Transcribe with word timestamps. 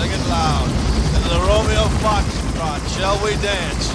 Sing 0.00 0.12
it 0.12 0.28
loud. 0.30 0.66
And 1.14 1.24
the 1.24 1.38
Romeo 1.46 1.84
Foxtrot. 2.00 2.80
Shall 2.96 3.22
we 3.22 3.32
dance? 3.42 3.90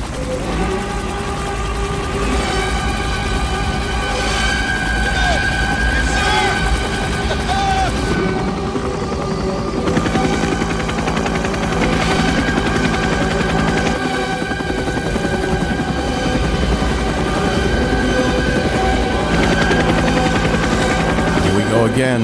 Here 21.41 21.55
we 21.55 21.63
go 21.71 21.85
again. 21.91 22.21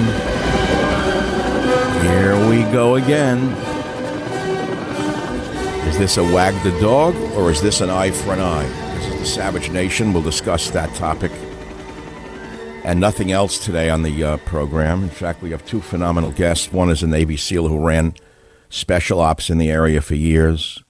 Here 2.04 2.48
we 2.48 2.72
go 2.72 2.96
again. 2.96 3.71
Is 5.92 5.98
this 5.98 6.16
a 6.18 6.24
wag 6.24 6.56
the 6.64 6.72
dog 6.80 7.16
or 7.36 7.52
is 7.52 7.62
this 7.62 7.82
an 7.82 7.90
eye 7.90 8.12
for 8.12 8.32
an 8.32 8.40
eye? 8.40 8.68
This 8.96 9.08
is 9.08 9.20
the 9.20 9.26
Savage 9.26 9.70
Nation. 9.70 10.14
We'll 10.14 10.24
discuss 10.24 10.70
that 10.70 10.96
topic 10.96 11.34
and 12.86 12.98
nothing 12.98 13.34
else 13.34 13.64
today 13.64 13.90
on 13.90 14.02
the 14.02 14.24
uh, 14.24 14.38
program. 14.38 15.04
In 15.04 15.10
fact, 15.10 15.42
we 15.42 15.52
have 15.52 15.66
two 15.66 15.82
phenomenal 15.82 16.32
guests. 16.32 16.72
One 16.72 16.90
is 16.90 17.04
a 17.04 17.08
Navy 17.08 17.36
SEAL 17.36 17.68
who 17.68 17.86
ran 17.86 18.16
special 18.70 19.20
ops 19.20 19.50
in 19.50 19.58
the 19.58 19.70
area 19.70 20.02
for 20.02 20.16
years, 20.16 20.82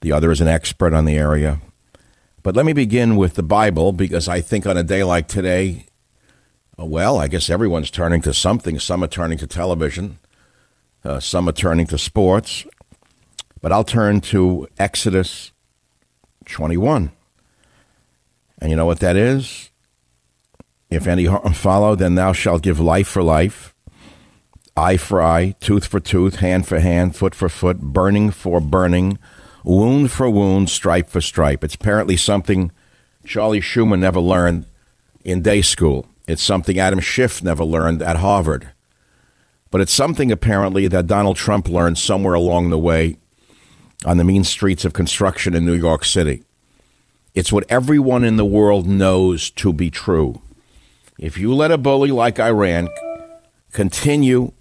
the 0.00 0.10
other 0.10 0.30
is 0.30 0.40
an 0.40 0.48
expert 0.48 0.94
on 0.94 1.04
the 1.04 1.18
area. 1.18 1.60
But 2.42 2.56
let 2.56 2.64
me 2.64 2.72
begin 2.72 3.16
with 3.16 3.34
the 3.34 3.42
Bible 3.42 3.92
because 3.92 4.26
I 4.26 4.40
think 4.40 4.66
on 4.66 4.78
a 4.78 4.82
day 4.82 5.04
like 5.04 5.28
today, 5.28 5.84
uh, 6.78 6.86
well, 6.86 7.18
I 7.18 7.28
guess 7.28 7.50
everyone's 7.50 7.90
turning 7.90 8.22
to 8.22 8.32
something. 8.32 8.78
Some 8.78 9.04
are 9.04 9.08
turning 9.08 9.36
to 9.36 9.46
television, 9.46 10.18
uh, 11.04 11.20
some 11.20 11.46
are 11.46 11.52
turning 11.52 11.86
to 11.88 11.98
sports. 11.98 12.64
But 13.60 13.72
I'll 13.72 13.84
turn 13.84 14.20
to 14.22 14.68
Exodus 14.78 15.52
21. 16.46 17.12
And 18.60 18.70
you 18.70 18.76
know 18.76 18.86
what 18.86 19.00
that 19.00 19.16
is? 19.16 19.70
If 20.90 21.06
any 21.06 21.26
harm 21.26 21.52
follow, 21.52 21.94
then 21.94 22.14
thou 22.14 22.32
shalt 22.32 22.62
give 22.62 22.80
life 22.80 23.06
for 23.06 23.22
life, 23.22 23.74
eye 24.76 24.96
for 24.96 25.22
eye, 25.22 25.54
tooth 25.60 25.86
for 25.86 26.00
tooth, 26.00 26.36
hand 26.36 26.66
for 26.66 26.80
hand, 26.80 27.14
foot 27.14 27.34
for 27.34 27.48
foot, 27.48 27.80
burning 27.80 28.30
for 28.30 28.60
burning, 28.60 29.18
wound 29.62 30.10
for 30.10 30.28
wound, 30.28 30.68
stripe 30.68 31.08
for 31.08 31.20
stripe. 31.20 31.62
It's 31.62 31.76
apparently 31.76 32.16
something 32.16 32.72
Charlie 33.24 33.60
Schumer 33.60 33.98
never 33.98 34.20
learned 34.20 34.66
in 35.24 35.42
day 35.42 35.62
school. 35.62 36.06
It's 36.26 36.42
something 36.42 36.78
Adam 36.78 37.00
Schiff 37.00 37.42
never 37.42 37.64
learned 37.64 38.02
at 38.02 38.16
Harvard. 38.16 38.70
But 39.70 39.80
it's 39.80 39.94
something 39.94 40.32
apparently 40.32 40.88
that 40.88 41.06
Donald 41.06 41.36
Trump 41.36 41.68
learned 41.68 41.98
somewhere 41.98 42.34
along 42.34 42.70
the 42.70 42.78
way 42.78 43.18
on 44.04 44.16
the 44.16 44.24
mean 44.24 44.44
streets 44.44 44.84
of 44.84 44.92
construction 44.92 45.54
in 45.54 45.64
New 45.64 45.74
York 45.74 46.04
City. 46.04 46.42
It's 47.34 47.52
what 47.52 47.64
everyone 47.68 48.24
in 48.24 48.36
the 48.36 48.44
world 48.44 48.86
knows 48.86 49.50
to 49.50 49.72
be 49.72 49.90
true. 49.90 50.40
If 51.18 51.36
you 51.36 51.54
let 51.54 51.70
a 51.70 51.78
bully 51.78 52.10
like 52.10 52.40
Iran 52.40 52.88
continue 53.72 54.52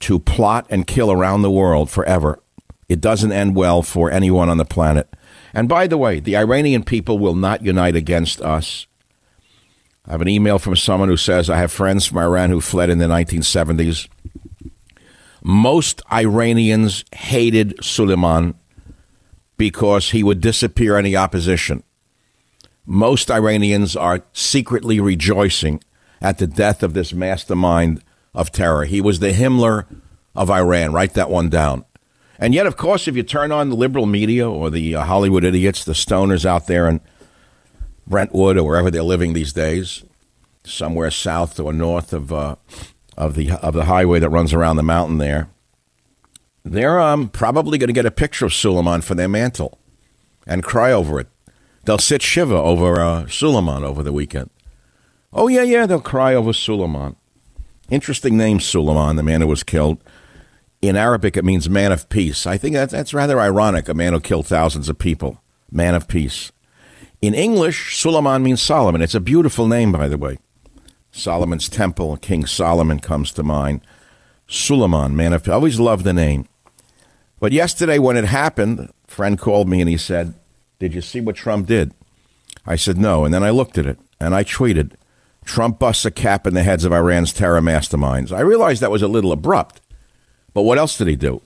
to 0.00 0.18
plot 0.18 0.66
and 0.70 0.86
kill 0.86 1.12
around 1.12 1.42
the 1.42 1.50
world 1.50 1.90
forever, 1.90 2.40
it 2.88 3.00
doesn't 3.00 3.32
end 3.32 3.54
well 3.54 3.82
for 3.82 4.10
anyone 4.10 4.48
on 4.48 4.58
the 4.58 4.64
planet. 4.64 5.08
And 5.52 5.68
by 5.68 5.86
the 5.86 5.98
way, 5.98 6.20
the 6.20 6.36
Iranian 6.36 6.82
people 6.82 7.18
will 7.18 7.34
not 7.34 7.62
unite 7.62 7.96
against 7.96 8.40
us. 8.40 8.86
I 10.06 10.12
have 10.12 10.20
an 10.22 10.28
email 10.28 10.58
from 10.58 10.76
someone 10.76 11.08
who 11.08 11.16
says, 11.16 11.50
I 11.50 11.58
have 11.58 11.72
friends 11.72 12.06
from 12.06 12.18
Iran 12.18 12.50
who 12.50 12.60
fled 12.60 12.90
in 12.90 12.98
the 12.98 13.06
1970s. 13.06 14.08
Most 15.48 16.02
Iranians 16.10 17.04
hated 17.14 17.76
Suleiman 17.80 18.56
because 19.56 20.10
he 20.10 20.24
would 20.24 20.40
disappear 20.40 20.96
any 20.96 21.14
opposition. 21.14 21.84
Most 22.84 23.30
Iranians 23.30 23.94
are 23.94 24.24
secretly 24.32 24.98
rejoicing 24.98 25.84
at 26.20 26.38
the 26.38 26.48
death 26.48 26.82
of 26.82 26.94
this 26.94 27.12
mastermind 27.12 28.02
of 28.34 28.50
terror. 28.50 28.86
He 28.86 29.00
was 29.00 29.20
the 29.20 29.30
Himmler 29.30 29.86
of 30.34 30.50
Iran. 30.50 30.92
Write 30.92 31.14
that 31.14 31.30
one 31.30 31.48
down. 31.48 31.84
And 32.40 32.52
yet, 32.52 32.66
of 32.66 32.76
course, 32.76 33.06
if 33.06 33.14
you 33.14 33.22
turn 33.22 33.52
on 33.52 33.70
the 33.70 33.76
liberal 33.76 34.06
media 34.06 34.50
or 34.50 34.68
the 34.68 34.96
uh, 34.96 35.04
Hollywood 35.04 35.44
idiots, 35.44 35.84
the 35.84 35.92
stoners 35.92 36.44
out 36.44 36.66
there 36.66 36.88
in 36.88 37.00
Brentwood 38.04 38.58
or 38.58 38.64
wherever 38.64 38.90
they're 38.90 39.04
living 39.04 39.32
these 39.32 39.52
days, 39.52 40.02
somewhere 40.64 41.12
south 41.12 41.60
or 41.60 41.72
north 41.72 42.12
of 42.12 42.32
uh, 42.32 42.56
of 43.16 43.34
the 43.34 43.52
of 43.52 43.74
the 43.74 43.84
highway 43.86 44.18
that 44.18 44.30
runs 44.30 44.52
around 44.52 44.76
the 44.76 44.82
mountain 44.82 45.18
there, 45.18 45.48
they're 46.64 47.00
um, 47.00 47.28
probably 47.28 47.78
going 47.78 47.88
to 47.88 47.92
get 47.92 48.06
a 48.06 48.10
picture 48.10 48.46
of 48.46 48.54
Suleiman 48.54 49.00
for 49.00 49.14
their 49.14 49.28
mantle 49.28 49.78
and 50.46 50.62
cry 50.62 50.92
over 50.92 51.20
it. 51.20 51.28
They'll 51.84 51.98
sit 51.98 52.22
shiva 52.22 52.56
over 52.56 53.00
uh, 53.00 53.26
Suleiman 53.28 53.84
over 53.84 54.02
the 54.02 54.12
weekend. 54.12 54.50
Oh 55.32 55.48
yeah, 55.48 55.62
yeah, 55.62 55.86
they'll 55.86 56.00
cry 56.00 56.34
over 56.34 56.52
Suleiman. 56.52 57.16
Interesting 57.88 58.36
name, 58.36 58.58
Suleiman, 58.58 59.16
the 59.16 59.22
man 59.22 59.40
who 59.40 59.46
was 59.46 59.62
killed. 59.62 60.02
In 60.82 60.96
Arabic, 60.96 61.36
it 61.36 61.44
means 61.44 61.68
man 61.68 61.92
of 61.92 62.08
peace. 62.08 62.46
I 62.46 62.58
think 62.58 62.74
that's, 62.74 62.92
that's 62.92 63.14
rather 63.14 63.40
ironic, 63.40 63.88
a 63.88 63.94
man 63.94 64.12
who 64.12 64.20
killed 64.20 64.46
thousands 64.46 64.88
of 64.88 64.98
people. 64.98 65.40
Man 65.70 65.94
of 65.94 66.08
peace. 66.08 66.52
In 67.22 67.34
English, 67.34 67.96
Suleiman 67.96 68.42
means 68.42 68.60
Solomon. 68.60 69.02
It's 69.02 69.14
a 69.14 69.20
beautiful 69.20 69.66
name, 69.66 69.92
by 69.92 70.08
the 70.08 70.18
way. 70.18 70.38
Solomon's 71.16 71.68
Temple, 71.68 72.16
King 72.18 72.46
Solomon 72.46 73.00
comes 73.00 73.32
to 73.32 73.42
mind. 73.42 73.80
Suleiman, 74.46 75.16
man 75.16 75.32
I 75.32 75.40
always 75.50 75.80
loved 75.80 76.04
the 76.04 76.12
name. 76.12 76.46
But 77.40 77.52
yesterday, 77.52 77.98
when 77.98 78.16
it 78.16 78.26
happened, 78.26 78.80
a 78.80 79.10
friend 79.10 79.38
called 79.38 79.68
me 79.68 79.80
and 79.80 79.88
he 79.88 79.96
said, 79.96 80.34
Did 80.78 80.94
you 80.94 81.00
see 81.00 81.20
what 81.20 81.36
Trump 81.36 81.66
did? 81.66 81.92
I 82.66 82.76
said, 82.76 82.98
No. 82.98 83.24
And 83.24 83.32
then 83.32 83.42
I 83.42 83.50
looked 83.50 83.78
at 83.78 83.86
it 83.86 83.98
and 84.20 84.34
I 84.34 84.44
tweeted, 84.44 84.92
Trump 85.44 85.78
busts 85.78 86.04
a 86.04 86.10
cap 86.10 86.46
in 86.46 86.54
the 86.54 86.62
heads 86.62 86.84
of 86.84 86.92
Iran's 86.92 87.32
terror 87.32 87.60
masterminds. 87.60 88.32
I 88.32 88.40
realized 88.40 88.82
that 88.82 88.90
was 88.90 89.02
a 89.02 89.08
little 89.08 89.32
abrupt. 89.32 89.80
But 90.52 90.62
what 90.62 90.78
else 90.78 90.98
did 90.98 91.06
he 91.06 91.16
do? 91.16 91.42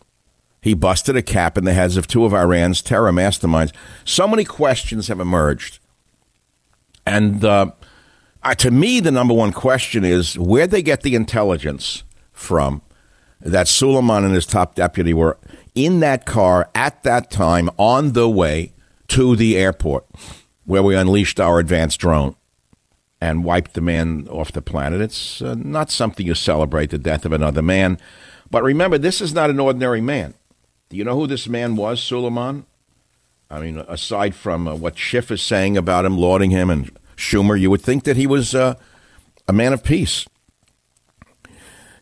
He 0.62 0.74
busted 0.74 1.16
a 1.16 1.22
cap 1.22 1.56
in 1.56 1.64
the 1.64 1.74
heads 1.74 1.96
of 1.96 2.06
two 2.06 2.24
of 2.24 2.32
Iran's 2.32 2.82
terror 2.82 3.12
masterminds. 3.12 3.72
So 4.04 4.26
many 4.26 4.44
questions 4.44 5.08
have 5.08 5.20
emerged. 5.20 5.78
And 7.06 7.44
uh, 7.44 7.72
uh, 8.42 8.54
to 8.56 8.70
me, 8.70 9.00
the 9.00 9.10
number 9.10 9.34
one 9.34 9.52
question 9.52 10.04
is 10.04 10.38
where'd 10.38 10.70
they 10.70 10.82
get 10.82 11.02
the 11.02 11.14
intelligence 11.14 12.04
from 12.32 12.82
that 13.40 13.68
Suleiman 13.68 14.24
and 14.24 14.34
his 14.34 14.46
top 14.46 14.74
deputy 14.74 15.12
were 15.14 15.38
in 15.74 16.00
that 16.00 16.26
car 16.26 16.68
at 16.74 17.02
that 17.02 17.30
time 17.30 17.70
on 17.76 18.12
the 18.12 18.28
way 18.28 18.72
to 19.08 19.36
the 19.36 19.56
airport 19.56 20.06
where 20.64 20.82
we 20.82 20.94
unleashed 20.94 21.40
our 21.40 21.58
advanced 21.58 22.00
drone 22.00 22.34
and 23.20 23.44
wiped 23.44 23.74
the 23.74 23.80
man 23.80 24.26
off 24.28 24.52
the 24.52 24.62
planet? 24.62 25.00
It's 25.00 25.42
uh, 25.42 25.54
not 25.54 25.90
something 25.90 26.26
you 26.26 26.34
celebrate 26.34 26.90
the 26.90 26.98
death 26.98 27.24
of 27.24 27.32
another 27.32 27.62
man. 27.62 27.98
But 28.50 28.62
remember, 28.62 28.98
this 28.98 29.20
is 29.20 29.34
not 29.34 29.50
an 29.50 29.60
ordinary 29.60 30.00
man. 30.00 30.34
Do 30.88 30.96
you 30.96 31.04
know 31.04 31.14
who 31.14 31.26
this 31.26 31.46
man 31.46 31.76
was, 31.76 32.02
Suleiman? 32.02 32.66
I 33.50 33.60
mean, 33.60 33.78
aside 33.88 34.34
from 34.34 34.66
uh, 34.66 34.74
what 34.74 34.98
Schiff 34.98 35.30
is 35.30 35.42
saying 35.42 35.76
about 35.76 36.04
him, 36.04 36.16
lauding 36.16 36.50
him, 36.50 36.70
and 36.70 36.90
Schumer, 37.20 37.58
you 37.58 37.70
would 37.70 37.82
think 37.82 38.04
that 38.04 38.16
he 38.16 38.26
was 38.26 38.54
uh, 38.54 38.74
a 39.46 39.52
man 39.52 39.72
of 39.72 39.84
peace. 39.84 40.26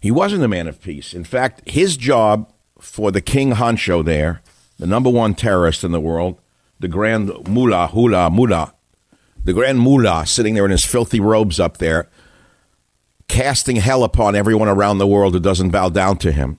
He 0.00 0.10
wasn't 0.10 0.44
a 0.44 0.48
man 0.48 0.68
of 0.68 0.80
peace. 0.80 1.12
In 1.12 1.24
fact, 1.24 1.68
his 1.68 1.96
job 1.96 2.52
for 2.80 3.10
the 3.10 3.20
King 3.20 3.52
Honcho 3.52 4.04
there 4.04 4.42
the 4.78 4.86
number 4.86 5.10
one 5.10 5.34
terrorist 5.34 5.84
in 5.84 5.92
the 5.92 6.00
world, 6.00 6.40
the 6.78 6.88
Grand 6.88 7.48
Mullah, 7.48 7.88
Hula, 7.88 8.30
Mullah, 8.30 8.74
the 9.44 9.52
Grand 9.52 9.80
Mullah, 9.80 10.24
sitting 10.24 10.54
there 10.54 10.64
in 10.64 10.70
his 10.70 10.84
filthy 10.84 11.20
robes 11.20 11.58
up 11.58 11.78
there, 11.78 12.08
casting 13.26 13.76
hell 13.76 14.04
upon 14.04 14.36
everyone 14.36 14.68
around 14.68 14.98
the 14.98 15.06
world 15.06 15.34
who 15.34 15.40
doesn't 15.40 15.70
bow 15.70 15.88
down 15.88 16.16
to 16.18 16.32
him. 16.32 16.58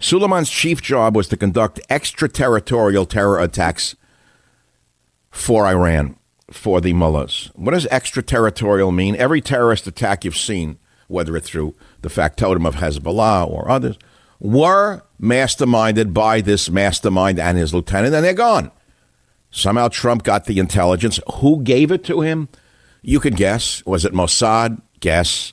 Suleiman's 0.00 0.50
chief 0.50 0.82
job 0.82 1.14
was 1.14 1.28
to 1.28 1.36
conduct 1.36 1.80
extraterritorial 1.88 3.06
terror 3.06 3.38
attacks 3.38 3.94
for 5.30 5.66
Iran, 5.66 6.16
for 6.52 6.80
the 6.80 6.92
mullahs. 6.92 7.50
What 7.54 7.72
does 7.72 7.86
extraterritorial 7.86 8.92
mean? 8.92 9.16
Every 9.16 9.40
terrorist 9.40 9.86
attack 9.86 10.24
you've 10.24 10.36
seen, 10.36 10.78
whether 11.08 11.36
it's 11.36 11.48
through 11.48 11.74
the 12.02 12.08
factotum 12.08 12.66
of 12.66 12.76
Hezbollah 12.76 13.48
or 13.48 13.70
others, 13.70 13.98
were 14.40 15.02
masterminded 15.20 16.12
by 16.12 16.40
this 16.40 16.68
mastermind 16.68 17.38
and 17.38 17.56
his 17.56 17.72
lieutenant, 17.72 18.14
and 18.14 18.24
they're 18.24 18.34
gone. 18.34 18.70
Somehow 19.50 19.88
Trump 19.88 20.22
got 20.22 20.46
the 20.46 20.58
intelligence. 20.58 21.20
Who 21.34 21.62
gave 21.62 21.92
it 21.92 22.04
to 22.04 22.22
him? 22.22 22.48
You 23.02 23.20
can 23.20 23.34
guess. 23.34 23.84
Was 23.84 24.04
it 24.04 24.14
Mossad? 24.14 24.80
Guess. 25.00 25.52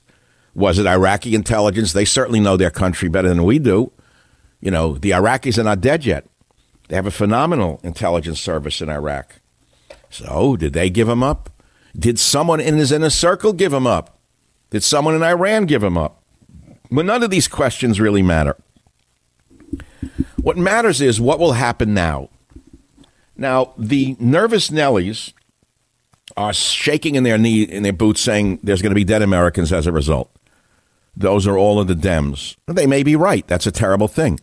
Was 0.56 0.80
it 0.80 0.88
Iraqi 0.88 1.36
intelligence? 1.36 1.94
They 1.94 2.06
certainly 2.06 2.40
know 2.40 2.58
their 2.58 2.72
country 2.72 3.10
better 3.10 3.30
than 3.30 3.44
we 3.44 3.60
do. 3.60 3.92
You 4.62 4.72
know, 4.72 4.98
the 4.98 5.12
Iraqis 5.12 5.58
are 5.58 5.64
not 5.64 5.82
dead 5.82 6.06
yet. 6.06 6.28
They 6.88 6.96
have 6.96 7.06
a 7.06 7.12
phenomenal 7.12 7.80
intelligence 7.84 8.40
service 8.40 8.82
in 8.82 8.90
Iraq. 8.90 9.39
So, 10.10 10.56
did 10.56 10.74
they 10.74 10.90
give 10.90 11.08
him 11.08 11.24
up? 11.24 11.50
Did 11.98 12.20
someone 12.20 12.60
in 12.60 12.78
his 12.78 12.92
inner 12.92 13.10
circle 13.10 13.54
give 13.54 13.74
him 13.74 13.88
up? 13.88 14.20
Did 14.70 14.84
someone 14.84 15.16
in 15.16 15.24
Iran 15.24 15.66
give 15.66 15.84
him 15.84 15.98
up? 15.98 16.24
But 16.92 17.06
none 17.06 17.24
of 17.24 17.30
these 17.30 17.48
questions 17.48 18.00
really 18.00 18.22
matter. 18.22 18.56
What 20.42 20.58
matters 20.58 21.02
is 21.02 21.20
what 21.20 21.40
will 21.40 21.54
happen 21.54 21.94
now. 21.94 22.30
Now, 23.36 23.74
the 23.78 24.16
nervous 24.20 24.70
Nellies 24.70 25.34
are 26.36 26.54
shaking 26.54 27.16
in 27.16 27.24
their 27.24 27.38
knee 27.38 27.64
in 27.64 27.84
their 27.84 27.94
boots, 27.94 28.22
saying 28.22 28.60
there's 28.64 28.82
going 28.82 28.92
to 28.92 28.96
be 28.96 29.04
dead 29.04 29.22
Americans 29.22 29.72
as 29.74 29.88
a 29.88 29.92
result. 29.92 30.32
Those 31.16 31.48
are 31.48 31.58
all 31.58 31.80
of 31.80 31.88
the 31.88 31.96
Dems. 31.96 32.56
They 32.68 32.88
may 32.88 33.04
be 33.04 33.16
right. 33.16 33.46
That's 33.48 33.68
a 33.68 33.72
terrible 33.72 34.08
thing. 34.08 34.40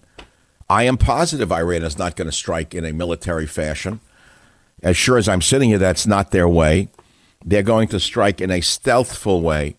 I 0.69 0.83
am 0.83 0.97
positive 0.97 1.53
Iran 1.53 1.83
is 1.83 1.97
not 1.97 2.17
going 2.17 2.27
to 2.27 2.33
strike 2.33 2.75
in 2.75 2.85
a 2.85 2.93
military 2.93 3.47
fashion. 3.47 4.01
As 4.83 4.97
sure 4.97 5.19
as 5.19 5.29
I'm 5.29 5.43
sitting 5.43 5.71
here, 5.71 5.79
that's 5.79 6.07
not 6.07 6.31
their 6.31 6.49
way. 6.49 6.89
They're 7.45 7.63
going 7.63 7.89
to 7.89 8.01
strike 8.01 8.41
in 8.41 8.51
a 8.51 8.61
stealthful 8.61 9.41
way, 9.41 9.77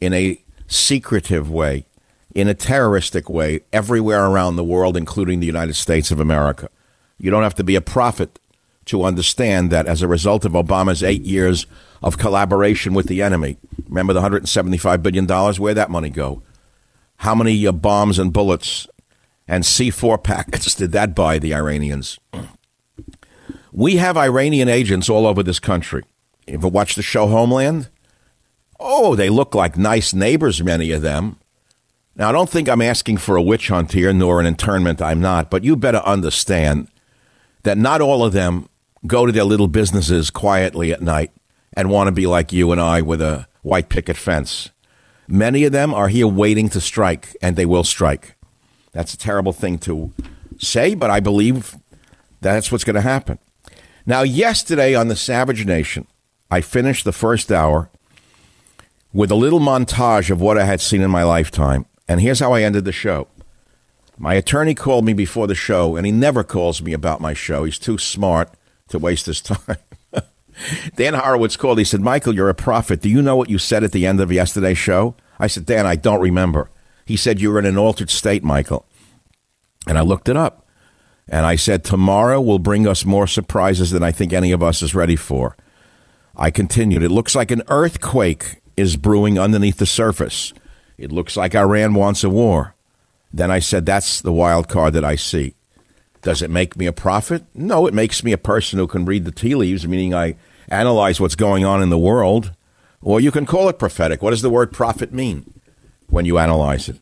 in 0.00 0.12
a 0.12 0.42
secretive 0.66 1.50
way, 1.50 1.86
in 2.34 2.48
a 2.48 2.54
terroristic 2.54 3.28
way, 3.28 3.60
everywhere 3.72 4.26
around 4.26 4.56
the 4.56 4.64
world, 4.64 4.96
including 4.96 5.40
the 5.40 5.46
United 5.46 5.74
States 5.74 6.10
of 6.10 6.20
America. 6.20 6.68
You 7.18 7.30
don't 7.30 7.42
have 7.42 7.54
to 7.56 7.64
be 7.64 7.74
a 7.74 7.80
prophet 7.80 8.38
to 8.86 9.04
understand 9.04 9.70
that 9.70 9.86
as 9.86 10.02
a 10.02 10.08
result 10.08 10.44
of 10.44 10.52
Obama's 10.52 11.02
eight 11.02 11.22
years 11.22 11.66
of 12.02 12.16
collaboration 12.16 12.94
with 12.94 13.06
the 13.06 13.22
enemy, 13.22 13.58
remember 13.88 14.12
the 14.12 14.20
$175 14.20 15.02
billion? 15.02 15.26
Where'd 15.26 15.76
that 15.76 15.90
money 15.90 16.10
go? 16.10 16.42
How 17.16 17.34
many 17.34 17.66
uh, 17.66 17.72
bombs 17.72 18.18
and 18.18 18.32
bullets 18.32 18.86
and 19.48 19.64
C4 19.64 20.22
packets 20.22 20.74
did 20.74 20.92
that 20.92 21.14
buy 21.14 21.38
the 21.38 21.54
Iranians? 21.54 22.18
We 23.72 23.96
have 23.96 24.16
Iranian 24.16 24.68
agents 24.68 25.08
all 25.08 25.26
over 25.26 25.42
this 25.42 25.60
country. 25.60 26.02
You 26.46 26.54
ever 26.54 26.68
watch 26.68 26.94
the 26.94 27.02
show 27.02 27.26
Homeland? 27.26 27.88
Oh, 28.80 29.14
they 29.14 29.28
look 29.28 29.54
like 29.54 29.76
nice 29.76 30.14
neighbors, 30.14 30.62
many 30.62 30.92
of 30.92 31.02
them. 31.02 31.38
Now, 32.16 32.30
I 32.30 32.32
don't 32.32 32.48
think 32.48 32.68
I'm 32.68 32.82
asking 32.82 33.18
for 33.18 33.36
a 33.36 33.42
witch 33.42 33.68
hunt 33.68 33.92
here, 33.92 34.12
nor 34.12 34.40
an 34.40 34.46
internment. 34.46 35.02
I'm 35.02 35.20
not. 35.20 35.50
But 35.50 35.64
you 35.64 35.76
better 35.76 35.98
understand 35.98 36.88
that 37.62 37.78
not 37.78 38.00
all 38.00 38.24
of 38.24 38.32
them 38.32 38.68
go 39.06 39.26
to 39.26 39.32
their 39.32 39.44
little 39.44 39.68
businesses 39.68 40.30
quietly 40.30 40.92
at 40.92 41.02
night 41.02 41.30
and 41.74 41.90
want 41.90 42.08
to 42.08 42.12
be 42.12 42.26
like 42.26 42.52
you 42.52 42.72
and 42.72 42.80
I 42.80 43.02
with 43.02 43.20
a 43.20 43.46
white 43.62 43.88
picket 43.88 44.16
fence. 44.16 44.70
Many 45.28 45.64
of 45.64 45.72
them 45.72 45.92
are 45.92 46.08
here 46.08 46.26
waiting 46.26 46.68
to 46.70 46.80
strike, 46.80 47.36
and 47.42 47.54
they 47.54 47.66
will 47.66 47.84
strike. 47.84 48.34
That's 48.92 49.14
a 49.14 49.18
terrible 49.18 49.52
thing 49.52 49.78
to 49.80 50.12
say, 50.58 50.94
but 50.94 51.10
I 51.10 51.20
believe 51.20 51.76
that's 52.40 52.72
what's 52.72 52.84
going 52.84 52.94
to 52.94 53.02
happen. 53.02 53.38
Now, 54.08 54.22
yesterday 54.22 54.94
on 54.94 55.08
the 55.08 55.16
Savage 55.16 55.66
Nation, 55.66 56.06
I 56.50 56.62
finished 56.62 57.04
the 57.04 57.12
first 57.12 57.52
hour 57.52 57.90
with 59.12 59.30
a 59.30 59.34
little 59.34 59.60
montage 59.60 60.30
of 60.30 60.40
what 60.40 60.56
I 60.56 60.64
had 60.64 60.80
seen 60.80 61.02
in 61.02 61.10
my 61.10 61.24
lifetime. 61.24 61.84
And 62.08 62.18
here's 62.18 62.40
how 62.40 62.54
I 62.54 62.62
ended 62.62 62.86
the 62.86 62.90
show. 62.90 63.28
My 64.16 64.32
attorney 64.32 64.74
called 64.74 65.04
me 65.04 65.12
before 65.12 65.46
the 65.46 65.54
show, 65.54 65.94
and 65.94 66.06
he 66.06 66.10
never 66.10 66.42
calls 66.42 66.80
me 66.80 66.94
about 66.94 67.20
my 67.20 67.34
show. 67.34 67.64
He's 67.64 67.78
too 67.78 67.98
smart 67.98 68.50
to 68.88 68.98
waste 68.98 69.26
his 69.26 69.40
time. 69.42 69.76
Dan 70.96 71.12
Horowitz 71.12 71.58
called. 71.58 71.76
He 71.76 71.84
said, 71.84 72.00
Michael, 72.00 72.34
you're 72.34 72.48
a 72.48 72.54
prophet. 72.54 73.02
Do 73.02 73.10
you 73.10 73.20
know 73.20 73.36
what 73.36 73.50
you 73.50 73.58
said 73.58 73.84
at 73.84 73.92
the 73.92 74.06
end 74.06 74.22
of 74.22 74.32
yesterday's 74.32 74.78
show? 74.78 75.16
I 75.38 75.48
said, 75.48 75.66
Dan, 75.66 75.84
I 75.84 75.96
don't 75.96 76.22
remember. 76.22 76.70
He 77.04 77.18
said, 77.18 77.42
You 77.42 77.52
were 77.52 77.58
in 77.58 77.66
an 77.66 77.76
altered 77.76 78.08
state, 78.08 78.42
Michael. 78.42 78.86
And 79.86 79.98
I 79.98 80.00
looked 80.00 80.30
it 80.30 80.36
up. 80.38 80.66
And 81.28 81.44
I 81.44 81.56
said, 81.56 81.84
Tomorrow 81.84 82.40
will 82.40 82.58
bring 82.58 82.86
us 82.86 83.04
more 83.04 83.26
surprises 83.26 83.90
than 83.90 84.02
I 84.02 84.12
think 84.12 84.32
any 84.32 84.52
of 84.52 84.62
us 84.62 84.82
is 84.82 84.94
ready 84.94 85.16
for. 85.16 85.56
I 86.36 86.50
continued, 86.50 87.02
It 87.02 87.10
looks 87.10 87.34
like 87.34 87.50
an 87.50 87.62
earthquake 87.68 88.60
is 88.76 88.96
brewing 88.96 89.38
underneath 89.38 89.78
the 89.78 89.86
surface. 89.86 90.52
It 90.96 91.12
looks 91.12 91.36
like 91.36 91.54
Iran 91.54 91.94
wants 91.94 92.24
a 92.24 92.30
war. 92.30 92.74
Then 93.32 93.50
I 93.50 93.58
said, 93.58 93.84
That's 93.84 94.20
the 94.20 94.32
wild 94.32 94.68
card 94.68 94.94
that 94.94 95.04
I 95.04 95.16
see. 95.16 95.54
Does 96.22 96.42
it 96.42 96.50
make 96.50 96.76
me 96.76 96.86
a 96.86 96.92
prophet? 96.92 97.44
No, 97.54 97.86
it 97.86 97.94
makes 97.94 98.24
me 98.24 98.32
a 98.32 98.38
person 98.38 98.78
who 98.78 98.86
can 98.86 99.04
read 99.04 99.24
the 99.24 99.30
tea 99.30 99.54
leaves, 99.54 99.86
meaning 99.86 100.14
I 100.14 100.36
analyze 100.68 101.20
what's 101.20 101.36
going 101.36 101.64
on 101.64 101.82
in 101.82 101.90
the 101.90 101.98
world. 101.98 102.52
Or 103.00 103.20
you 103.20 103.30
can 103.30 103.46
call 103.46 103.68
it 103.68 103.78
prophetic. 103.78 104.22
What 104.22 104.30
does 104.30 104.42
the 104.42 104.50
word 104.50 104.72
prophet 104.72 105.12
mean 105.12 105.60
when 106.08 106.24
you 106.24 106.38
analyze 106.38 106.88
it? 106.88 107.00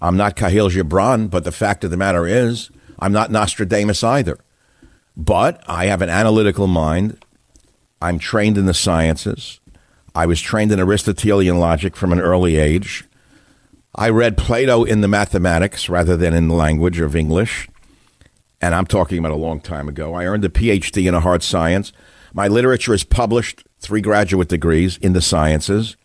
I'm 0.00 0.16
not 0.16 0.36
Kahlil 0.36 0.70
Gibran, 0.70 1.30
but 1.30 1.44
the 1.44 1.52
fact 1.52 1.84
of 1.84 1.90
the 1.90 1.96
matter 1.96 2.26
is, 2.26 2.70
I'm 2.98 3.12
not 3.12 3.30
Nostradamus 3.30 4.02
either. 4.02 4.38
But 5.16 5.62
I 5.66 5.86
have 5.86 6.02
an 6.02 6.10
analytical 6.10 6.66
mind. 6.66 7.18
I'm 8.02 8.18
trained 8.18 8.58
in 8.58 8.66
the 8.66 8.74
sciences. 8.74 9.60
I 10.14 10.26
was 10.26 10.40
trained 10.40 10.72
in 10.72 10.80
Aristotelian 10.80 11.58
logic 11.58 11.96
from 11.96 12.12
an 12.12 12.20
early 12.20 12.56
age. 12.56 13.04
I 13.94 14.10
read 14.10 14.36
Plato 14.36 14.84
in 14.84 15.00
the 15.00 15.08
mathematics 15.08 15.88
rather 15.88 16.16
than 16.16 16.34
in 16.34 16.48
the 16.48 16.54
language 16.54 17.00
of 17.00 17.16
English. 17.16 17.68
And 18.60 18.74
I'm 18.74 18.86
talking 18.86 19.18
about 19.18 19.32
a 19.32 19.36
long 19.36 19.60
time 19.60 19.88
ago. 19.88 20.14
I 20.14 20.26
earned 20.26 20.44
a 20.44 20.50
PhD 20.50 21.08
in 21.08 21.14
a 21.14 21.20
hard 21.20 21.42
science. 21.42 21.92
My 22.32 22.48
literature 22.48 22.92
is 22.92 23.04
published, 23.04 23.64
three 23.78 24.00
graduate 24.00 24.48
degrees 24.48 24.98
in 24.98 25.14
the 25.14 25.22
sciences. 25.22 25.96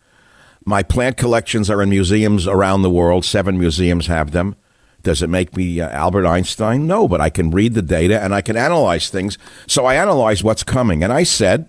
My 0.64 0.82
plant 0.82 1.16
collections 1.16 1.68
are 1.68 1.82
in 1.82 1.90
museums 1.90 2.46
around 2.46 2.82
the 2.82 2.90
world. 2.90 3.24
Seven 3.24 3.58
museums 3.58 4.06
have 4.06 4.30
them. 4.30 4.56
Does 5.02 5.22
it 5.22 5.28
make 5.28 5.56
me 5.56 5.80
uh, 5.80 5.88
Albert 5.90 6.26
Einstein? 6.26 6.86
No, 6.86 7.08
but 7.08 7.20
I 7.20 7.30
can 7.30 7.50
read 7.50 7.74
the 7.74 7.82
data 7.82 8.22
and 8.22 8.34
I 8.34 8.40
can 8.40 8.56
analyze 8.56 9.08
things. 9.08 9.38
So 9.66 9.84
I 9.84 9.96
analyze 9.96 10.44
what's 10.44 10.62
coming. 10.62 11.02
And 11.02 11.12
I 11.12 11.22
said, 11.22 11.68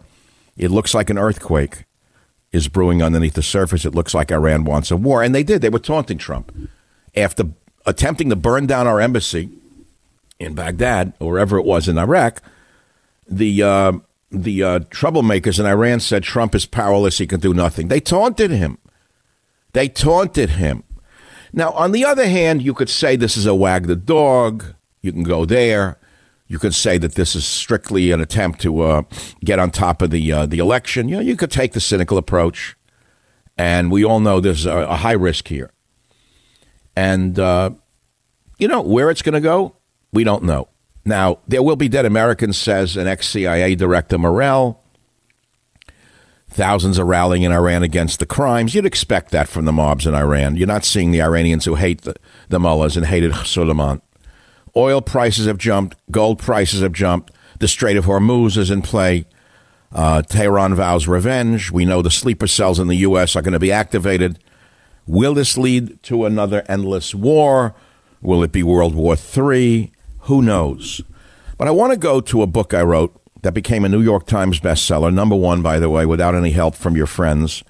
it 0.56 0.72
looks 0.72 0.94
like 0.94 1.10
an 1.10 1.18
earthquake 1.18 1.86
is 2.52 2.68
brewing 2.68 3.02
underneath 3.02 3.34
the 3.34 3.42
surface. 3.42 3.86
It 3.86 3.96
looks 3.96 4.14
like 4.14 4.32
Iran 4.32 4.64
wants 4.64 4.92
a 4.92 4.98
war. 4.98 5.24
And 5.24 5.34
they 5.34 5.44
did. 5.44 5.62
They 5.62 5.70
were 5.70 5.80
taunting 5.80 6.20
Trump. 6.20 6.56
After 7.16 7.46
attempting 7.86 8.30
to 8.30 8.36
burn 8.36 8.68
down 8.68 8.88
our 8.88 9.02
embassy 9.02 9.50
in 10.40 10.54
Baghdad, 10.54 11.14
or 11.20 11.32
wherever 11.32 11.58
it 11.58 11.66
was 11.66 11.88
in 11.88 11.98
Iraq, 11.98 12.42
the, 13.28 13.64
uh, 13.64 13.94
the 14.30 14.64
uh, 14.64 14.80
troublemakers 14.80 15.60
in 15.60 15.66
Iran 15.66 16.00
said 16.00 16.24
Trump 16.24 16.54
is 16.54 16.66
powerless. 16.66 17.18
He 17.18 17.28
can 17.28 17.40
do 17.40 17.54
nothing. 17.54 17.88
They 17.88 18.00
taunted 18.00 18.52
him. 18.52 18.78
They 19.74 19.90
taunted 19.90 20.52
him. 20.52 20.84
Now, 21.54 21.72
on 21.72 21.92
the 21.92 22.04
other 22.04 22.28
hand, 22.28 22.64
you 22.64 22.74
could 22.74 22.90
say 22.90 23.16
this 23.16 23.38
is 23.38 23.46
a 23.46 23.54
wag 23.54 23.86
the 23.86 23.96
dog. 23.96 24.66
You 25.02 25.12
can 25.12 25.24
go 25.24 25.46
there. 25.46 26.00
You 26.48 26.60
could 26.60 26.74
say 26.74 26.98
that 26.98 27.16
this 27.16 27.36
is 27.36 27.46
strictly 27.46 28.12
an 28.12 28.20
attempt 28.20 28.62
to 28.62 28.82
uh, 28.82 29.04
get 29.44 29.60
on 29.60 29.72
top 29.72 30.02
of 30.02 30.10
the 30.10 30.32
uh, 30.32 30.46
the 30.46 30.60
election. 30.60 31.08
You 31.08 31.16
know, 31.18 31.22
you 31.22 31.36
could 31.36 31.52
take 31.52 31.74
the 31.74 31.80
cynical 31.80 32.18
approach, 32.18 32.76
and 33.58 33.92
we 33.92 34.04
all 34.04 34.20
know 34.20 34.40
there's 34.40 34.66
a, 34.66 34.78
a 34.78 34.96
high 34.96 35.14
risk 35.14 35.48
here. 35.48 35.72
And 36.96 37.40
uh, 37.40 37.72
you 38.58 38.68
know 38.68 38.82
where 38.82 39.10
it's 39.10 39.22
going 39.22 39.34
to 39.34 39.42
go, 39.42 39.78
we 40.12 40.24
don't 40.24 40.44
know. 40.44 40.68
Now, 41.06 41.40
there 41.48 41.64
will 41.64 41.76
be 41.76 41.90
dead 41.90 42.06
Americans, 42.06 42.58
says 42.58 42.98
an 42.98 43.08
ex 43.08 43.30
CIA 43.30 43.76
director 43.76 44.18
Morell. 44.18 44.83
Thousands 46.54 47.00
are 47.00 47.06
rallying 47.06 47.42
in 47.42 47.52
Iran 47.52 47.82
against 47.82 48.20
the 48.20 48.28
crimes. 48.28 48.76
You'd 48.76 48.86
expect 48.86 49.32
that 49.32 49.48
from 49.48 49.66
the 49.66 49.72
mobs 49.72 50.06
in 50.06 50.14
Iran. 50.14 50.56
You're 50.56 50.68
not 50.68 50.86
seeing 50.86 51.10
the 51.10 51.22
Iranians 51.22 51.66
who 51.66 51.74
hate 51.74 52.02
the, 52.02 52.16
the 52.50 52.60
mullahs 52.60 52.96
and 52.96 53.08
hated 53.08 53.34
Suleiman. 53.38 54.04
Oil 54.76 55.02
prices 55.02 55.48
have 55.48 55.58
jumped. 55.58 55.98
Gold 56.12 56.38
prices 56.38 56.82
have 56.82 56.94
jumped. 56.94 57.34
The 57.58 57.68
Strait 57.68 57.98
of 57.98 58.06
Hormuz 58.06 58.56
is 58.56 58.70
in 58.70 58.84
play. 58.84 59.26
Uh, 59.92 60.22
Tehran 60.22 60.76
vows 60.76 61.08
revenge. 61.08 61.72
We 61.72 61.86
know 61.86 62.04
the 62.04 62.12
sleeper 62.12 62.46
cells 62.46 62.80
in 62.80 62.88
the 62.88 62.98
U.S. 62.98 63.36
are 63.36 63.42
going 63.42 63.54
to 63.54 63.60
be 63.60 63.72
activated. 63.72 64.38
Will 65.08 65.34
this 65.34 65.58
lead 65.58 66.04
to 66.04 66.24
another 66.26 66.64
endless 66.70 67.16
war? 67.16 67.74
Will 68.22 68.44
it 68.44 68.52
be 68.52 68.62
World 68.62 68.94
War 68.94 69.16
III? 69.16 69.92
Who 70.22 70.44
knows? 70.44 71.02
But 71.58 71.68
I 71.68 71.72
want 71.72 71.94
to 71.94 71.98
go 71.98 72.22
to 72.22 72.44
a 72.44 72.48
book 72.48 72.76
I 72.76 72.84
wrote 72.84 73.20
that 73.44 73.54
became 73.54 73.86
a 73.86 73.90
New 73.90 74.02
York 74.02 74.26
Times 74.26 74.60
bestseller, 74.60 75.14
number 75.14 75.36
one, 75.36 75.62
by 75.62 75.78
the 75.78 75.90
way, 75.90 76.06
without 76.06 76.34
any 76.34 76.52
help 76.52 76.76
from 76.76 76.96
your 76.96 77.06
friends, 77.06 77.64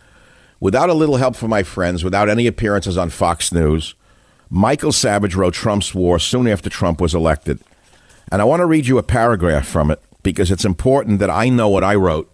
without 0.60 0.90
a 0.90 0.94
little 0.94 1.18
help 1.18 1.36
from 1.36 1.50
my 1.50 1.64
friends, 1.64 2.04
without 2.04 2.30
any 2.30 2.48
appearances 2.48 2.98
on 2.98 3.10
Fox 3.10 3.52
News. 3.52 3.96
Michael 4.50 4.92
Savage 4.92 5.36
wrote 5.36 5.56
Trump's 5.56 5.94
War 5.96 6.20
soon 6.20 6.48
after 6.48 6.70
Trump 6.70 7.02
was 7.02 7.16
elected. 7.16 7.60
And 8.32 8.40
I 8.40 8.46
want 8.46 8.62
to 8.62 8.68
read 8.68 8.86
you 8.86 9.00
a 9.00 9.04
paragraph 9.04 9.68
from 9.68 9.90
it 9.90 10.00
because 10.22 10.52
it's 10.52 10.64
important 10.64 11.20
that 11.20 11.30
I 11.30 11.50
know 11.50 11.70
what 11.70 11.84
I 11.84 11.96
wrote 11.96 12.32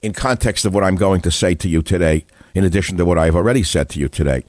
in 0.00 0.14
context 0.14 0.64
of 0.64 0.74
what 0.74 0.82
I'm 0.82 0.96
going 0.96 1.20
to 1.20 1.30
say 1.30 1.54
to 1.56 1.68
you 1.68 1.82
today, 1.82 2.24
in 2.54 2.64
addition 2.64 2.96
to 2.96 3.04
what 3.04 3.18
I've 3.18 3.36
already 3.36 3.62
said 3.62 3.90
to 3.90 4.00
you 4.00 4.08
today. 4.08 4.44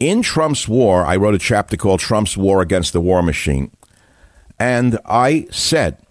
In 0.00 0.22
Trump's 0.22 0.66
War, 0.66 1.04
I 1.04 1.14
wrote 1.14 1.34
a 1.34 1.38
chapter 1.38 1.76
called 1.76 2.00
Trump's 2.00 2.36
War 2.36 2.60
Against 2.60 2.92
the 2.92 3.00
War 3.00 3.22
Machine. 3.22 3.70
And 4.58 4.98
I 5.06 5.46
said, 5.52 6.03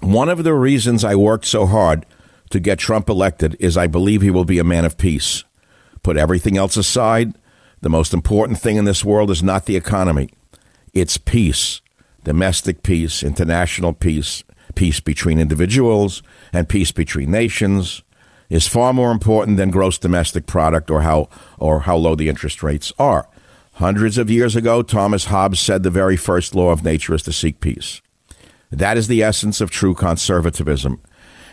one 0.00 0.28
of 0.28 0.44
the 0.44 0.54
reasons 0.54 1.04
I 1.04 1.14
worked 1.14 1.44
so 1.44 1.66
hard 1.66 2.06
to 2.50 2.60
get 2.60 2.78
Trump 2.78 3.08
elected 3.08 3.56
is 3.60 3.76
I 3.76 3.86
believe 3.86 4.22
he 4.22 4.30
will 4.30 4.44
be 4.44 4.58
a 4.58 4.64
man 4.64 4.84
of 4.84 4.98
peace. 4.98 5.44
Put 6.02 6.16
everything 6.16 6.56
else 6.56 6.76
aside. 6.76 7.34
The 7.80 7.90
most 7.90 8.12
important 8.12 8.58
thing 8.58 8.76
in 8.76 8.84
this 8.84 9.04
world 9.04 9.30
is 9.30 9.42
not 9.42 9.66
the 9.66 9.76
economy, 9.76 10.30
it's 10.92 11.16
peace 11.16 11.80
domestic 12.24 12.82
peace, 12.82 13.22
international 13.22 13.94
peace, 13.94 14.44
peace 14.74 15.00
between 15.00 15.38
individuals, 15.38 16.22
and 16.52 16.68
peace 16.68 16.92
between 16.92 17.30
nations 17.30 18.02
is 18.50 18.66
far 18.66 18.92
more 18.92 19.12
important 19.12 19.56
than 19.56 19.70
gross 19.70 19.96
domestic 19.96 20.46
product 20.46 20.90
or 20.90 21.02
how 21.02 21.28
or 21.58 21.80
how 21.80 21.96
low 21.96 22.14
the 22.14 22.28
interest 22.28 22.62
rates 22.62 22.92
are. 22.98 23.28
Hundreds 23.74 24.18
of 24.18 24.30
years 24.30 24.56
ago, 24.56 24.82
Thomas 24.82 25.26
Hobbes 25.26 25.60
said 25.60 25.82
the 25.82 25.90
very 25.90 26.16
first 26.16 26.54
law 26.54 26.70
of 26.70 26.84
nature 26.84 27.14
is 27.14 27.22
to 27.22 27.32
seek 27.32 27.60
peace. 27.60 28.02
That 28.70 28.96
is 28.96 29.08
the 29.08 29.22
essence 29.22 29.60
of 29.60 29.70
true 29.70 29.94
conservatism. 29.94 31.00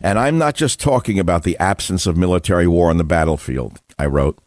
And 0.01 0.19
I'm 0.19 0.38
not 0.38 0.55
just 0.55 0.79
talking 0.79 1.19
about 1.19 1.43
the 1.43 1.57
absence 1.57 2.05
of 2.05 2.17
military 2.17 2.67
war 2.67 2.89
on 2.89 2.98
the 2.98 3.03
battlefield, 3.03 3.79
I 3.98 4.07
wrote. 4.07 4.38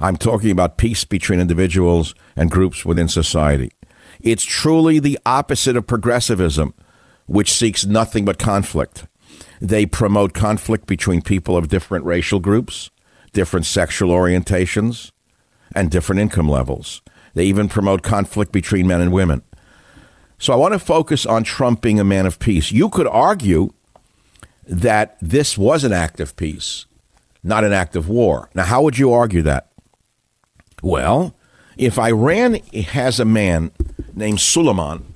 I'm 0.00 0.16
talking 0.16 0.50
about 0.50 0.78
peace 0.78 1.04
between 1.04 1.40
individuals 1.40 2.14
and 2.34 2.50
groups 2.50 2.84
within 2.84 3.08
society. 3.08 3.70
It's 4.20 4.44
truly 4.44 4.98
the 4.98 5.18
opposite 5.24 5.76
of 5.76 5.86
progressivism, 5.86 6.74
which 7.26 7.52
seeks 7.52 7.86
nothing 7.86 8.24
but 8.24 8.38
conflict. 8.38 9.06
They 9.60 9.86
promote 9.86 10.34
conflict 10.34 10.86
between 10.86 11.22
people 11.22 11.56
of 11.56 11.68
different 11.68 12.04
racial 12.04 12.40
groups, 12.40 12.90
different 13.32 13.66
sexual 13.66 14.10
orientations, 14.10 15.12
and 15.74 15.90
different 15.90 16.20
income 16.20 16.48
levels. 16.48 17.02
They 17.34 17.44
even 17.46 17.68
promote 17.68 18.02
conflict 18.02 18.52
between 18.52 18.86
men 18.86 19.00
and 19.00 19.12
women. 19.12 19.42
So 20.38 20.52
I 20.52 20.56
want 20.56 20.74
to 20.74 20.78
focus 20.78 21.24
on 21.24 21.44
Trump 21.44 21.80
being 21.80 21.98
a 21.98 22.04
man 22.04 22.26
of 22.26 22.38
peace. 22.38 22.70
You 22.70 22.88
could 22.88 23.06
argue 23.06 23.72
that 24.66 25.16
this 25.20 25.56
was 25.56 25.84
an 25.84 25.92
act 25.92 26.20
of 26.20 26.36
peace, 26.36 26.86
not 27.42 27.64
an 27.64 27.72
act 27.72 27.96
of 27.96 28.08
war. 28.08 28.50
Now, 28.54 28.64
how 28.64 28.82
would 28.82 28.98
you 28.98 29.12
argue 29.12 29.42
that? 29.42 29.68
Well, 30.82 31.34
if 31.76 31.98
Iran 31.98 32.54
has 32.54 33.18
a 33.18 33.24
man 33.24 33.70
named 34.14 34.40
Suleiman 34.40 35.14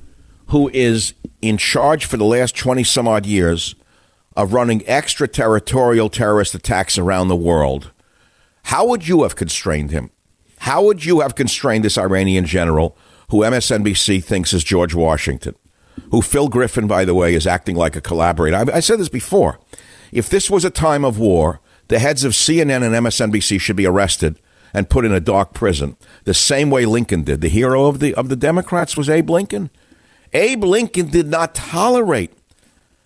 who 0.48 0.70
is 0.72 1.14
in 1.42 1.58
charge 1.58 2.04
for 2.04 2.16
the 2.16 2.24
last 2.24 2.56
20 2.56 2.84
some 2.84 3.08
odd 3.08 3.26
years 3.26 3.74
of 4.36 4.52
running 4.52 4.86
extraterritorial 4.88 6.08
terrorist 6.08 6.54
attacks 6.54 6.96
around 6.96 7.28
the 7.28 7.36
world, 7.36 7.90
how 8.64 8.86
would 8.86 9.06
you 9.06 9.22
have 9.22 9.36
constrained 9.36 9.90
him? 9.90 10.10
How 10.60 10.82
would 10.82 11.04
you 11.04 11.20
have 11.20 11.34
constrained 11.34 11.84
this 11.84 11.98
Iranian 11.98 12.46
general 12.46 12.96
who 13.30 13.38
MSNBC 13.38 14.22
thinks 14.22 14.52
is 14.52 14.64
George 14.64 14.94
Washington? 14.94 15.54
Who 16.10 16.22
Phil 16.22 16.48
Griffin, 16.48 16.86
by 16.86 17.04
the 17.04 17.14
way, 17.14 17.34
is 17.34 17.46
acting 17.46 17.76
like 17.76 17.96
a 17.96 18.00
collaborator. 18.00 18.56
I, 18.56 18.76
I 18.76 18.80
said 18.80 18.98
this 18.98 19.08
before. 19.08 19.60
If 20.12 20.28
this 20.28 20.50
was 20.50 20.64
a 20.64 20.70
time 20.70 21.04
of 21.04 21.18
war, 21.18 21.60
the 21.88 21.98
heads 21.98 22.24
of 22.24 22.32
CNN 22.32 22.84
and 22.84 23.06
MSNBC 23.06 23.60
should 23.60 23.76
be 23.76 23.86
arrested 23.86 24.40
and 24.72 24.90
put 24.90 25.04
in 25.04 25.12
a 25.12 25.20
dark 25.20 25.52
prison, 25.52 25.96
the 26.24 26.34
same 26.34 26.70
way 26.70 26.86
Lincoln 26.86 27.22
did. 27.24 27.40
The 27.40 27.48
hero 27.48 27.86
of 27.86 27.98
the 27.98 28.14
of 28.14 28.28
the 28.28 28.36
Democrats 28.36 28.96
was 28.96 29.08
Abe 29.08 29.30
Lincoln. 29.30 29.70
Abe 30.32 30.64
Lincoln 30.64 31.08
did 31.08 31.26
not 31.26 31.54
tolerate 31.54 32.32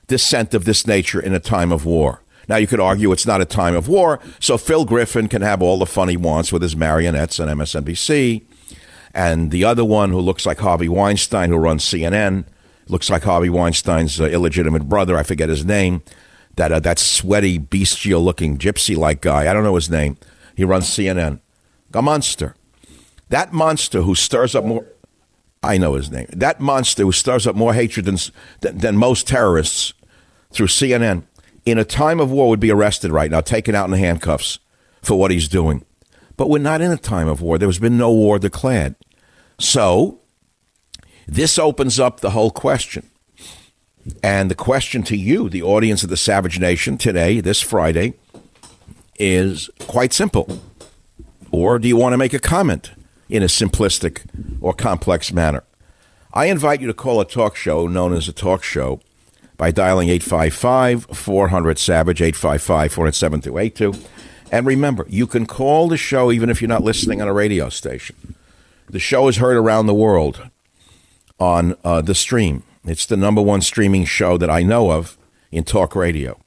dissent 0.06 0.52
of 0.52 0.64
this 0.64 0.86
nature 0.86 1.20
in 1.20 1.34
a 1.34 1.40
time 1.40 1.72
of 1.72 1.86
war. 1.86 2.20
Now, 2.46 2.56
you 2.56 2.66
could 2.66 2.80
argue 2.80 3.10
it's 3.12 3.26
not 3.26 3.40
a 3.40 3.46
time 3.46 3.74
of 3.74 3.88
war, 3.88 4.20
so 4.38 4.58
Phil 4.58 4.84
Griffin 4.84 5.28
can 5.28 5.40
have 5.40 5.62
all 5.62 5.78
the 5.78 5.86
fun 5.86 6.08
he 6.08 6.16
wants 6.18 6.52
with 6.52 6.60
his 6.60 6.76
marionettes 6.76 7.40
on 7.40 7.48
MSNBC. 7.48 8.42
And 9.14 9.52
the 9.52 9.64
other 9.64 9.84
one, 9.84 10.10
who 10.10 10.18
looks 10.18 10.44
like 10.44 10.58
Harvey 10.58 10.88
Weinstein, 10.88 11.50
who 11.50 11.56
runs 11.56 11.84
CNN, 11.84 12.44
looks 12.88 13.08
like 13.08 13.22
Harvey 13.22 13.48
Weinstein's 13.48 14.20
uh, 14.20 14.24
illegitimate 14.24 14.88
brother. 14.88 15.16
I 15.16 15.22
forget 15.22 15.48
his 15.48 15.64
name. 15.64 16.02
That 16.56 16.72
uh, 16.72 16.80
that 16.80 16.98
sweaty, 16.98 17.58
bestial 17.58 18.22
looking 18.22 18.58
gypsy 18.58 18.96
like 18.96 19.20
guy. 19.20 19.48
I 19.48 19.52
don't 19.52 19.64
know 19.64 19.74
his 19.76 19.90
name. 19.90 20.16
He 20.56 20.64
runs 20.64 20.86
CNN. 20.86 21.40
A 21.92 22.02
monster. 22.02 22.56
That 23.28 23.52
monster 23.52 24.02
who 24.02 24.14
stirs 24.14 24.54
up 24.54 24.64
more. 24.64 24.86
I 25.62 25.78
know 25.78 25.94
his 25.94 26.10
name. 26.10 26.26
That 26.30 26.60
monster 26.60 27.04
who 27.04 27.12
stirs 27.12 27.46
up 27.46 27.56
more 27.56 27.72
hatred 27.72 28.04
than, 28.04 28.18
than, 28.60 28.78
than 28.78 28.96
most 28.96 29.26
terrorists 29.26 29.94
through 30.50 30.66
CNN 30.66 31.24
in 31.64 31.78
a 31.78 31.84
time 31.84 32.20
of 32.20 32.30
war 32.30 32.48
would 32.48 32.60
be 32.60 32.70
arrested 32.70 33.10
right 33.10 33.30
now, 33.30 33.40
taken 33.40 33.74
out 33.74 33.88
in 33.88 33.96
handcuffs 33.96 34.58
for 35.02 35.18
what 35.18 35.30
he's 35.30 35.48
doing. 35.48 35.84
But 36.36 36.50
we're 36.50 36.58
not 36.58 36.80
in 36.80 36.90
a 36.90 36.96
time 36.96 37.28
of 37.28 37.40
war. 37.40 37.58
There 37.58 37.68
has 37.68 37.78
been 37.78 37.96
no 37.96 38.12
war 38.12 38.38
declared. 38.38 38.96
So, 39.58 40.20
this 41.26 41.58
opens 41.58 41.98
up 41.98 42.20
the 42.20 42.30
whole 42.30 42.50
question. 42.50 43.08
And 44.22 44.50
the 44.50 44.54
question 44.54 45.02
to 45.04 45.16
you, 45.16 45.48
the 45.48 45.62
audience 45.62 46.02
of 46.02 46.10
the 46.10 46.16
Savage 46.16 46.60
Nation, 46.60 46.98
today, 46.98 47.40
this 47.40 47.62
Friday, 47.62 48.14
is 49.18 49.70
quite 49.86 50.12
simple. 50.12 50.60
Or 51.50 51.78
do 51.78 51.88
you 51.88 51.96
want 51.96 52.12
to 52.12 52.18
make 52.18 52.34
a 52.34 52.38
comment 52.38 52.90
in 53.28 53.42
a 53.42 53.46
simplistic 53.46 54.22
or 54.60 54.74
complex 54.74 55.32
manner? 55.32 55.64
I 56.34 56.46
invite 56.46 56.80
you 56.80 56.86
to 56.88 56.94
call 56.94 57.20
a 57.20 57.24
talk 57.24 57.56
show 57.56 57.86
known 57.86 58.12
as 58.12 58.28
a 58.28 58.32
talk 58.32 58.62
show 58.62 59.00
by 59.56 59.70
dialing 59.70 60.08
855 60.08 61.06
400 61.06 61.78
Savage, 61.78 62.20
855 62.20 62.92
400 62.92 63.12
7282. 63.12 64.08
And 64.50 64.66
remember, 64.66 65.06
you 65.08 65.26
can 65.26 65.46
call 65.46 65.88
the 65.88 65.96
show 65.96 66.30
even 66.30 66.50
if 66.50 66.60
you're 66.60 66.68
not 66.68 66.82
listening 66.82 67.22
on 67.22 67.28
a 67.28 67.32
radio 67.32 67.68
station. 67.68 68.34
The 68.88 68.98
show 68.98 69.28
is 69.28 69.38
heard 69.38 69.56
around 69.56 69.86
the 69.86 69.94
world 69.94 70.50
on 71.38 71.76
uh, 71.84 72.02
the 72.02 72.14
stream. 72.14 72.62
It's 72.84 73.06
the 73.06 73.16
number 73.16 73.40
one 73.40 73.60
streaming 73.60 74.04
show 74.04 74.36
that 74.38 74.50
I 74.50 74.62
know 74.62 74.92
of 74.92 75.16
in 75.50 75.64
talk 75.64 75.96
radio. 75.96 76.38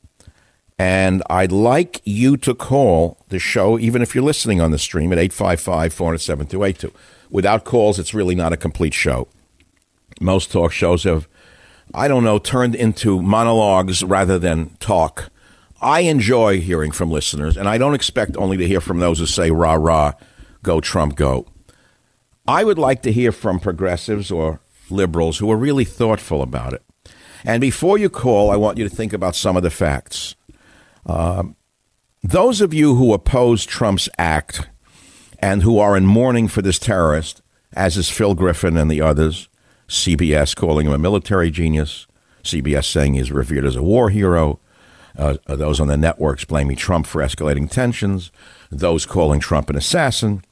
And 0.79 1.23
I'd 1.29 1.51
like 1.51 2.01
you 2.03 2.37
to 2.37 2.53
call 2.53 3.17
the 3.29 3.39
show, 3.39 3.79
even 3.79 4.03
if 4.03 4.13
you're 4.13 4.23
listening 4.23 4.61
on 4.61 4.69
the 4.69 4.77
stream, 4.77 5.11
at 5.11 5.17
855 5.17 5.93
400 5.93 6.17
7282. 6.19 6.93
Without 7.31 7.65
calls, 7.65 7.97
it's 7.97 8.13
really 8.13 8.35
not 8.35 8.53
a 8.53 8.57
complete 8.57 8.93
show. 8.93 9.27
Most 10.21 10.51
talk 10.51 10.71
shows 10.71 11.03
have 11.03 11.27
I 11.93 12.07
don't 12.07 12.23
know, 12.23 12.37
turned 12.37 12.75
into 12.75 13.21
monologues 13.21 14.03
rather 14.03 14.37
than 14.37 14.71
talk. 14.79 15.29
I 15.81 16.01
enjoy 16.01 16.59
hearing 16.59 16.91
from 16.91 17.11
listeners, 17.11 17.55
and 17.55 17.69
I 17.69 17.77
don't 17.77 17.93
expect 17.93 18.35
only 18.35 18.57
to 18.57 18.67
hear 18.67 18.81
from 18.81 18.99
those 18.99 19.19
who 19.19 19.25
say, 19.25 19.51
rah, 19.51 19.73
rah, 19.73 20.13
go 20.63 20.81
Trump, 20.81 21.15
go. 21.15 21.47
I 22.47 22.63
would 22.63 22.79
like 22.79 23.01
to 23.01 23.11
hear 23.11 23.31
from 23.31 23.59
progressives 23.59 24.31
or 24.31 24.61
liberals 24.89 25.39
who 25.39 25.51
are 25.51 25.57
really 25.57 25.83
thoughtful 25.83 26.41
about 26.41 26.73
it. 26.73 26.83
And 27.43 27.61
before 27.61 27.97
you 27.97 28.09
call, 28.09 28.49
I 28.49 28.55
want 28.55 28.77
you 28.77 28.87
to 28.87 28.95
think 28.95 29.13
about 29.13 29.35
some 29.35 29.57
of 29.57 29.63
the 29.63 29.69
facts. 29.69 30.35
Um, 31.05 31.55
those 32.23 32.61
of 32.61 32.73
you 32.73 32.95
who 32.95 33.13
oppose 33.13 33.65
Trump's 33.65 34.09
act 34.17 34.67
and 35.39 35.63
who 35.63 35.77
are 35.77 35.95
in 35.95 36.05
mourning 36.05 36.47
for 36.47 36.61
this 36.61 36.79
terrorist, 36.79 37.41
as 37.73 37.97
is 37.97 38.09
Phil 38.09 38.33
Griffin 38.33 38.77
and 38.77 38.89
the 38.89 39.01
others, 39.01 39.49
CBS 39.87 40.55
calling 40.55 40.87
him 40.87 40.93
a 40.93 40.97
military 40.97 41.51
genius, 41.51 42.07
CBS 42.43 42.85
saying 42.85 43.13
he's 43.13 43.31
revered 43.31 43.65
as 43.65 43.75
a 43.75 43.83
war 43.83 44.09
hero, 44.09 44.59
uh, 45.17 45.37
those 45.47 45.79
on 45.79 45.87
the 45.87 45.97
networks 45.97 46.45
blaming 46.45 46.75
Trump 46.75 47.05
for 47.05 47.21
escalating 47.21 47.69
tensions, 47.69 48.31
those 48.71 49.05
calling 49.05 49.39
Trump 49.39 49.69
an 49.69 49.75
assassin. 49.75 50.43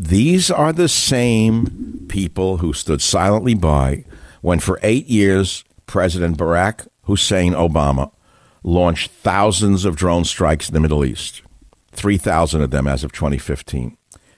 These 0.00 0.48
are 0.48 0.72
the 0.72 0.88
same 0.88 2.06
people 2.08 2.58
who 2.58 2.72
stood 2.72 3.02
silently 3.02 3.54
by 3.54 4.04
when, 4.42 4.60
for 4.60 4.78
eight 4.84 5.08
years, 5.08 5.64
President 5.86 6.38
Barack 6.38 6.86
Hussein 7.02 7.52
Obama 7.52 8.12
launched 8.62 9.10
thousands 9.10 9.84
of 9.84 9.96
drone 9.96 10.24
strikes 10.24 10.68
in 10.68 10.74
the 10.74 10.80
Middle 10.80 11.04
East. 11.04 11.42
3,000 11.90 12.62
of 12.62 12.70
them 12.70 12.86
as 12.86 13.02
of 13.02 13.10
2015. 13.10 13.96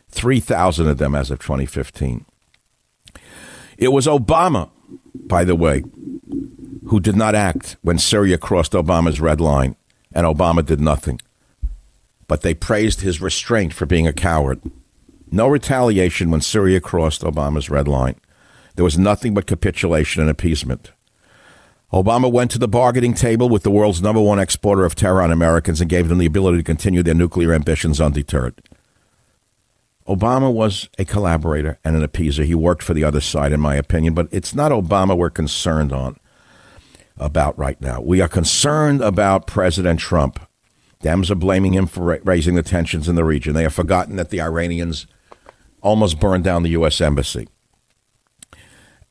3,000 0.08 0.88
of 0.88 0.96
them 0.96 1.14
as 1.14 1.30
of 1.30 1.40
2015. 1.40 2.24
It 3.76 3.88
was 3.88 4.06
Obama, 4.06 4.70
by 5.14 5.44
the 5.44 5.54
way, 5.54 5.84
who 6.86 7.00
did 7.00 7.16
not 7.16 7.34
act 7.34 7.76
when 7.82 7.98
Syria 7.98 8.38
crossed 8.38 8.72
Obama's 8.72 9.20
red 9.20 9.42
line, 9.42 9.76
and 10.10 10.26
Obama 10.26 10.64
did 10.64 10.80
nothing. 10.80 11.20
But 12.26 12.40
they 12.40 12.54
praised 12.54 13.02
his 13.02 13.20
restraint 13.20 13.74
for 13.74 13.84
being 13.84 14.06
a 14.06 14.12
coward. 14.14 14.62
No 15.30 15.48
retaliation 15.48 16.30
when 16.30 16.40
Syria 16.40 16.80
crossed 16.80 17.22
Obama's 17.22 17.70
red 17.70 17.86
line. 17.86 18.16
There 18.74 18.84
was 18.84 18.98
nothing 18.98 19.34
but 19.34 19.46
capitulation 19.46 20.20
and 20.20 20.30
appeasement. 20.30 20.92
Obama 21.92 22.30
went 22.30 22.50
to 22.52 22.58
the 22.58 22.68
bargaining 22.68 23.14
table 23.14 23.48
with 23.48 23.62
the 23.62 23.70
world's 23.70 24.02
number 24.02 24.20
one 24.20 24.38
exporter 24.38 24.84
of 24.84 24.94
terror 24.94 25.22
on 25.22 25.32
Americans 25.32 25.80
and 25.80 25.90
gave 25.90 26.08
them 26.08 26.18
the 26.18 26.26
ability 26.26 26.58
to 26.58 26.64
continue 26.64 27.02
their 27.02 27.14
nuclear 27.14 27.52
ambitions 27.52 28.00
undeterred. 28.00 28.60
Obama 30.06 30.52
was 30.52 30.88
a 30.98 31.04
collaborator 31.04 31.78
and 31.84 31.96
an 31.96 32.06
appeaser. 32.06 32.44
He 32.44 32.54
worked 32.54 32.82
for 32.82 32.94
the 32.94 33.04
other 33.04 33.20
side, 33.20 33.52
in 33.52 33.60
my 33.60 33.76
opinion, 33.76 34.14
but 34.14 34.28
it's 34.32 34.54
not 34.54 34.72
Obama 34.72 35.16
we're 35.16 35.30
concerned 35.30 35.92
on 35.92 36.16
about 37.16 37.56
right 37.58 37.80
now. 37.80 38.00
We 38.00 38.20
are 38.20 38.28
concerned 38.28 39.02
about 39.02 39.46
President 39.46 40.00
Trump. 40.00 40.40
Dems 41.02 41.30
are 41.30 41.36
blaming 41.36 41.74
him 41.74 41.86
for 41.86 42.20
raising 42.24 42.54
the 42.54 42.62
tensions 42.62 43.08
in 43.08 43.14
the 43.14 43.24
region. 43.24 43.54
They 43.54 43.62
have 43.62 43.74
forgotten 43.74 44.16
that 44.16 44.30
the 44.30 44.40
Iranians 44.40 45.06
almost 45.82 46.20
burned 46.20 46.44
down 46.44 46.62
the 46.62 46.70
U.S. 46.70 47.00
Embassy. 47.00 47.48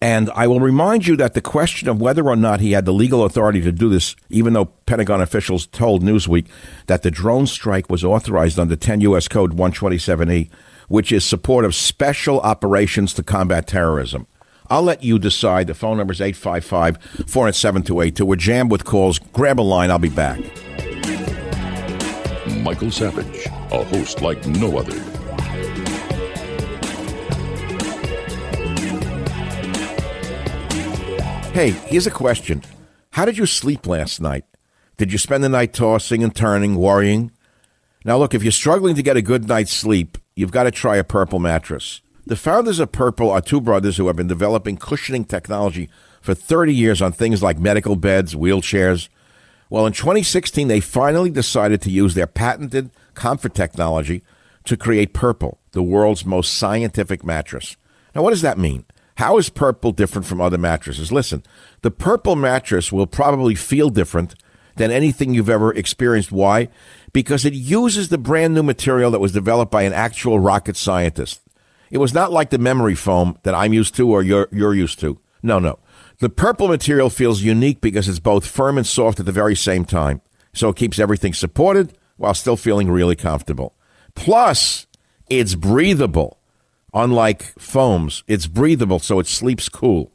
And 0.01 0.29
I 0.29 0.47
will 0.47 0.61
remind 0.61 1.07
you 1.07 1.17
that 1.17 1.33
the 1.33 1.41
question 1.41 1.89
of 1.89 1.99
whether 1.99 2.25
or 2.25 2.37
not 2.37 2.61
he 2.61 2.71
had 2.71 2.85
the 2.85 2.93
legal 2.93 3.25
authority 3.25 3.59
to 3.61 3.71
do 3.71 3.89
this, 3.89 4.15
even 4.29 4.53
though 4.53 4.65
Pentagon 4.65 5.21
officials 5.21 5.67
told 5.67 6.03
Newsweek 6.03 6.47
that 6.87 7.03
the 7.03 7.11
drone 7.11 7.47
strike 7.47 7.89
was 7.89 8.03
authorized 8.03 8.57
under 8.57 8.77
10 8.77 9.01
U.S. 9.01 9.27
Code 9.27 9.57
127E, 9.57 10.49
which 10.87 11.11
is 11.11 11.25
support 11.25 11.65
of 11.65 11.75
special 11.75 12.39
operations 12.41 13.13
to 13.15 13.23
combat 13.23 13.67
terrorism. 13.67 14.25
I'll 14.69 14.83
let 14.83 15.03
you 15.03 15.19
decide. 15.19 15.67
The 15.67 15.73
phone 15.73 15.97
number 15.97 16.13
is 16.13 16.21
855 16.21 17.27
407 17.27 17.83
282. 17.83 18.25
We're 18.25 18.35
jammed 18.37 18.71
with 18.71 18.85
calls. 18.85 19.19
Grab 19.19 19.59
a 19.59 19.61
line. 19.61 19.91
I'll 19.91 19.99
be 19.99 20.09
back. 20.09 20.39
Michael 22.61 22.91
Savage, 22.91 23.47
a 23.71 23.83
host 23.83 24.21
like 24.21 24.45
no 24.47 24.77
other. 24.77 25.18
Hey, 31.59 31.71
here's 31.71 32.07
a 32.07 32.11
question 32.11 32.63
How 33.11 33.25
did 33.25 33.37
you 33.37 33.45
sleep 33.45 33.85
last 33.85 34.21
night? 34.21 34.45
Did 34.95 35.11
you 35.11 35.17
spend 35.17 35.43
the 35.43 35.49
night 35.49 35.73
tossing 35.73 36.23
and 36.23 36.33
turning, 36.33 36.75
worrying? 36.75 37.31
Now, 38.05 38.17
look, 38.17 38.33
if 38.33 38.43
you're 38.43 38.53
struggling 38.53 38.95
to 38.95 39.03
get 39.03 39.17
a 39.17 39.21
good 39.21 39.45
night's 39.45 39.73
sleep, 39.73 40.17
you've 40.37 40.53
got 40.53 40.63
to 40.63 40.71
try 40.71 40.95
a 40.95 41.03
purple 41.03 41.37
mattress. 41.37 41.99
The 42.25 42.37
founders 42.37 42.79
of 42.79 42.93
Purple 42.93 43.29
are 43.29 43.41
two 43.41 43.59
brothers 43.59 43.97
who 43.97 44.07
have 44.07 44.15
been 44.15 44.25
developing 44.25 44.77
cushioning 44.77 45.25
technology 45.25 45.89
for 46.21 46.33
30 46.33 46.73
years 46.73 47.01
on 47.01 47.11
things 47.11 47.43
like 47.43 47.59
medical 47.59 47.97
beds, 47.97 48.35
wheelchairs. 48.35 49.09
Well, 49.69 49.85
in 49.85 49.91
2016, 49.91 50.69
they 50.69 50.79
finally 50.79 51.29
decided 51.29 51.81
to 51.81 51.91
use 51.91 52.13
their 52.13 52.25
patented 52.25 52.89
comfort 53.15 53.53
technology 53.53 54.23
to 54.63 54.77
create 54.77 55.13
Purple, 55.13 55.59
the 55.73 55.83
world's 55.83 56.23
most 56.23 56.53
scientific 56.53 57.25
mattress. 57.25 57.75
Now, 58.15 58.21
what 58.21 58.29
does 58.29 58.43
that 58.43 58.57
mean? 58.57 58.85
How 59.19 59.37
is 59.37 59.49
Purple 59.49 59.91
different 59.91 60.25
from 60.25 60.41
other 60.41 60.57
mattresses? 60.57 61.11
Listen, 61.11 61.43
the 61.81 61.91
Purple 61.91 62.35
mattress 62.35 62.91
will 62.91 63.07
probably 63.07 63.55
feel 63.55 63.89
different 63.89 64.35
than 64.75 64.91
anything 64.91 65.33
you've 65.33 65.49
ever 65.49 65.73
experienced. 65.73 66.31
Why? 66.31 66.69
because 67.13 67.45
it 67.45 67.53
uses 67.53 68.09
the 68.09 68.17
brand 68.17 68.53
new 68.53 68.63
material 68.63 69.11
that 69.11 69.19
was 69.19 69.31
developed 69.31 69.71
by 69.71 69.83
an 69.83 69.93
actual 69.93 70.39
rocket 70.39 70.75
scientist. 70.75 71.41
It 71.91 71.97
was 71.97 72.13
not 72.13 72.31
like 72.31 72.49
the 72.49 72.57
memory 72.57 72.95
foam 72.95 73.37
that 73.43 73.55
I'm 73.55 73.73
used 73.73 73.95
to 73.95 74.09
or 74.09 74.21
you're, 74.21 74.47
you're 74.51 74.75
used 74.75 74.99
to. 74.99 75.19
No, 75.41 75.59
no. 75.59 75.79
The 76.19 76.29
purple 76.29 76.67
material 76.67 77.09
feels 77.09 77.41
unique 77.41 77.81
because 77.81 78.07
it's 78.07 78.19
both 78.19 78.45
firm 78.45 78.77
and 78.77 78.85
soft 78.85 79.19
at 79.19 79.25
the 79.25 79.31
very 79.31 79.55
same 79.55 79.85
time. 79.85 80.21
So 80.53 80.69
it 80.69 80.75
keeps 80.75 80.99
everything 80.99 81.33
supported 81.33 81.97
while 82.17 82.33
still 82.33 82.57
feeling 82.57 82.91
really 82.91 83.15
comfortable. 83.15 83.75
Plus, 84.15 84.85
it's 85.29 85.55
breathable. 85.55 86.38
Unlike 86.93 87.59
foams, 87.59 88.23
it's 88.27 88.47
breathable 88.47 88.99
so 88.99 89.19
it 89.19 89.27
sleeps 89.27 89.69
cool. 89.69 90.11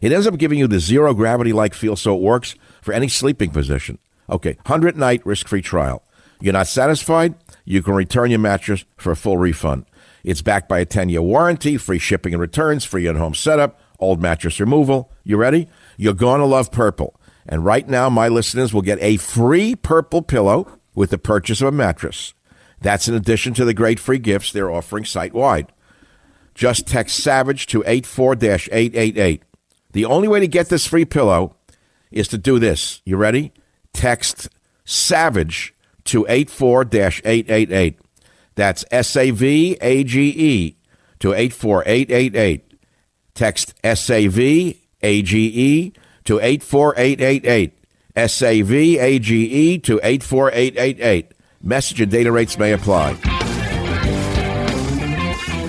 It 0.00 0.12
ends 0.12 0.26
up 0.26 0.38
giving 0.38 0.58
you 0.58 0.66
the 0.66 0.80
zero 0.80 1.14
gravity 1.14 1.52
like 1.52 1.74
feel 1.74 1.96
so 1.96 2.14
it 2.14 2.22
works 2.22 2.54
for 2.82 2.92
any 2.92 3.08
sleeping 3.08 3.50
position. 3.50 3.98
Okay, 4.28 4.54
100 4.66 4.96
night 4.96 5.24
risk 5.26 5.48
free 5.48 5.62
trial. 5.62 6.02
You're 6.40 6.52
not 6.52 6.68
satisfied? 6.68 7.34
You 7.64 7.82
can 7.82 7.94
return 7.94 8.30
your 8.30 8.38
mattress 8.38 8.84
for 8.96 9.10
a 9.10 9.16
full 9.16 9.36
refund. 9.36 9.84
It's 10.24 10.42
backed 10.42 10.68
by 10.68 10.80
a 10.80 10.84
10 10.84 11.08
year 11.08 11.22
warranty, 11.22 11.76
free 11.76 11.98
shipping 11.98 12.32
and 12.32 12.40
returns, 12.40 12.84
free 12.84 13.06
at 13.08 13.16
home 13.16 13.34
setup, 13.34 13.78
old 13.98 14.20
mattress 14.20 14.60
removal. 14.60 15.10
You 15.24 15.36
ready? 15.36 15.68
You're 15.96 16.14
going 16.14 16.40
to 16.40 16.46
love 16.46 16.70
purple. 16.70 17.18
And 17.46 17.64
right 17.64 17.88
now, 17.88 18.08
my 18.10 18.28
listeners 18.28 18.72
will 18.72 18.82
get 18.82 18.98
a 19.00 19.16
free 19.16 19.74
purple 19.74 20.22
pillow 20.22 20.78
with 20.94 21.10
the 21.10 21.18
purchase 21.18 21.60
of 21.60 21.68
a 21.68 21.72
mattress. 21.72 22.34
That's 22.80 23.08
in 23.08 23.14
addition 23.14 23.54
to 23.54 23.64
the 23.64 23.74
great 23.74 23.98
free 23.98 24.18
gifts 24.18 24.52
they're 24.52 24.70
offering 24.70 25.04
site 25.04 25.34
wide. 25.34 25.72
Just 26.60 26.86
text 26.86 27.18
SAVAGE 27.24 27.64
to 27.68 27.82
84 27.86 28.34
888. 28.34 29.42
The 29.92 30.04
only 30.04 30.28
way 30.28 30.40
to 30.40 30.46
get 30.46 30.68
this 30.68 30.86
free 30.86 31.06
pillow 31.06 31.56
is 32.10 32.28
to 32.28 32.36
do 32.36 32.58
this. 32.58 33.00
You 33.06 33.16
ready? 33.16 33.54
Text 33.94 34.50
SAVAGE 34.84 35.72
to 36.04 36.26
84 36.28 36.82
888. 36.82 37.98
That's 38.56 38.84
S 38.90 39.16
A 39.16 39.30
V 39.30 39.78
A 39.80 40.04
G 40.04 40.28
E 40.28 40.76
to 41.20 41.32
84888. 41.32 42.74
Text 43.32 43.72
S 43.82 44.10
A 44.10 44.26
V 44.26 44.82
A 45.00 45.22
G 45.22 45.46
E 45.46 45.92
to 46.24 46.40
84888. 46.40 47.72
S 48.14 48.42
A 48.42 48.60
V 48.60 48.98
A 48.98 49.18
G 49.18 49.44
E 49.44 49.78
to 49.78 49.98
84888. 50.02 51.32
Message 51.62 52.02
and 52.02 52.12
data 52.12 52.30
rates 52.30 52.58
may 52.58 52.72
apply. 52.72 53.29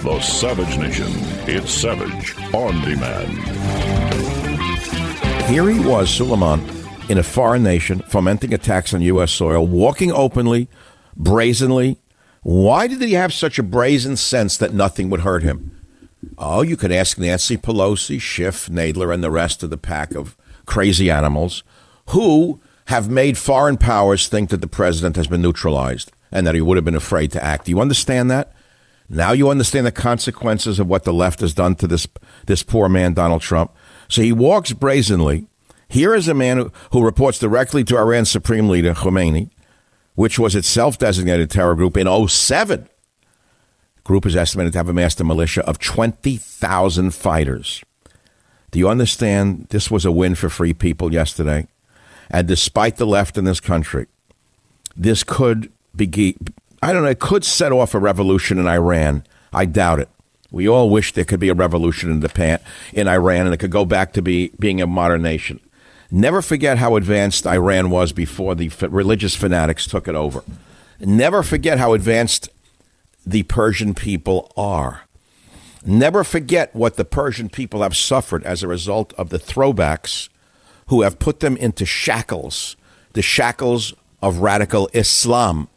The 0.04 0.20
Savage 0.20 0.80
Nation. 0.80 1.12
It's 1.48 1.72
Savage 1.72 2.36
on 2.56 2.82
demand. 2.82 3.32
Here 5.48 5.70
he 5.70 5.80
was, 5.80 6.10
Suleiman 6.10 6.68
in 7.08 7.20
a 7.20 7.24
foreign 7.24 7.62
nation, 7.62 8.00
fomenting 8.08 8.54
attacks 8.54 8.96
on 8.96 9.02
U.S. 9.02 9.32
soil, 9.32 9.68
walking 9.68 10.12
openly, 10.12 10.70
brazenly. 11.16 11.98
Why 12.42 12.88
did 12.88 13.02
he 13.02 13.14
have 13.14 13.32
such 13.32 13.60
a 13.60 13.64
brazen 13.64 14.18
sense 14.18 14.58
that 14.58 14.74
nothing 14.74 15.12
would 15.12 15.20
hurt 15.20 15.44
him? 15.44 15.78
Oh, 16.38 16.64
you 16.64 16.78
could 16.78 16.92
ask 16.92 17.20
Nancy 17.20 17.58
Pelosi, 17.58 18.20
Schiff, 18.20 18.70
Nadler, 18.70 19.14
and 19.14 19.24
the 19.24 19.30
rest 19.30 19.62
of 19.62 19.70
the 19.70 19.78
pack 19.78 20.16
of 20.16 20.36
crazy 20.66 21.12
animals 21.12 21.64
who 22.08 22.60
have 22.86 23.10
made 23.10 23.38
foreign 23.38 23.78
powers 23.78 24.28
think 24.28 24.50
that 24.50 24.62
the 24.62 24.68
president 24.68 25.16
has 25.16 25.28
been 25.28 25.42
neutralized 25.42 26.12
and 26.32 26.48
that 26.48 26.56
he 26.56 26.62
would 26.62 26.78
have 26.78 26.86
been 26.86 26.96
afraid 26.96 27.32
to 27.34 27.44
act. 27.44 27.66
Do 27.66 27.72
you 27.72 27.80
understand 27.80 28.32
that? 28.32 28.54
Now 29.14 29.34
you 29.34 29.50
understand 29.50 29.86
the 29.86 29.92
consequences 29.92 30.80
of 30.80 30.88
what 30.88 31.04
the 31.04 31.14
left 31.14 31.42
has 31.42 31.54
done 31.54 31.76
to 31.76 31.88
this 31.88 32.08
this 32.46 32.64
poor 32.64 32.90
man, 32.90 33.14
Donald 33.14 33.42
Trump. 33.42 33.72
So 34.08 34.22
he 34.22 34.32
walks 34.32 34.74
brazenly 34.74 35.48
here 35.92 36.16
is 36.16 36.30
a 36.30 36.34
man 36.34 36.58
who, 36.58 36.72
who 36.94 37.04
reports 37.04 37.38
directly 37.38 37.84
to 37.84 37.98
Iran's 37.98 38.32
supreme 38.32 38.70
leader, 38.70 38.94
Khomeini, 38.94 39.50
which 40.16 40.40
was 40.40 40.56
its 40.56 40.70
self 40.70 40.98
designated 40.98 41.52
terror 41.52 41.76
group 41.76 41.98
in 41.98 42.08
07. 42.28 42.88
The 43.96 44.02
group 44.04 44.26
is 44.26 44.38
estimated 44.38 44.72
to 44.72 44.80
have 44.80 44.88
amassed 44.88 45.20
a 45.20 45.26
militia 45.26 45.68
of 45.68 45.80
20,000 45.80 47.14
fighters. 47.14 47.84
Do 48.72 48.80
you 48.80 48.88
understand? 48.88 49.68
This 49.70 49.92
was 49.92 50.06
a 50.06 50.14
win 50.14 50.36
for 50.36 50.48
free 50.48 50.74
people 50.74 51.12
yesterday. 51.12 51.68
And 52.30 52.48
despite 52.48 52.96
the 52.96 53.06
left 53.06 53.38
in 53.38 53.44
this 53.44 53.60
country, 53.60 54.08
this 54.96 55.26
could 55.26 55.74
be, 55.94 56.38
I 56.82 56.94
don't 56.94 57.04
know, 57.04 57.10
it 57.10 57.20
could 57.20 57.46
set 57.46 57.72
off 57.72 57.94
a 57.94 58.00
revolution 58.00 58.58
in 58.58 58.68
Iran. 58.68 59.24
I 59.54 59.66
doubt 59.66 60.00
it. 60.00 60.10
We 60.52 60.68
all 60.68 60.90
wish 60.90 61.14
there 61.14 61.24
could 61.24 61.40
be 61.40 61.50
a 61.50 61.54
revolution 61.54 62.12
in 62.12 62.22
Japan, 62.22 62.60
in 62.92 63.08
Iran, 63.08 63.46
and 63.46 63.54
it 63.54 63.58
could 63.58 63.72
go 63.72 63.86
back 63.86 64.14
to 64.14 64.22
be 64.22 64.52
being 64.60 64.82
a 64.82 64.88
modern 64.88 65.22
nation. 65.22 65.60
Never 66.12 66.42
forget 66.42 66.78
how 66.78 66.98
advanced 66.98 67.48
Iran 67.48 67.90
was 67.90 68.12
before 68.12 68.54
the 68.54 68.70
religious 68.90 69.36
fanatics 69.36 69.88
took 69.88 70.10
it 70.10 70.16
over. 70.16 70.44
Never 71.00 71.42
forget 71.42 71.80
how 71.80 71.94
advanced 71.94 72.50
the 73.26 73.44
Persian 73.44 73.94
people 73.94 74.52
are. 74.58 75.04
Never 75.86 76.24
forget 76.24 76.76
what 76.76 76.96
the 76.98 77.06
Persian 77.06 77.48
people 77.50 77.82
have 77.82 77.96
suffered 77.96 78.44
as 78.44 78.62
a 78.62 78.68
result 78.68 79.14
of 79.14 79.30
the 79.30 79.40
throwbacks 79.40 80.28
who 80.88 81.02
have 81.02 81.18
put 81.18 81.40
them 81.40 81.56
into 81.58 81.86
shackles, 81.86 82.76
the 83.14 83.22
shackles 83.22 83.94
of 84.22 84.40
radical 84.40 84.90
Islam. 84.94 85.70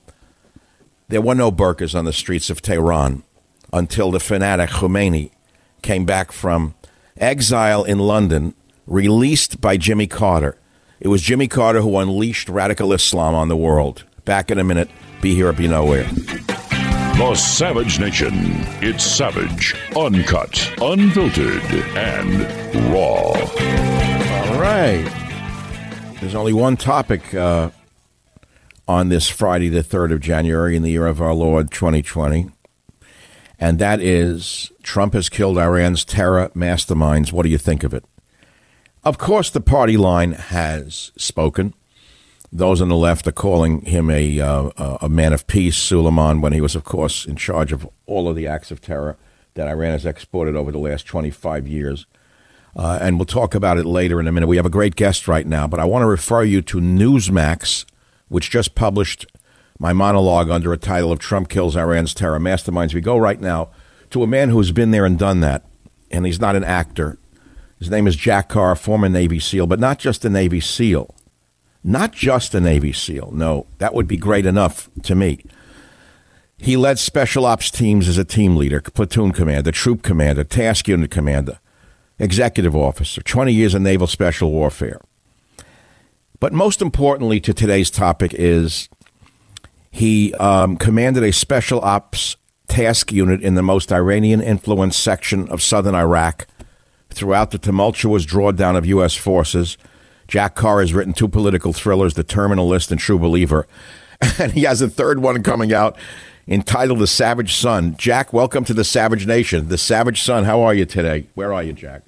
There 1.14 1.22
were 1.22 1.36
no 1.36 1.52
burqas 1.52 1.96
on 1.96 2.06
the 2.06 2.12
streets 2.12 2.50
of 2.50 2.60
Tehran 2.60 3.22
until 3.72 4.10
the 4.10 4.18
fanatic 4.18 4.70
Khomeini 4.70 5.30
came 5.80 6.04
back 6.04 6.32
from 6.32 6.74
exile 7.16 7.84
in 7.84 8.00
London 8.00 8.52
released 8.84 9.60
by 9.60 9.76
Jimmy 9.76 10.08
Carter. 10.08 10.58
It 10.98 11.06
was 11.06 11.22
Jimmy 11.22 11.46
Carter 11.46 11.82
who 11.82 11.98
unleashed 11.98 12.48
radical 12.48 12.92
Islam 12.92 13.32
on 13.32 13.46
the 13.46 13.56
world. 13.56 14.02
Back 14.24 14.50
in 14.50 14.58
a 14.58 14.64
minute. 14.64 14.90
Be 15.20 15.36
here 15.36 15.50
or 15.50 15.52
be 15.52 15.68
nowhere. 15.68 16.02
The 16.02 17.36
Savage 17.36 18.00
Nation. 18.00 18.32
It's 18.82 19.04
savage, 19.04 19.72
uncut, 19.96 20.68
unfiltered, 20.82 21.62
and 21.96 22.92
raw. 22.92 23.30
All 24.50 24.60
right. 24.60 25.08
There's 26.20 26.34
only 26.34 26.52
one 26.52 26.76
topic 26.76 27.32
uh, 27.32 27.70
on 28.86 29.08
this 29.08 29.28
Friday, 29.28 29.68
the 29.68 29.82
3rd 29.82 30.12
of 30.12 30.20
January, 30.20 30.76
in 30.76 30.82
the 30.82 30.90
year 30.90 31.06
of 31.06 31.20
our 31.20 31.34
Lord 31.34 31.70
2020. 31.70 32.50
And 33.58 33.78
that 33.78 34.00
is 34.00 34.72
Trump 34.82 35.14
has 35.14 35.28
killed 35.28 35.58
Iran's 35.58 36.04
terror 36.04 36.50
masterminds. 36.54 37.32
What 37.32 37.44
do 37.44 37.48
you 37.48 37.58
think 37.58 37.82
of 37.82 37.94
it? 37.94 38.04
Of 39.04 39.18
course, 39.18 39.50
the 39.50 39.60
party 39.60 39.96
line 39.96 40.32
has 40.32 41.12
spoken. 41.16 41.74
Those 42.50 42.80
on 42.80 42.88
the 42.88 42.96
left 42.96 43.26
are 43.26 43.32
calling 43.32 43.82
him 43.82 44.10
a 44.10 44.40
uh, 44.40 44.70
a 45.00 45.08
man 45.08 45.32
of 45.32 45.46
peace, 45.46 45.76
Suleiman, 45.76 46.40
when 46.40 46.52
he 46.52 46.60
was, 46.60 46.76
of 46.76 46.84
course, 46.84 47.26
in 47.26 47.36
charge 47.36 47.72
of 47.72 47.88
all 48.06 48.28
of 48.28 48.36
the 48.36 48.46
acts 48.46 48.70
of 48.70 48.80
terror 48.80 49.16
that 49.54 49.68
Iran 49.68 49.92
has 49.92 50.06
exported 50.06 50.56
over 50.56 50.70
the 50.70 50.78
last 50.78 51.06
25 51.06 51.66
years. 51.66 52.06
Uh, 52.76 52.98
and 53.00 53.18
we'll 53.18 53.26
talk 53.26 53.54
about 53.54 53.78
it 53.78 53.86
later 53.86 54.20
in 54.20 54.26
a 54.26 54.32
minute. 54.32 54.46
We 54.46 54.56
have 54.56 54.66
a 54.66 54.70
great 54.70 54.96
guest 54.96 55.28
right 55.28 55.46
now, 55.46 55.66
but 55.66 55.80
I 55.80 55.84
want 55.84 56.02
to 56.02 56.06
refer 56.06 56.42
you 56.42 56.60
to 56.62 56.80
Newsmax, 56.80 57.84
which 58.28 58.50
just 58.50 58.74
published 58.74 59.26
my 59.78 59.92
monologue 59.92 60.50
under 60.50 60.72
a 60.72 60.78
title 60.78 61.12
of 61.12 61.18
Trump 61.18 61.48
Kills 61.48 61.76
Iran's 61.76 62.14
Terror 62.14 62.38
Masterminds. 62.38 62.94
We 62.94 63.00
go 63.00 63.18
right 63.18 63.40
now 63.40 63.70
to 64.10 64.22
a 64.22 64.28
man 64.28 64.50
who's 64.50 64.72
been 64.72 64.90
there 64.90 65.04
and 65.04 65.18
done 65.18 65.40
that, 65.40 65.64
and 66.10 66.24
he's 66.24 66.40
not 66.40 66.56
an 66.56 66.64
actor. 66.64 67.18
His 67.78 67.90
name 67.90 68.06
is 68.06 68.16
Jack 68.16 68.48
Carr, 68.48 68.76
former 68.76 69.08
Navy 69.08 69.40
SEAL, 69.40 69.66
but 69.66 69.80
not 69.80 69.98
just 69.98 70.24
a 70.24 70.30
Navy 70.30 70.60
SEAL. 70.60 71.14
Not 71.82 72.12
just 72.12 72.54
a 72.54 72.60
Navy 72.60 72.92
SEAL. 72.92 73.32
No, 73.32 73.66
that 73.78 73.92
would 73.92 74.08
be 74.08 74.16
great 74.16 74.46
enough 74.46 74.88
to 75.02 75.14
me. 75.14 75.44
He 76.56 76.76
led 76.76 76.98
special 76.98 77.44
ops 77.44 77.70
teams 77.70 78.08
as 78.08 78.16
a 78.16 78.24
team 78.24 78.56
leader, 78.56 78.80
platoon 78.80 79.32
commander, 79.32 79.70
troop 79.70 80.02
commander, 80.02 80.44
task 80.44 80.88
unit 80.88 81.10
commander, 81.10 81.58
executive 82.18 82.74
officer, 82.74 83.20
20 83.20 83.52
years 83.52 83.74
in 83.74 83.82
naval 83.82 84.06
special 84.06 84.50
warfare. 84.50 85.00
But 86.44 86.52
most 86.52 86.82
importantly 86.82 87.40
to 87.40 87.54
today's 87.54 87.90
topic 87.90 88.34
is 88.34 88.90
he 89.90 90.34
um, 90.34 90.76
commanded 90.76 91.22
a 91.22 91.32
special 91.32 91.80
ops 91.80 92.36
task 92.68 93.10
unit 93.10 93.40
in 93.40 93.54
the 93.54 93.62
most 93.62 93.90
Iranian 93.90 94.42
influenced 94.42 95.02
section 95.02 95.48
of 95.48 95.62
southern 95.62 95.94
Iraq 95.94 96.46
throughout 97.08 97.50
the 97.50 97.56
tumultuous 97.56 98.26
drawdown 98.26 98.76
of 98.76 98.84
U.S. 98.84 99.14
forces. 99.14 99.78
Jack 100.28 100.54
Carr 100.54 100.80
has 100.80 100.92
written 100.92 101.14
two 101.14 101.28
political 101.28 101.72
thrillers, 101.72 102.12
The 102.12 102.22
Terminal 102.22 102.68
List 102.68 102.90
and 102.90 103.00
True 103.00 103.18
Believer. 103.18 103.66
And 104.38 104.52
he 104.52 104.64
has 104.64 104.82
a 104.82 104.88
third 104.90 105.20
one 105.20 105.42
coming 105.42 105.72
out 105.72 105.96
entitled 106.46 106.98
The 106.98 107.06
Savage 107.06 107.54
Son. 107.54 107.96
Jack, 107.96 108.34
welcome 108.34 108.66
to 108.66 108.74
the 108.74 108.84
Savage 108.84 109.26
Nation. 109.26 109.68
The 109.68 109.78
Savage 109.78 110.20
Son, 110.20 110.44
how 110.44 110.60
are 110.60 110.74
you 110.74 110.84
today? 110.84 111.26
Where 111.32 111.54
are 111.54 111.62
you, 111.62 111.72
Jack? 111.72 112.02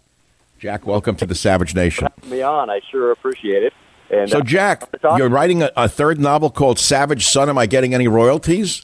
Jack, 0.58 0.86
welcome 0.86 1.16
to 1.16 1.24
the 1.24 1.34
Savage 1.34 1.74
Nation. 1.74 2.08
me 2.26 2.42
on. 2.42 2.68
I 2.68 2.82
sure 2.90 3.12
appreciate 3.12 3.62
it. 3.62 3.72
And 4.10 4.30
so, 4.30 4.38
uh, 4.38 4.42
Jack, 4.42 4.84
you're 5.16 5.28
writing 5.28 5.62
a, 5.62 5.70
a, 5.76 5.88
third 5.88 6.20
novel 6.20 6.50
called 6.50 6.78
Savage 6.78 7.26
Son. 7.26 7.48
Am 7.48 7.58
I 7.58 7.66
getting 7.66 7.94
any 7.94 8.06
royalties? 8.06 8.82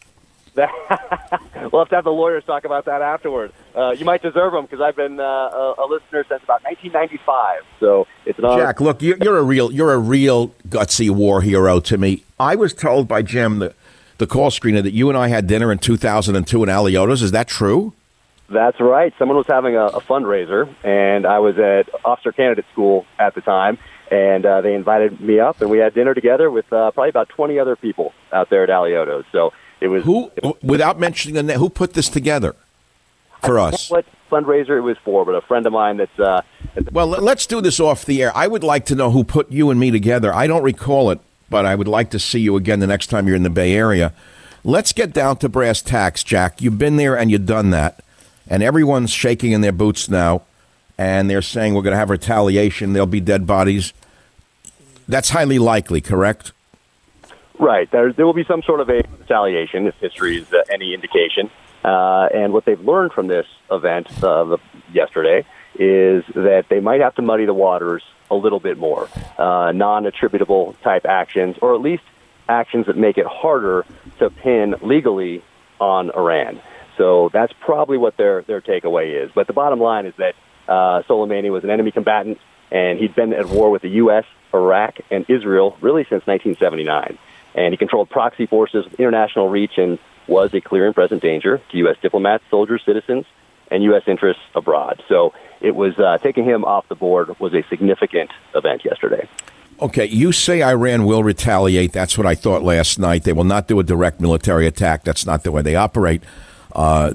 we'll 0.57 0.67
have 0.67 1.89
to 1.89 1.95
have 1.95 2.05
the 2.05 2.11
lawyers 2.11 2.45
talk 2.45 2.65
about 2.65 2.85
that 2.85 3.01
afterward. 3.01 3.53
Uh, 3.75 3.93
you 3.93 4.05
might 4.05 4.21
deserve 4.21 4.53
them 4.53 4.65
because 4.67 4.83
I've 4.83 4.97
been 4.97 5.19
uh, 5.19 5.23
a, 5.23 5.75
a, 5.79 5.87
listener 5.89 6.25
since 6.29 6.43
about 6.43 6.63
1995. 6.65 7.63
So 7.81 8.07
it's 8.27 8.39
an 8.39 8.45
honor. 8.45 8.65
Jack, 8.65 8.81
look, 8.81 9.01
you're, 9.01 9.17
you're, 9.23 9.39
a 9.39 9.43
real, 9.43 9.73
you're 9.73 9.95
a 9.95 9.99
real 9.99 10.49
gutsy 10.69 11.09
war 11.09 11.41
hero 11.41 11.81
to 11.81 11.97
me. 11.97 12.25
I 12.39 12.55
was 12.57 12.75
told 12.75 13.09
by 13.09 13.23
Jim, 13.23 13.61
the, 13.61 13.75
the 14.19 14.27
call 14.27 14.51
screener, 14.51 14.83
that 14.83 14.93
you 14.93 15.09
and 15.09 15.17
I 15.17 15.29
had 15.29 15.47
dinner 15.47 15.73
in 15.73 15.79
2002 15.79 16.63
in 16.63 16.69
Alioto's. 16.69 17.23
Is 17.23 17.31
that 17.31 17.49
true? 17.49 17.95
That's 18.51 18.79
right. 18.79 19.15
Someone 19.19 19.39
was 19.39 19.47
having 19.47 19.77
a, 19.77 19.87
a 19.87 20.01
fundraiser, 20.03 20.73
and 20.85 21.25
I 21.25 21.39
was 21.39 21.59
at 21.59 21.89
officer 22.05 22.33
candidate 22.33 22.67
school 22.73 23.07
at 23.19 23.35
the 23.35 23.41
time, 23.41 23.79
and 24.13 24.45
uh, 24.45 24.61
they 24.61 24.75
invited 24.75 25.23
me 25.23 25.41
up, 25.41 25.63
and 25.63 25.71
we 25.71 25.79
had 25.79 25.95
dinner 25.95 26.13
together 26.13 26.51
with 26.51 26.71
uh, 26.71 26.91
probably 26.91 27.09
about 27.09 27.31
20 27.31 27.59
other 27.59 27.77
people 27.77 28.13
out 28.31 28.51
there 28.51 28.63
at 28.63 28.69
Alioto's. 28.69 29.25
So 29.33 29.55
it 29.81 29.89
was 29.89 30.05
who, 30.05 30.31
without 30.63 31.01
mentioning 31.01 31.35
the 31.35 31.43
name, 31.43 31.59
who 31.59 31.71
put 31.71 31.95
this 31.95 32.11
together 32.11 32.55
for 33.41 33.59
us? 33.59 33.91
What 33.91 34.05
fundraiser 34.31 34.77
it 34.77 34.83
was 34.83 34.99
for, 35.03 35.25
but 35.25 35.35
a 35.35 35.41
friend 35.41 35.67
of 35.67 35.73
mine 35.73 35.97
that's. 35.97 36.21
Uh, 36.21 36.43
well, 36.93 37.07
let's 37.07 37.47
do 37.47 37.63
this 37.63 37.81
off 37.81 38.05
the 38.05 38.23
air. 38.23 38.33
I 38.37 38.49
would 38.49 38.63
like 38.63 38.85
to 38.87 38.95
know 38.95 39.11
who 39.11 39.25
put 39.25 39.51
you 39.51 39.71
and 39.71 39.81
me 39.81 39.91
together. 39.91 40.33
I 40.33 40.47
don't 40.47 40.63
recall 40.63 41.11
it, 41.11 41.21
but 41.49 41.65
I 41.65 41.75
would 41.75 41.89
like 41.89 42.11
to 42.11 42.19
see 42.19 42.41
you 42.41 42.57
again 42.57 42.81
the 42.81 42.87
next 42.87 43.07
time 43.07 43.27
you're 43.27 43.37
in 43.37 43.45
the 43.45 43.51
Bay 43.51 43.73
Area. 43.73 44.13
Let's 44.63 44.93
get 44.93 45.15
down 45.15 45.39
to 45.39 45.49
brass 45.49 45.81
tacks, 45.81 46.23
Jack. 46.23 46.61
You've 46.61 46.79
been 46.79 46.97
there 46.97 47.17
and 47.17 47.31
you've 47.31 47.47
done 47.47 47.71
that, 47.71 48.05
and 48.47 48.63
everyone's 48.63 49.11
shaking 49.11 49.53
in 49.53 49.63
their 49.63 49.73
boots 49.73 50.11
now, 50.11 50.43
and 50.99 51.31
they're 51.31 51.41
saying 51.41 51.73
we're 51.73 51.83
going 51.83 51.93
to 51.93 51.99
have 51.99 52.11
retaliation. 52.11 52.93
There'll 52.93 53.07
be 53.07 53.21
dead 53.21 53.47
bodies. 53.47 53.95
That's 55.09 55.31
highly 55.31 55.59
likely, 55.59 56.01
correct? 56.01 56.53
Right. 57.59 57.91
There, 57.91 58.13
there 58.13 58.27
will 58.27 58.33
be 58.33 58.45
some 58.45 58.63
sort 58.63 58.81
of 58.81 58.89
a 58.89 59.03
retaliation 59.19 59.87
if 59.87 59.95
history 59.97 60.39
is 60.39 60.53
uh, 60.53 60.63
any 60.73 60.95
indication. 60.95 61.51
Uh, 61.85 62.29
and 62.35 62.53
what 62.53 62.65
they've 62.65 62.81
learned 62.81 63.13
from 63.13 63.27
this 63.27 63.47
event 63.71 64.09
uh, 64.23 64.57
yesterday 64.93 65.45
is 65.75 66.25
that 66.35 66.67
they 66.69 66.81
might 66.81 67.01
have 67.01 67.15
to 67.17 67.23
muddy 67.23 67.45
the 67.45 67.55
waters 67.55 68.03
a 68.31 68.35
little 68.35 68.61
bit 68.61 68.79
more. 68.79 69.09
Uh, 69.39 69.73
non 69.73 70.07
attributable 70.07 70.75
type 70.83 71.07
actions, 71.07 71.57
or 71.61 71.75
at 71.75 71.81
least 71.81 72.03
actions 72.49 72.87
that 72.87 72.97
make 72.97 73.19
it 73.19 73.27
harder 73.27 73.85
to 74.19 74.31
pin 74.31 74.75
legally 74.83 75.43
on 75.81 76.11
Iran. 76.11 76.61
So 76.97 77.31
that's 77.33 77.53
probably 77.61 77.99
what 77.99 78.17
their, 78.17 78.43
their 78.43 78.61
takeaway 78.61 79.25
is. 79.25 79.31
But 79.35 79.47
the 79.47 79.53
bottom 79.53 79.81
line 79.81 80.07
is 80.07 80.15
that 80.19 80.35
uh, 80.69 81.03
Soleimani 81.09 81.51
was 81.51 81.65
an 81.65 81.71
enemy 81.71 81.91
combatant, 81.91 82.39
and 82.73 82.99
he'd 82.99 83.15
been 83.15 83.33
at 83.33 83.47
war 83.47 83.71
with 83.71 83.83
the 83.83 83.91
U.S., 83.91 84.25
Iraq, 84.53 84.99
and 85.13 85.25
Israel 85.29 85.77
really 85.81 86.03
since 86.03 86.27
1979 86.27 87.19
and 87.55 87.73
he 87.73 87.77
controlled 87.77 88.11
proxy 88.11 88.47
forces 88.47 88.85
with 88.85 88.99
international 88.99 89.49
reach 89.49 89.77
and 89.77 89.99
was 90.27 90.55
a 90.55 90.61
clear 90.61 90.87
and 90.87 90.95
present 90.95 91.23
danger 91.23 91.61
to 91.71 91.77
U.S. 91.79 91.97
diplomats, 92.01 92.45
soldiers, 92.51 92.83
citizens, 92.85 93.27
and 93.71 93.83
U.S. 93.85 94.03
interests 94.07 94.43
abroad. 94.55 95.03
So 95.09 95.35
it 95.61 95.75
was 95.75 95.99
uh, 95.99 96.19
taking 96.19 96.45
him 96.45 96.65
off 96.65 96.89
the 96.89 96.95
board 96.95 97.39
was 97.41 97.55
a 97.55 97.63
significant 97.69 98.31
event 98.55 98.85
yesterday. 98.85 99.29
Okay, 99.81 100.07
you 100.07 100.31
say 100.31 100.63
Iran 100.63 101.07
will 101.07 101.25
retaliate. 101.25 101.93
That's 101.93 102.17
what 102.17 102.27
I 102.27 102.35
thought 102.35 102.63
last 102.63 102.99
night. 102.99 103.25
They 103.25 103.33
will 103.33 103.45
not 103.45 103.67
do 103.67 103.81
a 103.81 103.83
direct 103.83 104.21
military 104.21 104.67
attack. 104.67 105.03
That's 105.03 105.27
not 105.27 105.43
the 105.43 105.51
way 105.51 105.63
they 105.63 105.75
operate. 105.75 106.23
Uh, 106.73 107.15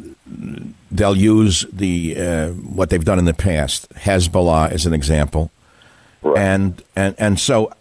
they'll 0.92 1.18
use 1.18 1.66
the 1.72 2.18
uh, 2.18 2.50
what 2.50 2.90
they've 2.90 3.06
done 3.06 3.20
in 3.20 3.26
the 3.26 3.34
past. 3.34 3.90
Hezbollah 3.94 4.72
is 4.72 4.86
an 4.86 4.94
example, 4.94 5.52
right. 6.22 6.38
and 6.38 6.84
and 6.96 7.16
and 7.18 7.40
so 7.40 7.72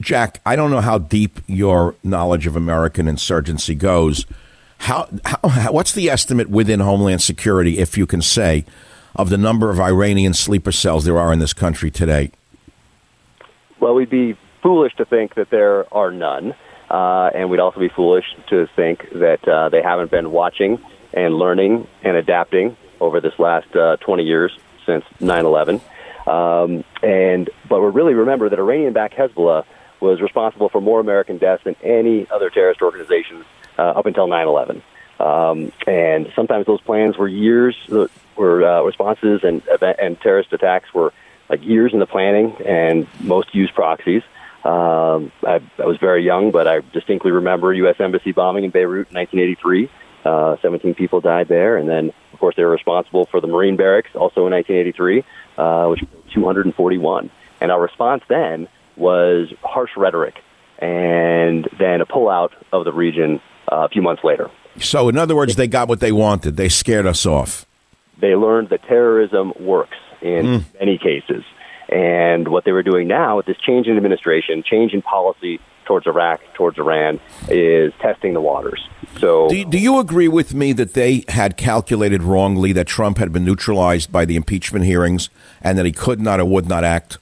Jack, 0.00 0.40
I 0.44 0.56
don't 0.56 0.70
know 0.70 0.80
how 0.80 0.98
deep 0.98 1.40
your 1.46 1.94
knowledge 2.04 2.46
of 2.46 2.56
American 2.56 3.08
insurgency 3.08 3.74
goes. 3.74 4.26
How, 4.78 5.08
how, 5.24 5.72
what's 5.72 5.92
the 5.92 6.10
estimate 6.10 6.50
within 6.50 6.80
Homeland 6.80 7.22
Security, 7.22 7.78
if 7.78 7.96
you 7.96 8.06
can 8.06 8.20
say, 8.20 8.66
of 9.14 9.30
the 9.30 9.38
number 9.38 9.70
of 9.70 9.80
Iranian 9.80 10.34
sleeper 10.34 10.70
cells 10.70 11.04
there 11.06 11.18
are 11.18 11.32
in 11.32 11.38
this 11.38 11.54
country 11.54 11.90
today? 11.90 12.30
Well, 13.80 13.94
we'd 13.94 14.10
be 14.10 14.36
foolish 14.62 14.94
to 14.96 15.06
think 15.06 15.34
that 15.36 15.48
there 15.50 15.92
are 15.94 16.10
none, 16.10 16.54
uh, 16.90 17.30
and 17.34 17.48
we'd 17.48 17.60
also 17.60 17.80
be 17.80 17.88
foolish 17.88 18.26
to 18.48 18.68
think 18.76 19.08
that 19.14 19.46
uh, 19.48 19.70
they 19.70 19.80
haven't 19.80 20.10
been 20.10 20.30
watching 20.30 20.78
and 21.16 21.34
learning 21.34 21.88
and 22.02 22.16
adapting 22.16 22.76
over 23.00 23.20
this 23.20 23.36
last 23.38 23.74
uh, 23.74 23.96
20 23.96 24.22
years 24.22 24.56
since 24.84 25.04
9/11. 25.20 25.80
Um, 26.28 26.84
and 27.02 27.50
but 27.68 27.80
we 27.80 27.88
really 27.88 28.14
remember 28.14 28.48
that 28.48 28.58
Iranian-backed 28.58 29.14
Hezbollah 29.14 29.64
was 30.00 30.20
responsible 30.20 30.68
for 30.68 30.80
more 30.80 31.00
American 31.00 31.38
deaths 31.38 31.64
than 31.64 31.74
any 31.82 32.28
other 32.30 32.50
terrorist 32.50 32.82
organizations 32.82 33.44
uh, 33.78 33.82
up 33.82 34.06
until 34.06 34.28
9/11. 34.28 34.82
Um, 35.18 35.72
and 35.86 36.30
sometimes 36.36 36.66
those 36.66 36.82
plans 36.82 37.16
were 37.16 37.28
years, 37.28 37.74
uh, 37.90 38.06
were 38.36 38.64
uh, 38.64 38.82
responses 38.82 39.40
and 39.42 39.62
and 39.98 40.20
terrorist 40.20 40.52
attacks 40.52 40.92
were 40.92 41.12
like 41.48 41.64
years 41.64 41.92
in 41.92 42.00
the 42.00 42.06
planning, 42.06 42.54
and 42.66 43.06
most 43.20 43.54
used 43.54 43.74
proxies. 43.74 44.22
Um, 44.64 45.30
I, 45.46 45.60
I 45.78 45.86
was 45.86 45.96
very 45.98 46.24
young, 46.24 46.50
but 46.50 46.66
I 46.66 46.80
distinctly 46.92 47.30
remember 47.30 47.72
U.S. 47.72 47.96
Embassy 48.00 48.32
bombing 48.32 48.64
in 48.64 48.70
Beirut 48.70 49.08
in 49.10 49.14
1983. 49.14 49.88
Uh, 50.26 50.56
17 50.60 50.94
people 50.94 51.20
died 51.20 51.46
there, 51.48 51.76
and 51.76 51.88
then, 51.88 52.12
of 52.32 52.40
course, 52.40 52.56
they 52.56 52.64
were 52.64 52.70
responsible 52.70 53.26
for 53.26 53.40
the 53.40 53.46
Marine 53.46 53.76
barracks, 53.76 54.10
also 54.14 54.46
in 54.46 54.52
1983, 54.52 55.24
uh, 55.56 55.86
which 55.86 56.00
241. 56.34 57.30
And 57.60 57.70
our 57.70 57.80
response 57.80 58.22
then 58.28 58.68
was 58.96 59.52
harsh 59.62 59.90
rhetoric 59.96 60.34
and 60.78 61.68
then 61.78 62.00
a 62.00 62.06
pullout 62.06 62.50
of 62.72 62.84
the 62.84 62.92
region 62.92 63.40
uh, 63.70 63.84
a 63.84 63.88
few 63.88 64.02
months 64.02 64.22
later. 64.24 64.50
So, 64.78 65.08
in 65.08 65.16
other 65.16 65.34
words, 65.34 65.56
they 65.56 65.68
got 65.68 65.88
what 65.88 66.00
they 66.00 66.12
wanted. 66.12 66.56
They 66.56 66.68
scared 66.68 67.06
us 67.06 67.24
off. 67.24 67.66
They 68.20 68.34
learned 68.34 68.70
that 68.70 68.82
terrorism 68.82 69.52
works 69.58 69.96
in 70.20 70.46
mm. 70.46 70.64
many 70.78 70.98
cases. 70.98 71.44
And 71.88 72.48
what 72.48 72.64
they 72.64 72.72
were 72.72 72.82
doing 72.82 73.08
now 73.08 73.36
with 73.36 73.46
this 73.46 73.56
change 73.58 73.86
in 73.86 73.96
administration, 73.96 74.62
change 74.68 74.92
in 74.92 75.02
policy 75.02 75.60
towards 75.86 76.06
Iraq, 76.06 76.40
towards 76.54 76.78
Iran, 76.78 77.20
is 77.48 77.92
testing 78.00 78.34
the 78.34 78.40
waters. 78.40 78.86
So, 79.18 79.48
do 79.48 79.56
you, 79.56 79.64
do 79.64 79.78
you 79.78 79.98
agree 79.98 80.28
with 80.28 80.54
me 80.54 80.72
that 80.74 80.94
they 80.94 81.24
had 81.28 81.56
calculated 81.56 82.22
wrongly 82.22 82.72
that 82.72 82.86
Trump 82.86 83.18
had 83.18 83.32
been 83.32 83.44
neutralized 83.44 84.12
by 84.12 84.24
the 84.24 84.36
impeachment 84.36 84.84
hearings 84.84 85.30
and 85.62 85.78
that 85.78 85.86
he 85.86 85.92
could 85.92 86.20
not 86.20 86.40
or 86.40 86.44
would 86.44 86.68
not 86.68 86.84
act? 86.84 87.18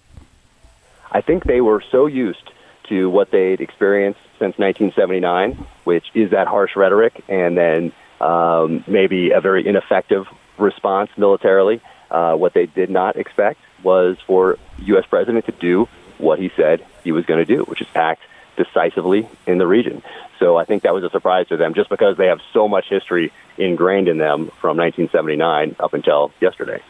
I 1.13 1.21
think 1.21 1.45
they 1.45 1.61
were 1.61 1.83
so 1.93 2.07
used 2.07 2.51
to 2.89 3.09
what 3.09 3.31
they'd 3.31 3.61
experienced 3.61 4.21
since 4.39 4.59
1979, 4.59 5.67
which 5.85 6.05
is 6.15 6.33
that 6.33 6.49
harsh 6.49 6.75
rhetoric, 6.75 7.23
and 7.29 7.57
then 7.57 7.93
um, 8.21 8.85
maybe 8.87 9.31
a 9.31 9.41
very 9.41 9.67
ineffective 9.67 10.27
response 10.59 11.11
militarily. 11.17 11.81
Uh, 12.11 12.35
what 12.35 12.53
they 12.53 12.67
did 12.67 12.91
not 12.91 13.17
expect 13.17 13.61
was 13.83 14.17
for 14.27 14.59
U.S. 14.79 15.05
president 15.09 15.47
to 15.47 15.53
do 15.53 15.89
what 16.19 16.39
he 16.39 16.51
said 16.57 16.85
he 17.03 17.13
was 17.13 17.25
going 17.27 17.45
to 17.45 17.57
do, 17.57 17.63
which 17.65 17.81
is 17.81 17.89
act 17.95 18.23
decisively 18.57 19.29
in 19.47 19.59
the 19.59 19.67
region. 19.67 20.03
So 20.39 20.57
I 20.57 20.65
think 20.65 20.83
that 20.83 20.95
was 20.95 21.05
a 21.05 21.11
surprise 21.11 21.49
to 21.49 21.57
them 21.57 21.75
just 21.75 21.89
because 21.89 22.17
they 22.17 22.27
have 22.27 22.41
so 22.53 22.69
much 22.69 22.89
history 22.89 23.33
ingrained 23.57 24.09
in 24.09 24.19
them 24.19 24.51
from 24.61 24.77
1979 24.77 25.77
up 25.79 25.95
until 25.95 26.33
yesterday. 26.41 26.83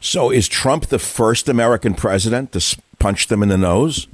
So 0.00 0.30
is 0.30 0.48
Trump 0.48 0.86
the 0.86 0.98
first 0.98 1.48
American 1.48 1.94
president 1.94 2.52
to 2.52 2.78
punch 2.98 3.28
them 3.28 3.42
in 3.42 3.48
the 3.48 3.58
nose? 3.58 4.08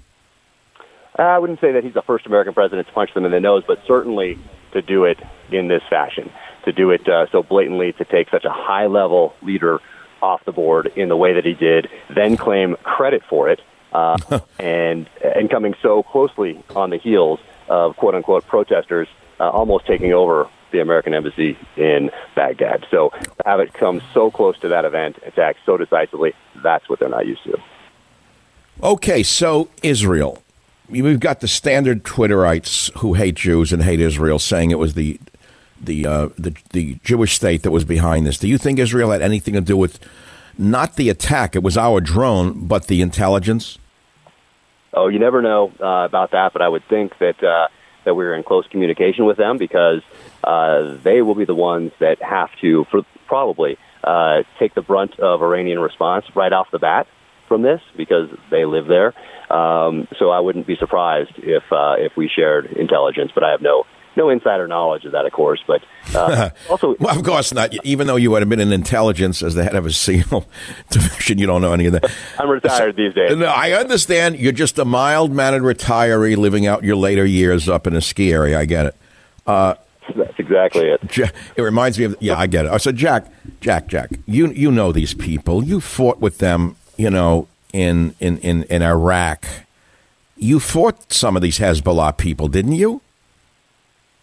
I 1.17 1.39
wouldn't 1.39 1.61
say 1.61 1.73
that 1.73 1.85
he's 1.85 1.95
the 1.95 2.03
first 2.03 2.27
American 2.27 2.55
president 2.55 2.87
to 2.87 2.93
punch 2.95 3.13
them 3.15 3.25
in 3.25 3.33
the 3.33 3.41
nose, 3.41 3.65
but 3.67 3.81
certainly 3.87 4.39
to 4.73 4.81
do 4.81 5.05
it 5.05 5.19
in 5.51 5.69
this 5.69 5.83
fashion, 5.91 6.31
to 6.65 6.73
do 6.73 6.91
it 6.91 7.07
uh, 7.07 7.27
so 7.31 7.43
blatantly, 7.43 7.93
to 7.93 8.05
take 8.05 8.31
such 8.31 8.45
a 8.45 8.51
high 8.51 8.87
level 8.87 9.35
leader 9.43 9.81
off 10.23 10.45
the 10.45 10.53
board 10.53 10.91
in 10.97 11.09
the 11.09 11.17
way 11.17 11.35
that 11.35 11.45
he 11.45 11.53
did, 11.53 11.89
then 12.09 12.37
claim 12.37 12.77
credit 12.83 13.23
for 13.29 13.49
it, 13.51 13.61
uh, 13.93 14.41
and 14.59 15.09
and 15.23 15.51
coming 15.51 15.75
so 15.83 16.03
closely 16.03 16.63
on 16.75 16.91
the 16.91 16.99
heels 16.99 17.41
of 17.69 17.97
quote 17.97 18.15
unquote 18.15 18.47
protesters 18.47 19.09
uh, 19.41 19.51
almost 19.51 19.87
taking 19.87 20.13
over 20.13 20.49
the 20.73 20.81
American 20.81 21.15
embassy 21.15 21.57
in 21.77 22.11
Baghdad. 22.35 22.87
So 22.91 23.11
to 23.11 23.43
have 23.45 23.61
it 23.61 23.73
come 23.75 24.01
so 24.15 24.31
close 24.31 24.59
to 24.61 24.69
that 24.69 24.85
event, 24.85 25.19
attack 25.25 25.57
so 25.67 25.77
decisively, 25.77 26.33
that's 26.63 26.89
what 26.89 26.99
they're 26.99 27.09
not 27.09 27.27
used 27.27 27.45
to. 27.45 27.61
Okay, 28.83 29.23
so 29.23 29.69
Israel. 29.83 30.43
We've 30.89 31.21
got 31.21 31.41
the 31.41 31.49
standard 31.49 32.05
Twitterites 32.05 32.91
who 32.99 33.15
hate 33.15 33.37
Jews 33.37 33.73
and 33.73 33.83
hate 33.83 34.01
Israel 34.01 34.39
saying 34.39 34.71
it 34.71 34.79
was 34.79 34.95
the 34.95 35.19
the 35.81 36.07
uh, 36.07 36.29
the 36.39 36.55
the 36.71 36.99
Jewish 37.03 37.35
state 37.35 37.63
that 37.63 37.71
was 37.71 37.85
behind 37.85 38.27
this. 38.27 38.39
Do 38.39 38.49
you 38.49 38.59
think 38.59 38.79
Israel 38.79 39.11
had 39.11 39.23
anything 39.23 39.55
to 39.55 39.61
do 39.61 39.77
with 39.77 39.99
not 40.59 40.97
the 40.97 41.09
attack? 41.09 41.57
It 41.57 41.63
was 41.63 41.77
our 41.77 42.01
drone, 42.01 42.67
but 42.67 42.87
the 42.87 43.01
intelligence. 43.01 43.79
Oh, 44.95 45.09
you 45.09 45.19
never 45.19 45.41
know 45.41 45.73
uh, 45.81 46.05
about 46.05 46.33
that, 46.33 46.53
but 46.53 46.63
I 46.63 46.69
would 46.69 46.87
think 46.89 47.19
that 47.19 47.43
uh, 47.43 47.69
that 48.05 48.15
we're 48.15 48.35
in 48.35 48.43
close 48.43 48.67
communication 48.69 49.25
with 49.25 49.37
them 49.37 49.59
because 49.59 50.03
uh, 50.45 50.97
they 51.03 51.23
will 51.23 51.35
be 51.35 51.45
the 51.45 51.55
ones 51.55 51.93
that 52.01 52.21
have 52.23 52.51
to 52.61 52.85
for, 52.91 53.03
probably 53.27 53.79
uh, 54.05 54.43
take 54.59 54.75
the 54.75 54.83
brunt 54.83 55.19
of 55.21 55.43
Iranian 55.43 55.79
response 55.79 56.27
right 56.35 56.53
off 56.53 56.71
the 56.71 56.79
bat 56.79 57.07
from 57.49 57.63
this 57.63 57.81
because 57.97 58.29
they 58.51 58.65
live 58.65 58.87
there. 58.87 59.15
Um, 59.51 60.09
so 60.19 60.31
I 60.31 60.41
wouldn't 60.41 60.67
be 60.67 60.77
surprised 60.77 61.33
if 61.37 61.63
uh, 61.71 61.95
if 61.99 62.17
we 62.17 62.29
shared 62.29 62.67
intelligence, 62.67 63.31
but 63.35 63.45
I 63.45 63.51
have 63.51 63.63
no 63.63 63.85
no 64.17 64.31
insider 64.31 64.67
knowledge 64.69 65.05
of 65.05 65.13
that, 65.13 65.27
of 65.27 65.33
course. 65.33 65.63
But 65.67 65.83
uh, 66.15 66.51
also, 66.71 66.97
well, 66.99 67.19
of 67.19 67.25
course 67.25 67.53
not. 67.53 67.73
Even 67.85 68.07
though 68.07 68.17
you 68.17 68.31
would 68.31 68.43
have 68.43 68.49
been 68.49 68.61
in 68.61 68.73
intelligence 68.73 69.43
as 69.43 69.55
the 69.55 69.65
head 69.65 69.75
of 69.75 69.87
a 69.87 69.93
SEAL 69.93 70.47
division, 70.91 71.39
you 71.39 71.47
don't 71.47 71.63
know 71.63 71.73
any 71.73 71.87
of 71.87 71.93
that. 71.93 72.11
I'm 72.39 72.49
retired 72.49 72.97
these 72.97 73.15
days. 73.15 73.37
No, 73.37 73.47
I 73.47 73.73
understand. 73.73 74.39
You're 74.39 74.53
just 74.53 74.79
a 74.79 74.85
mild 74.85 75.33
mannered 75.33 75.63
retiree 75.63 76.37
living 76.37 76.67
out 76.67 76.85
your 76.85 76.97
later 76.97 77.25
years 77.25 77.69
up 77.69 77.87
in 77.87 77.95
a 77.95 78.01
ski 78.01 78.33
area. 78.33 78.59
I 78.59 78.65
get 78.65 78.87
it. 78.87 78.97
Uh, 79.47 79.75
That's 80.15 80.39
exactly 80.39 80.89
it. 80.89 81.33
It 81.57 81.63
reminds 81.63 81.99
me 81.99 82.05
of 82.05 82.17
yeah, 82.21 82.39
I 82.39 82.47
get 82.47 82.67
it. 82.67 82.81
So 82.81 82.93
Jack, 82.93 83.27
Jack, 83.61 83.87
Jack, 83.87 84.11
you 84.27 84.49
you 84.53 84.71
know 84.71 84.93
these 84.93 85.15
people. 85.15 85.65
You 85.65 85.81
fought 85.81 86.21
with 86.21 86.39
them, 86.39 86.77
you 86.97 87.11
know, 87.11 87.49
in 87.73 88.15
in 88.21 88.39
in, 88.39 88.65
in 88.65 88.83
Iraq. 88.83 89.47
You 90.37 90.59
fought 90.59 91.13
some 91.13 91.37
of 91.37 91.43
these 91.43 91.59
Hezbollah 91.61 92.17
people, 92.17 92.49
didn't 92.49 92.73
you? 92.73 93.01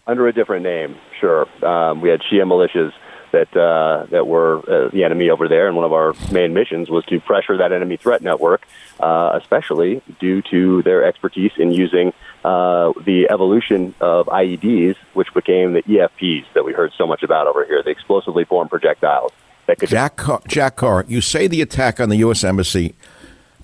Under 0.06 0.26
a 0.26 0.32
different 0.32 0.64
name. 0.64 0.96
Sure, 1.20 1.46
um, 1.64 2.00
we 2.00 2.08
had 2.08 2.20
Shia 2.20 2.44
militias 2.44 2.92
that 3.32 3.54
uh, 3.56 4.06
that 4.10 4.26
were 4.26 4.58
uh, 4.58 4.90
the 4.90 5.04
enemy 5.04 5.30
over 5.30 5.48
there, 5.48 5.66
and 5.66 5.76
one 5.76 5.84
of 5.84 5.92
our 5.92 6.14
main 6.32 6.52
missions 6.52 6.90
was 6.90 7.04
to 7.06 7.20
pressure 7.20 7.56
that 7.58 7.72
enemy 7.72 7.96
threat 7.96 8.22
network, 8.22 8.66
uh, 8.98 9.38
especially 9.40 10.02
due 10.18 10.42
to 10.42 10.82
their 10.82 11.04
expertise 11.04 11.52
in 11.56 11.72
using 11.72 12.12
uh, 12.44 12.92
the 13.04 13.28
evolution 13.30 13.94
of 14.00 14.26
IEDs, 14.26 14.96
which 15.14 15.32
became 15.34 15.74
the 15.74 15.82
EFPs 15.82 16.46
that 16.54 16.64
we 16.64 16.72
heard 16.72 16.92
so 16.96 17.06
much 17.06 17.22
about 17.22 17.46
over 17.46 17.64
here, 17.64 17.82
the 17.82 17.90
explosively 17.90 18.44
formed 18.44 18.70
projectiles. 18.70 19.32
That 19.66 19.78
could 19.78 19.88
Jack 19.88 20.16
Carr, 20.16 20.40
Jack 20.48 20.76
Carr, 20.76 21.04
you 21.06 21.20
say 21.20 21.46
the 21.46 21.60
attack 21.60 22.00
on 22.00 22.08
the 22.08 22.16
U.S. 22.16 22.42
embassy 22.42 22.94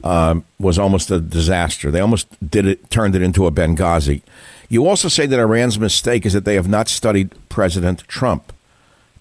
um, 0.04 0.44
was 0.58 0.78
almost 0.78 1.10
a 1.10 1.20
disaster. 1.20 1.90
They 1.90 2.00
almost 2.00 2.28
did 2.48 2.66
it, 2.66 2.90
turned 2.90 3.16
it 3.16 3.22
into 3.22 3.46
a 3.46 3.50
Benghazi. 3.50 4.22
You 4.68 4.86
also 4.86 5.08
say 5.08 5.26
that 5.26 5.38
Iran's 5.38 5.78
mistake 5.78 6.26
is 6.26 6.32
that 6.32 6.44
they 6.44 6.54
have 6.54 6.68
not 6.68 6.88
studied 6.88 7.30
President 7.48 8.00
Trump 8.08 8.52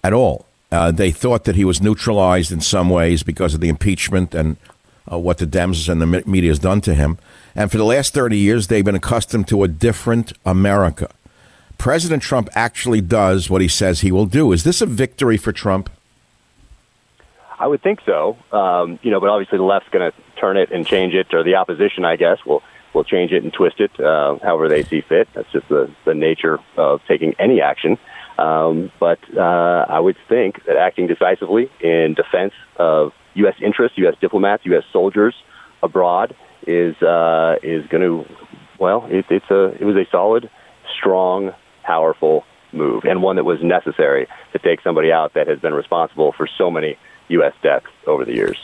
at 0.02 0.12
all. 0.12 0.46
Uh, 0.72 0.90
they 0.90 1.10
thought 1.10 1.44
that 1.44 1.54
he 1.54 1.64
was 1.64 1.80
neutralized 1.80 2.50
in 2.50 2.60
some 2.60 2.90
ways 2.90 3.22
because 3.22 3.54
of 3.54 3.60
the 3.60 3.68
impeachment 3.68 4.34
and 4.34 4.56
uh, 5.10 5.18
what 5.18 5.38
the 5.38 5.46
Dems 5.46 5.88
and 5.88 6.02
the 6.02 6.24
media 6.26 6.50
has 6.50 6.58
done 6.58 6.80
to 6.80 6.94
him. 6.94 7.18
And 7.54 7.70
for 7.70 7.78
the 7.78 7.84
last 7.84 8.12
30 8.12 8.36
years, 8.36 8.66
they've 8.66 8.84
been 8.84 8.96
accustomed 8.96 9.46
to 9.48 9.62
a 9.62 9.68
different 9.68 10.32
America. 10.44 11.08
President 11.78 12.22
Trump 12.22 12.48
actually 12.54 13.00
does 13.00 13.48
what 13.48 13.60
he 13.60 13.68
says 13.68 14.00
he 14.00 14.10
will 14.10 14.26
do. 14.26 14.52
Is 14.52 14.64
this 14.64 14.80
a 14.80 14.86
victory 14.86 15.36
for 15.36 15.52
Trump? 15.52 15.90
I 17.58 17.66
would 17.66 17.82
think 17.82 18.00
so. 18.04 18.36
Um, 18.52 18.98
you 19.02 19.10
know, 19.10 19.20
but 19.20 19.30
obviously 19.30 19.58
the 19.58 19.64
left's 19.64 19.88
going 19.90 20.10
to 20.10 20.16
turn 20.38 20.56
it 20.56 20.70
and 20.72 20.86
change 20.86 21.14
it, 21.14 21.32
or 21.32 21.42
the 21.42 21.54
opposition, 21.54 22.04
I 22.04 22.16
guess, 22.16 22.44
will 22.44 22.62
will 22.96 23.04
change 23.04 23.30
it 23.30 23.44
and 23.44 23.52
twist 23.52 23.78
it 23.78 23.92
uh, 24.00 24.38
however 24.42 24.68
they 24.68 24.82
see 24.82 25.02
fit. 25.02 25.28
That's 25.34 25.50
just 25.52 25.68
the, 25.68 25.94
the 26.06 26.14
nature 26.14 26.58
of 26.76 27.00
taking 27.06 27.34
any 27.38 27.60
action. 27.60 27.98
Um, 28.38 28.90
but 28.98 29.18
uh, 29.36 29.86
I 29.88 30.00
would 30.00 30.16
think 30.28 30.64
that 30.64 30.76
acting 30.76 31.06
decisively 31.06 31.70
in 31.80 32.14
defense 32.14 32.54
of 32.76 33.12
U.S. 33.34 33.54
interests, 33.62 33.98
U.S. 33.98 34.14
diplomats, 34.20 34.64
U.S. 34.66 34.84
soldiers 34.92 35.34
abroad 35.82 36.34
is 36.66 37.00
uh, 37.02 37.56
is 37.62 37.86
going 37.88 38.02
to 38.02 38.24
well, 38.78 39.06
it, 39.10 39.26
it's 39.30 39.50
a 39.50 39.64
it 39.80 39.84
was 39.84 39.96
a 39.96 40.06
solid, 40.10 40.50
strong, 40.98 41.52
powerful 41.84 42.44
move 42.72 43.04
and 43.04 43.22
one 43.22 43.36
that 43.36 43.44
was 43.44 43.58
necessary 43.62 44.26
to 44.52 44.58
take 44.58 44.80
somebody 44.82 45.12
out 45.12 45.34
that 45.34 45.46
has 45.46 45.58
been 45.60 45.72
responsible 45.72 46.32
for 46.36 46.48
so 46.58 46.70
many 46.70 46.98
U.S. 47.28 47.52
deaths 47.62 47.86
over 48.06 48.24
the 48.24 48.34
years. 48.34 48.58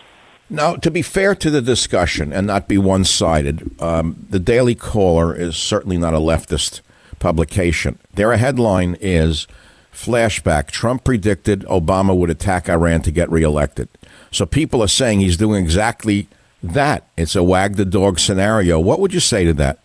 Now, 0.52 0.76
to 0.76 0.90
be 0.90 1.00
fair 1.00 1.34
to 1.36 1.48
the 1.48 1.62
discussion 1.62 2.30
and 2.30 2.46
not 2.46 2.68
be 2.68 2.76
one 2.76 3.04
sided, 3.04 3.74
um, 3.80 4.26
the 4.28 4.38
Daily 4.38 4.74
Caller 4.74 5.34
is 5.34 5.56
certainly 5.56 5.96
not 5.96 6.12
a 6.12 6.18
leftist 6.18 6.82
publication. 7.18 7.98
Their 8.12 8.36
headline 8.36 8.98
is 9.00 9.46
Flashback 9.94 10.70
Trump 10.70 11.04
predicted 11.04 11.60
Obama 11.62 12.14
would 12.14 12.28
attack 12.28 12.68
Iran 12.68 13.00
to 13.00 13.10
get 13.10 13.30
reelected. 13.30 13.88
So 14.30 14.44
people 14.44 14.82
are 14.82 14.88
saying 14.88 15.20
he's 15.20 15.38
doing 15.38 15.64
exactly 15.64 16.28
that. 16.62 17.08
It's 17.16 17.34
a 17.34 17.42
wag 17.42 17.76
the 17.76 17.86
dog 17.86 18.20
scenario. 18.20 18.78
What 18.78 19.00
would 19.00 19.14
you 19.14 19.20
say 19.20 19.44
to 19.46 19.54
that? 19.54 19.78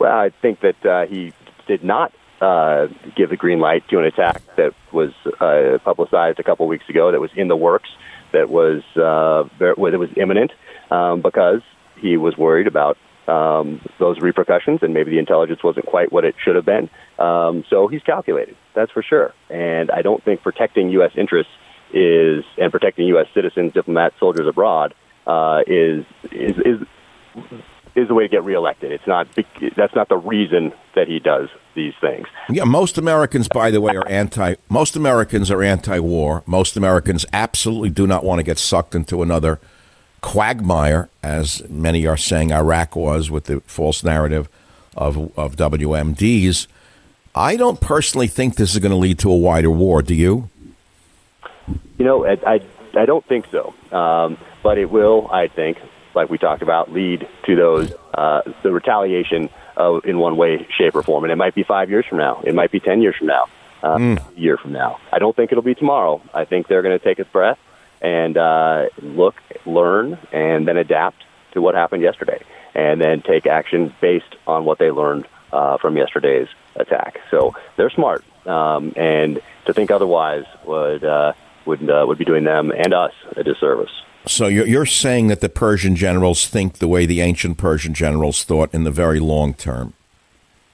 Well, 0.00 0.18
I 0.18 0.30
think 0.42 0.62
that 0.62 0.84
uh, 0.84 1.06
he 1.06 1.32
did 1.68 1.84
not 1.84 2.12
uh, 2.40 2.88
give 3.14 3.30
the 3.30 3.36
green 3.36 3.60
light 3.60 3.86
to 3.90 4.00
an 4.00 4.04
attack 4.04 4.42
that 4.56 4.74
was 4.90 5.12
uh, 5.40 5.78
publicized 5.84 6.40
a 6.40 6.42
couple 6.42 6.66
weeks 6.66 6.88
ago 6.88 7.12
that 7.12 7.20
was 7.20 7.30
in 7.36 7.46
the 7.46 7.56
works 7.56 7.90
that 8.34 8.50
was 8.50 8.82
uh, 8.96 9.48
that 9.58 9.78
was 9.78 10.10
imminent 10.16 10.52
um, 10.90 11.22
because 11.22 11.62
he 11.96 12.16
was 12.16 12.36
worried 12.36 12.66
about 12.66 12.98
um, 13.26 13.80
those 13.98 14.20
repercussions, 14.20 14.80
and 14.82 14.92
maybe 14.92 15.10
the 15.10 15.18
intelligence 15.18 15.62
wasn't 15.64 15.86
quite 15.86 16.12
what 16.12 16.24
it 16.24 16.34
should 16.44 16.56
have 16.56 16.66
been. 16.66 16.90
Um, 17.18 17.64
so 17.70 17.88
he's 17.88 18.02
calculated, 18.02 18.56
that's 18.74 18.92
for 18.92 19.02
sure. 19.02 19.32
And 19.48 19.90
I 19.90 20.02
don't 20.02 20.22
think 20.22 20.42
protecting 20.42 20.90
U.S. 20.90 21.12
interests 21.16 21.52
is 21.92 22.44
and 22.58 22.70
protecting 22.70 23.06
U.S. 23.08 23.26
citizens, 23.34 23.72
diplomats, 23.72 24.16
soldiers 24.18 24.46
abroad 24.46 24.94
uh, 25.26 25.62
is 25.66 26.04
is 26.30 26.56
is 26.58 26.78
is 27.94 28.08
the 28.08 28.14
way 28.14 28.24
to 28.24 28.28
get 28.28 28.44
reelected. 28.44 28.92
It's 28.92 29.06
not 29.06 29.28
that's 29.76 29.94
not 29.94 30.08
the 30.08 30.16
reason 30.16 30.72
that 30.94 31.08
he 31.08 31.18
does 31.18 31.48
these 31.74 31.94
things. 32.00 32.26
Yeah, 32.48 32.64
most 32.64 32.98
Americans, 32.98 33.48
by 33.48 33.70
the 33.70 33.80
way, 33.80 33.96
are 33.96 34.06
anti. 34.08 34.54
Most 34.68 34.96
Americans 34.96 35.50
are 35.50 35.62
anti-war. 35.62 36.42
Most 36.46 36.76
Americans 36.76 37.26
absolutely 37.32 37.90
do 37.90 38.06
not 38.06 38.24
want 38.24 38.38
to 38.38 38.42
get 38.42 38.58
sucked 38.58 38.94
into 38.94 39.22
another 39.22 39.60
quagmire, 40.20 41.08
as 41.22 41.68
many 41.68 42.06
are 42.06 42.16
saying 42.16 42.50
Iraq 42.50 42.96
was 42.96 43.30
with 43.30 43.44
the 43.44 43.60
false 43.60 44.02
narrative 44.02 44.48
of 44.96 45.36
of 45.36 45.56
WMDs. 45.56 46.66
I 47.34 47.56
don't 47.56 47.80
personally 47.80 48.28
think 48.28 48.56
this 48.56 48.74
is 48.74 48.78
going 48.78 48.92
to 48.92 48.96
lead 48.96 49.18
to 49.20 49.30
a 49.30 49.36
wider 49.36 49.70
war. 49.70 50.02
Do 50.02 50.14
you? 50.14 50.48
You 51.98 52.04
know, 52.04 52.26
I 52.26 52.38
I, 52.46 52.60
I 52.94 53.06
don't 53.06 53.24
think 53.26 53.46
so. 53.50 53.74
Um, 53.92 54.38
but 54.62 54.78
it 54.78 54.90
will, 54.90 55.28
I 55.30 55.48
think, 55.48 55.78
like 56.14 56.30
we 56.30 56.38
talked 56.38 56.62
about, 56.62 56.92
lead 56.92 57.28
to 57.46 57.56
those 57.56 57.92
uh, 58.14 58.42
the 58.62 58.72
retaliation 58.72 59.50
uh, 59.76 60.00
in 60.04 60.18
one 60.18 60.36
way, 60.36 60.66
shape, 60.76 60.94
or 60.94 61.02
form. 61.02 61.24
And 61.24 61.32
it 61.32 61.36
might 61.36 61.54
be 61.54 61.62
five 61.62 61.90
years 61.90 62.04
from 62.06 62.18
now. 62.18 62.42
It 62.44 62.54
might 62.54 62.70
be 62.70 62.80
ten 62.80 63.02
years 63.02 63.16
from 63.16 63.28
now. 63.28 63.46
Uh, 63.82 63.98
mm. 63.98 64.36
A 64.36 64.40
year 64.40 64.56
from 64.56 64.72
now. 64.72 64.98
I 65.12 65.18
don't 65.18 65.36
think 65.36 65.52
it'll 65.52 65.62
be 65.62 65.74
tomorrow. 65.74 66.22
I 66.32 66.46
think 66.46 66.68
they're 66.68 66.80
going 66.80 66.98
to 66.98 67.04
take 67.04 67.18
a 67.18 67.26
breath 67.26 67.58
and 68.00 68.36
uh, 68.36 68.88
look, 69.02 69.34
learn, 69.66 70.18
and 70.32 70.66
then 70.68 70.76
adapt 70.76 71.24
to 71.52 71.60
what 71.60 71.74
happened 71.74 72.02
yesterday, 72.02 72.42
and 72.74 73.00
then 73.00 73.22
take 73.22 73.46
action 73.46 73.94
based 74.00 74.36
on 74.46 74.64
what 74.64 74.78
they 74.78 74.90
learned 74.90 75.26
uh, 75.52 75.78
from 75.78 75.96
yesterday's 75.96 76.48
attack. 76.76 77.20
So 77.30 77.54
they're 77.76 77.90
smart, 77.90 78.24
um, 78.46 78.92
and 78.96 79.40
to 79.66 79.72
think 79.72 79.90
otherwise 79.90 80.44
would 80.64 81.04
uh, 81.04 81.32
would 81.64 81.88
uh, 81.88 82.04
would 82.06 82.18
be 82.18 82.24
doing 82.24 82.44
them 82.44 82.72
and 82.72 82.92
us 82.92 83.12
a 83.36 83.44
disservice. 83.44 83.92
So 84.26 84.46
you're, 84.46 84.66
you're 84.66 84.86
saying 84.86 85.28
that 85.28 85.40
the 85.40 85.48
Persian 85.48 85.96
generals 85.96 86.46
think 86.46 86.78
the 86.78 86.88
way 86.88 87.04
the 87.04 87.20
ancient 87.20 87.58
Persian 87.58 87.92
generals 87.92 88.42
thought 88.44 88.72
in 88.72 88.84
the 88.84 88.90
very 88.90 89.20
long 89.20 89.54
term. 89.54 89.92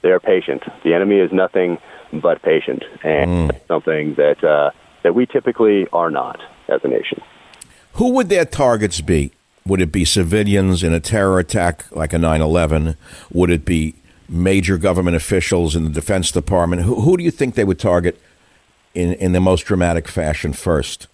They 0.02 0.10
are 0.10 0.20
patient. 0.20 0.62
The 0.84 0.94
enemy 0.94 1.16
is 1.16 1.32
nothing 1.32 1.78
but 2.12 2.42
patient, 2.42 2.84
and 3.02 3.50
mm. 3.50 3.60
something 3.68 4.14
that 4.14 4.42
uh, 4.42 4.70
that 5.02 5.14
we 5.14 5.26
typically 5.26 5.86
are 5.92 6.10
not 6.10 6.40
as 6.68 6.80
a 6.84 6.88
nation. 6.88 7.20
Who 7.94 8.10
would 8.12 8.28
their 8.28 8.44
targets 8.44 9.00
be? 9.00 9.32
Would 9.66 9.80
it 9.80 9.92
be 9.92 10.04
civilians 10.04 10.82
in 10.82 10.92
a 10.92 11.00
terror 11.00 11.38
attack 11.38 11.84
like 11.94 12.12
a 12.12 12.18
9 12.18 12.40
11? 12.40 12.96
Would 13.32 13.50
it 13.50 13.64
be 13.64 13.94
major 14.28 14.78
government 14.78 15.16
officials 15.16 15.76
in 15.76 15.84
the 15.84 15.90
Defense 15.90 16.30
Department? 16.30 16.82
Who, 16.82 17.02
who 17.02 17.16
do 17.16 17.24
you 17.24 17.30
think 17.30 17.54
they 17.54 17.64
would 17.64 17.78
target 17.78 18.20
in, 18.94 19.12
in 19.14 19.32
the 19.32 19.40
most 19.40 19.62
dramatic 19.62 20.08
fashion 20.08 20.52
first? 20.52 21.08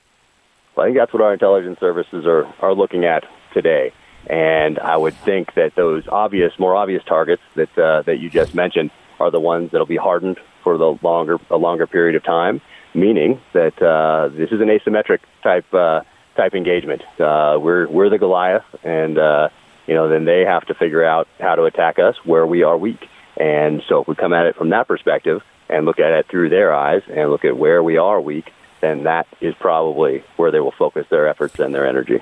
Well, 0.76 0.84
I 0.84 0.88
think 0.88 0.98
that's 0.98 1.12
what 1.12 1.22
our 1.22 1.32
intelligence 1.32 1.80
services 1.80 2.26
are, 2.26 2.44
are 2.60 2.74
looking 2.74 3.04
at 3.06 3.24
today. 3.54 3.92
And 4.28 4.78
I 4.78 4.96
would 4.96 5.14
think 5.14 5.54
that 5.54 5.74
those 5.74 6.06
obvious, 6.08 6.52
more 6.58 6.76
obvious 6.76 7.02
targets 7.04 7.42
that 7.54 7.78
uh, 7.78 8.02
that 8.02 8.18
you 8.18 8.28
just 8.28 8.54
mentioned 8.54 8.90
are 9.18 9.30
the 9.30 9.40
ones 9.40 9.70
that'll 9.70 9.86
be 9.86 9.96
hardened 9.96 10.38
for 10.62 10.76
the 10.76 10.98
longer 11.00 11.38
a 11.50 11.56
longer 11.56 11.86
period 11.86 12.16
of 12.16 12.24
time. 12.24 12.60
Meaning 12.92 13.40
that 13.52 13.80
uh, 13.80 14.28
this 14.28 14.50
is 14.50 14.60
an 14.60 14.68
asymmetric 14.68 15.20
type 15.42 15.72
uh, 15.72 16.00
type 16.36 16.54
engagement. 16.54 17.02
Uh, 17.20 17.56
we're 17.60 17.88
we're 17.88 18.10
the 18.10 18.18
Goliath, 18.18 18.64
and 18.82 19.16
uh, 19.16 19.48
you 19.86 19.94
know 19.94 20.08
then 20.08 20.24
they 20.24 20.44
have 20.44 20.66
to 20.66 20.74
figure 20.74 21.04
out 21.04 21.28
how 21.40 21.54
to 21.54 21.64
attack 21.64 21.98
us 21.98 22.16
where 22.24 22.46
we 22.46 22.64
are 22.64 22.76
weak. 22.76 23.08
And 23.38 23.82
so 23.88 24.00
if 24.00 24.08
we 24.08 24.14
come 24.14 24.32
at 24.32 24.46
it 24.46 24.56
from 24.56 24.70
that 24.70 24.88
perspective 24.88 25.40
and 25.68 25.86
look 25.86 26.00
at 26.00 26.12
it 26.12 26.26
through 26.28 26.48
their 26.48 26.74
eyes 26.74 27.02
and 27.08 27.30
look 27.30 27.44
at 27.44 27.56
where 27.56 27.82
we 27.82 27.96
are 27.96 28.20
weak, 28.20 28.50
then 28.80 29.04
that 29.04 29.26
is 29.40 29.54
probably 29.58 30.22
where 30.36 30.50
they 30.50 30.60
will 30.60 30.72
focus 30.72 31.06
their 31.10 31.28
efforts 31.28 31.58
and 31.58 31.74
their 31.74 31.86
energy. 31.86 32.20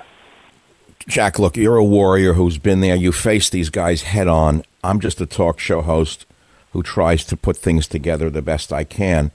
Jack, 1.07 1.37
look, 1.37 1.55
you're 1.55 1.77
a 1.77 1.83
warrior 1.83 2.33
who's 2.33 2.57
been 2.57 2.81
there. 2.81 2.95
You 2.95 3.11
face 3.11 3.49
these 3.49 3.69
guys 3.69 4.03
head 4.03 4.27
on. 4.27 4.63
I'm 4.83 4.99
just 4.99 5.21
a 5.21 5.25
talk 5.25 5.59
show 5.59 5.81
host 5.81 6.25
who 6.71 6.81
tries 6.81 7.23
to 7.25 7.37
put 7.37 7.57
things 7.57 7.87
together 7.87 8.29
the 8.29 8.41
best 8.41 8.73
I 8.73 8.83
can. 8.83 9.31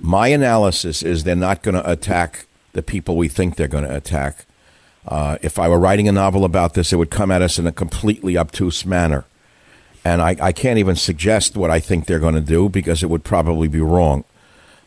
My 0.00 0.28
analysis 0.28 1.02
is 1.02 1.24
they're 1.24 1.34
not 1.34 1.62
going 1.62 1.74
to 1.74 1.90
attack 1.90 2.46
the 2.72 2.82
people 2.82 3.16
we 3.16 3.28
think 3.28 3.56
they're 3.56 3.68
going 3.68 3.84
to 3.84 3.94
attack. 3.94 4.46
Uh, 5.06 5.38
if 5.42 5.58
I 5.58 5.68
were 5.68 5.78
writing 5.78 6.08
a 6.08 6.12
novel 6.12 6.44
about 6.44 6.74
this, 6.74 6.92
it 6.92 6.96
would 6.96 7.10
come 7.10 7.30
at 7.30 7.42
us 7.42 7.58
in 7.58 7.66
a 7.66 7.72
completely 7.72 8.38
obtuse 8.38 8.86
manner. 8.86 9.24
And 10.04 10.22
I, 10.22 10.36
I 10.40 10.52
can't 10.52 10.78
even 10.78 10.96
suggest 10.96 11.56
what 11.56 11.70
I 11.70 11.80
think 11.80 12.06
they're 12.06 12.18
going 12.18 12.34
to 12.34 12.40
do 12.40 12.68
because 12.68 13.02
it 13.02 13.10
would 13.10 13.24
probably 13.24 13.68
be 13.68 13.80
wrong. 13.80 14.24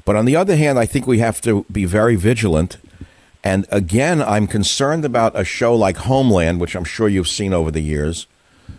But 0.06 0.16
on 0.16 0.26
the 0.26 0.36
other 0.36 0.56
hand, 0.56 0.78
I 0.78 0.86
think 0.86 1.08
we 1.08 1.20
have 1.20 1.40
to 1.42 1.66
be 1.72 1.86
very 1.86 2.16
vigilant. 2.16 2.78
And 3.44 3.66
again, 3.72 4.22
I'm 4.22 4.48
concerned 4.48 5.06
about 5.06 5.38
a 5.38 5.44
show 5.44 5.76
like 5.76 5.98
Homeland, 5.98 6.60
which 6.60 6.76
I'm 6.76 6.84
sure 6.84 7.08
you've 7.08 7.28
seen 7.28 7.54
over 7.54 7.72
the 7.72 7.82
years, 7.82 8.28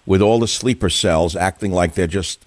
with 0.06 0.22
all 0.22 0.38
the 0.38 0.48
sleeper 0.48 0.90
cells 0.90 1.36
acting 1.36 1.72
like 1.72 1.94
they're 1.94 2.06
just 2.06 2.44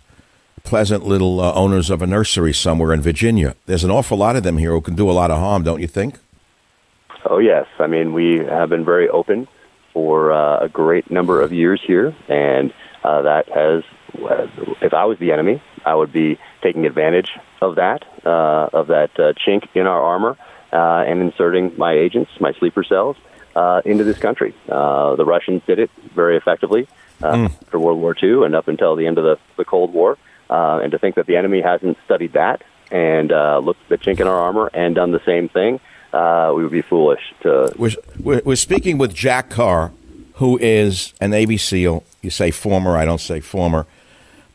pleasant 0.64 1.06
little 1.06 1.40
uh, 1.40 1.54
owners 1.54 1.90
of 1.90 2.02
a 2.02 2.08
nursery 2.08 2.54
somewhere 2.54 2.94
in 2.94 3.02
Virginia. 3.02 3.56
There's 3.68 3.84
an 3.84 3.92
awful 3.92 4.18
lot 4.18 4.36
of 4.36 4.44
them 4.44 4.58
here 4.58 4.72
who 4.72 4.82
can 4.82 4.96
do 4.96 5.10
a 5.10 5.14
lot 5.14 5.32
of 5.32 5.38
harm, 5.38 5.64
don't 5.64 5.80
you 5.80 5.88
think? 5.88 6.20
Oh, 7.30 7.40
yes. 7.40 7.66
I 7.80 7.88
mean, 7.88 8.14
we 8.14 8.40
have 8.40 8.70
been 8.70 8.86
very 8.86 9.10
open 9.10 9.48
for 9.94 10.32
uh, 10.32 10.66
a 10.66 10.70
great 10.70 11.10
number 11.10 11.42
of 11.42 11.52
years 11.54 11.82
here, 11.86 12.16
and 12.28 12.74
uh, 13.04 13.22
that 13.22 13.48
has, 13.50 13.84
if 14.82 14.94
I 14.94 15.06
was 15.06 15.18
the 15.20 15.32
enemy, 15.32 15.62
I 15.86 15.96
would 15.96 16.12
be 16.12 16.40
taking 16.62 16.86
advantage 16.86 17.32
of 17.62 17.76
that, 17.76 18.04
uh, 18.26 18.70
of 18.74 18.88
that 18.88 19.12
uh, 19.20 19.34
chink 19.34 19.68
in 19.74 19.88
our 19.88 20.02
armor, 20.02 20.38
uh, 20.74 21.04
and 21.08 21.22
inserting 21.22 21.78
my 21.78 21.94
agents, 21.94 22.32
my 22.40 22.54
sleeper 22.54 22.84
cells, 22.84 23.16
uh, 23.56 23.82
into 23.86 24.04
this 24.04 24.18
country. 24.18 24.54
Uh, 24.70 25.16
the 25.16 25.26
Russians 25.26 25.62
did 25.66 25.80
it 25.80 25.90
very 26.14 26.38
effectively 26.38 26.88
uh, 27.22 27.34
mm. 27.34 27.46
after 27.46 27.80
World 27.80 28.00
War 28.00 28.16
II 28.22 28.46
and 28.46 28.56
up 28.56 28.68
until 28.68 28.96
the 28.96 29.08
end 29.08 29.18
of 29.18 29.24
the, 29.24 29.38
the 29.58 29.66
Cold 29.66 29.94
War. 29.94 30.18
Uh, 30.50 30.80
and 30.82 30.92
to 30.92 31.00
think 31.00 31.16
that 31.16 31.26
the 31.26 31.36
enemy 31.36 31.62
hasn't 31.62 31.98
studied 32.06 32.34
that 32.34 32.64
and 32.92 33.32
uh, 33.32 33.60
looked 33.60 33.82
at 33.84 33.90
the 33.90 33.98
chink 33.98 34.20
in 34.20 34.28
our 34.28 34.40
armor 34.40 34.70
and 34.74 34.96
done 34.96 35.12
the 35.12 35.24
same 35.26 35.50
thing, 35.50 35.80
uh, 36.14 36.54
we 36.56 36.64
would 36.64 36.72
be 36.72 36.82
foolish 36.82 37.22
to. 37.42 37.74
We're, 37.78 38.42
we're 38.46 38.56
speaking 38.56 38.98
with 38.98 39.14
Jack 39.14 39.50
Carr, 39.50 39.92
who 40.36 40.58
is 40.60 41.14
an 41.20 41.32
Navy 41.32 41.58
SEAL. 41.58 42.04
You 42.22 42.30
say 42.30 42.52
former, 42.52 42.96
I 42.96 43.06
don't 43.06 43.20
say 43.20 43.40
former, 43.42 43.86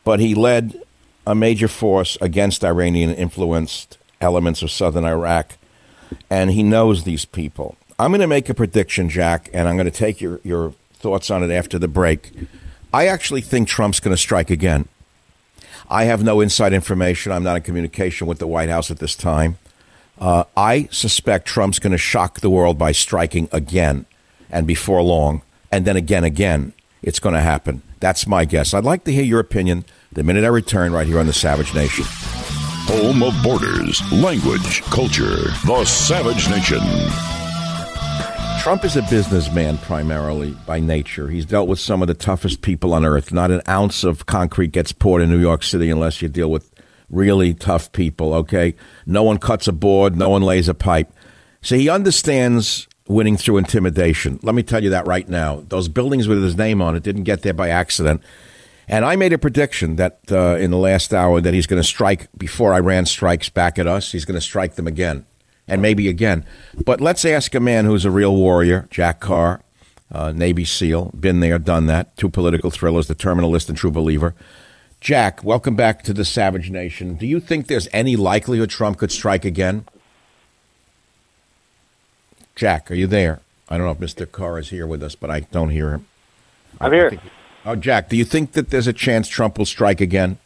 but 0.03 0.19
he 0.19 0.35
led 0.35 0.81
a 1.25 1.35
major 1.35 1.67
force 1.67 2.17
against 2.21 2.63
Iranian 2.63 3.13
influenced 3.13 3.97
elements 4.19 4.61
of 4.61 4.71
southern 4.71 5.05
Iraq, 5.05 5.57
and 6.29 6.51
he 6.51 6.63
knows 6.63 7.03
these 7.03 7.25
people. 7.25 7.77
I'm 7.99 8.11
going 8.11 8.21
to 8.21 8.27
make 8.27 8.49
a 8.49 8.53
prediction, 8.53 9.09
Jack, 9.09 9.49
and 9.53 9.67
I'm 9.67 9.75
going 9.75 9.85
to 9.85 9.91
take 9.91 10.19
your, 10.19 10.39
your 10.43 10.73
thoughts 10.93 11.29
on 11.29 11.43
it 11.43 11.51
after 11.51 11.77
the 11.77 11.87
break. 11.87 12.31
I 12.93 13.07
actually 13.07 13.41
think 13.41 13.67
Trump's 13.67 13.99
going 13.99 14.15
to 14.15 14.21
strike 14.21 14.49
again. 14.49 14.87
I 15.89 16.05
have 16.05 16.23
no 16.23 16.41
inside 16.41 16.73
information. 16.73 17.31
I'm 17.31 17.43
not 17.43 17.57
in 17.57 17.63
communication 17.63 18.27
with 18.27 18.39
the 18.39 18.47
White 18.47 18.69
House 18.69 18.89
at 18.89 18.99
this 18.99 19.15
time. 19.15 19.57
Uh, 20.19 20.43
I 20.55 20.87
suspect 20.91 21.47
Trump's 21.47 21.79
going 21.79 21.91
to 21.91 21.97
shock 21.97 22.39
the 22.39 22.49
world 22.49 22.77
by 22.77 22.91
striking 22.91 23.49
again 23.51 24.05
and 24.49 24.65
before 24.67 25.01
long, 25.01 25.41
and 25.71 25.85
then 25.85 25.97
again, 25.97 26.23
again. 26.23 26.73
It's 27.01 27.19
going 27.19 27.35
to 27.35 27.41
happen. 27.41 27.81
That's 28.03 28.27
my 28.27 28.43
guess. 28.43 28.73
I'd 28.73 28.83
like 28.83 29.05
to 29.05 29.13
hear 29.13 29.23
your 29.23 29.39
opinion 29.39 29.85
the 30.11 30.23
minute 30.23 30.43
I 30.43 30.47
return 30.47 30.91
right 30.91 31.07
here 31.07 31.19
on 31.19 31.25
the 31.25 31.31
Savage 31.31 31.73
Nation. 31.73 32.03
Home 32.89 33.23
of 33.23 33.33
borders, 33.41 34.01
language, 34.11 34.81
culture, 34.81 35.37
the 35.65 35.85
Savage 35.85 36.49
Nation. 36.49 36.81
Trump 38.61 38.83
is 38.83 38.97
a 38.97 39.03
businessman 39.03 39.77
primarily 39.77 40.51
by 40.67 40.81
nature. 40.81 41.29
He's 41.29 41.45
dealt 41.45 41.69
with 41.69 41.79
some 41.79 42.01
of 42.01 42.09
the 42.09 42.13
toughest 42.13 42.61
people 42.61 42.93
on 42.93 43.05
earth. 43.05 43.31
Not 43.31 43.51
an 43.51 43.61
ounce 43.69 44.03
of 44.03 44.25
concrete 44.25 44.73
gets 44.73 44.91
poured 44.91 45.21
in 45.21 45.29
New 45.29 45.39
York 45.39 45.63
City 45.63 45.89
unless 45.89 46.21
you 46.21 46.27
deal 46.27 46.51
with 46.51 46.73
really 47.09 47.53
tough 47.53 47.89
people, 47.93 48.33
okay? 48.33 48.75
No 49.05 49.23
one 49.23 49.37
cuts 49.37 49.69
a 49.69 49.71
board, 49.71 50.17
no 50.17 50.27
one 50.27 50.41
lays 50.41 50.67
a 50.67 50.73
pipe. 50.73 51.09
So 51.61 51.77
he 51.77 51.87
understands 51.87 52.85
winning 53.07 53.37
through 53.37 53.57
intimidation. 53.57 54.39
Let 54.43 54.55
me 54.55 54.63
tell 54.63 54.83
you 54.83 54.89
that 54.91 55.07
right 55.07 55.27
now. 55.27 55.63
Those 55.67 55.87
buildings 55.87 56.27
with 56.27 56.41
his 56.41 56.57
name 56.57 56.81
on 56.81 56.95
it 56.95 57.03
didn't 57.03 57.23
get 57.23 57.41
there 57.41 57.53
by 57.53 57.69
accident. 57.69 58.21
And 58.87 59.05
I 59.05 59.15
made 59.15 59.33
a 59.33 59.37
prediction 59.37 59.95
that 59.95 60.19
uh, 60.31 60.57
in 60.57 60.71
the 60.71 60.77
last 60.77 61.13
hour 61.13 61.39
that 61.41 61.53
he's 61.53 61.67
going 61.67 61.81
to 61.81 61.87
strike 61.87 62.27
before 62.37 62.73
Iran 62.73 63.05
strikes 63.05 63.49
back 63.49 63.79
at 63.79 63.87
us. 63.87 64.11
He's 64.11 64.25
going 64.25 64.35
to 64.35 64.41
strike 64.41 64.75
them 64.75 64.87
again 64.87 65.25
and 65.67 65.81
maybe 65.81 66.09
again. 66.09 66.45
But 66.85 66.99
let's 66.99 67.23
ask 67.25 67.55
a 67.55 67.59
man 67.59 67.85
who's 67.85 68.05
a 68.05 68.11
real 68.11 68.35
warrior, 68.35 68.87
Jack 68.89 69.19
Carr, 69.19 69.61
uh, 70.11 70.31
Navy 70.31 70.65
SEAL, 70.65 71.11
been 71.17 71.39
there, 71.39 71.59
done 71.59 71.85
that, 71.87 72.15
two 72.17 72.29
political 72.29 72.71
thrillers, 72.71 73.07
The 73.07 73.15
Terminal 73.15 73.49
List 73.49 73.69
and 73.69 73.77
True 73.77 73.91
Believer. 73.91 74.35
Jack, 74.99 75.43
welcome 75.43 75.75
back 75.75 76.03
to 76.03 76.13
the 76.13 76.23
Savage 76.23 76.69
Nation. 76.69 77.15
Do 77.15 77.25
you 77.25 77.39
think 77.39 77.67
there's 77.67 77.87
any 77.91 78.15
likelihood 78.15 78.69
Trump 78.69 78.97
could 78.97 79.11
strike 79.11 79.43
again? 79.43 79.85
Jack, 82.55 82.91
are 82.91 82.95
you 82.95 83.07
there? 83.07 83.39
I 83.69 83.77
don't 83.77 83.85
know 83.85 84.05
if 84.05 84.15
Mr. 84.15 84.29
Carr 84.31 84.59
is 84.59 84.69
here 84.69 84.85
with 84.85 85.01
us, 85.01 85.15
but 85.15 85.29
I 85.29 85.41
don't 85.41 85.69
hear 85.69 85.91
him. 85.91 86.07
I'm 86.79 86.91
here. 86.91 87.09
Think, 87.09 87.21
oh, 87.65 87.75
Jack, 87.75 88.09
do 88.09 88.17
you 88.17 88.25
think 88.25 88.51
that 88.53 88.69
there's 88.69 88.87
a 88.87 88.93
chance 88.93 89.27
Trump 89.27 89.57
will 89.57 89.65
strike 89.65 90.01
again? 90.01 90.37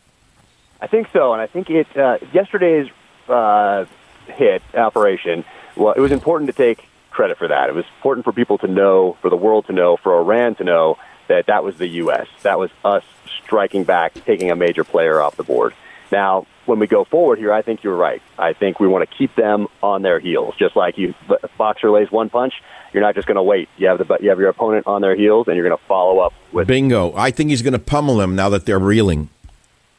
I 0.80 0.88
think 0.88 1.08
so, 1.12 1.34
and 1.34 1.42
I 1.42 1.48
think 1.48 1.70
it. 1.70 1.88
Uh, 1.98 2.20
yesterday's 2.32 2.88
uh, 3.28 3.86
hit 4.28 4.62
operation, 4.74 5.44
well, 5.76 5.94
it 5.94 6.00
was 6.00 6.12
important 6.12 6.48
to 6.48 6.54
take 6.54 6.88
credit 7.12 7.38
for 7.38 7.48
that. 7.48 7.70
It 7.70 7.76
was 7.76 7.86
important 7.98 8.24
for 8.24 8.32
people 8.32 8.58
to 8.60 8.68
know, 8.68 9.18
for 9.22 9.30
the 9.30 9.36
world 9.36 9.66
to 9.68 9.74
know, 9.74 9.98
for 9.98 10.18
Iran 10.20 10.56
to 10.56 10.64
know 10.64 10.98
that 11.28 11.48
that 11.48 11.64
was 11.64 11.78
the 11.78 11.88
U.S. 11.88 12.28
That 12.44 12.60
was 12.60 12.70
us 12.86 13.04
striking 13.44 13.84
back, 13.84 14.14
taking 14.26 14.52
a 14.52 14.56
major 14.56 14.84
player 14.84 15.22
off 15.22 15.36
the 15.36 15.44
board. 15.44 15.74
Now, 16.12 16.46
when 16.68 16.80
we 16.80 16.88
go 16.88 17.06
forward 17.06 17.40
here, 17.40 17.54
I 17.54 17.62
think 17.62 17.84
you're 17.84 17.96
right. 17.96 18.22
I 18.38 18.54
think 18.54 18.80
we 18.80 18.88
want 18.88 19.10
to 19.10 19.16
keep 19.16 19.36
them 19.36 19.68
on 19.82 20.02
their 20.02 20.20
heels, 20.20 20.54
just 20.60 20.76
like 20.76 20.98
you. 20.98 21.14
boxer 21.58 21.90
lays 21.90 22.12
one 22.12 22.30
punch. 22.30 22.54
You're 22.94 23.04
not 23.04 23.16
just 23.16 23.28
going 23.28 23.36
to 23.36 23.44
wait. 23.44 23.70
You 23.78 23.88
have 23.88 23.98
the 24.00 24.18
you 24.22 24.30
have 24.30 24.40
your 24.40 24.50
opponent 24.50 24.88
on 24.88 25.02
their 25.02 25.16
heels, 25.16 25.48
and 25.48 25.56
you're 25.56 25.68
going 25.68 25.78
to 25.78 25.86
follow 25.86 26.20
up 26.20 26.34
with. 26.52 26.68
Bingo! 26.68 27.14
I 27.16 27.32
think 27.32 27.50
he's 27.50 27.62
going 27.62 27.74
to 27.74 27.80
pummel 27.80 28.18
them 28.18 28.36
now 28.36 28.50
that 28.50 28.66
they're 28.66 28.80
reeling. 28.80 29.30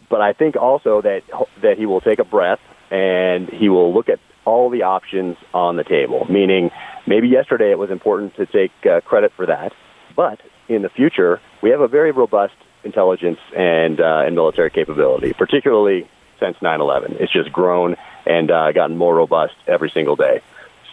But 0.08 0.20
I 0.20 0.32
think 0.32 0.56
also 0.56 1.02
that 1.02 1.22
that 1.62 1.78
he 1.78 1.86
will 1.86 2.00
take 2.00 2.18
a 2.18 2.24
breath 2.24 2.60
and 2.90 3.48
he 3.48 3.68
will 3.68 3.92
look 3.92 4.08
at 4.08 4.20
all 4.44 4.70
the 4.70 4.82
options 4.82 5.36
on 5.52 5.76
the 5.76 5.84
table. 5.84 6.26
Meaning, 6.30 6.70
maybe 7.06 7.28
yesterday 7.28 7.70
it 7.70 7.78
was 7.78 7.90
important 7.90 8.36
to 8.36 8.46
take 8.46 8.72
uh, 8.86 9.00
credit 9.02 9.32
for 9.36 9.46
that, 9.46 9.72
but 10.16 10.40
in 10.68 10.82
the 10.82 10.88
future 10.88 11.40
we 11.62 11.70
have 11.70 11.80
a 11.80 11.88
very 11.88 12.12
robust 12.12 12.54
intelligence 12.84 13.38
and 13.56 14.00
uh, 14.00 14.22
and 14.26 14.34
military 14.34 14.70
capability, 14.70 15.32
particularly 15.34 16.08
since 16.40 16.56
9/11. 16.58 17.20
It's 17.20 17.32
just 17.32 17.52
grown 17.52 17.96
and 18.26 18.50
uh, 18.50 18.72
gotten 18.72 18.96
more 18.96 19.14
robust 19.14 19.54
every 19.66 19.90
single 19.90 20.16
day. 20.16 20.40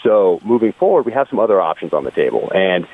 So 0.03 0.39
moving 0.43 0.71
forward, 0.73 1.05
we 1.05 1.13
have 1.13 1.27
some 1.29 1.39
other 1.39 1.59
options 1.59 1.91
on 1.93 2.03
the 2.03 2.11
table, 2.11 2.51
and 2.53 2.87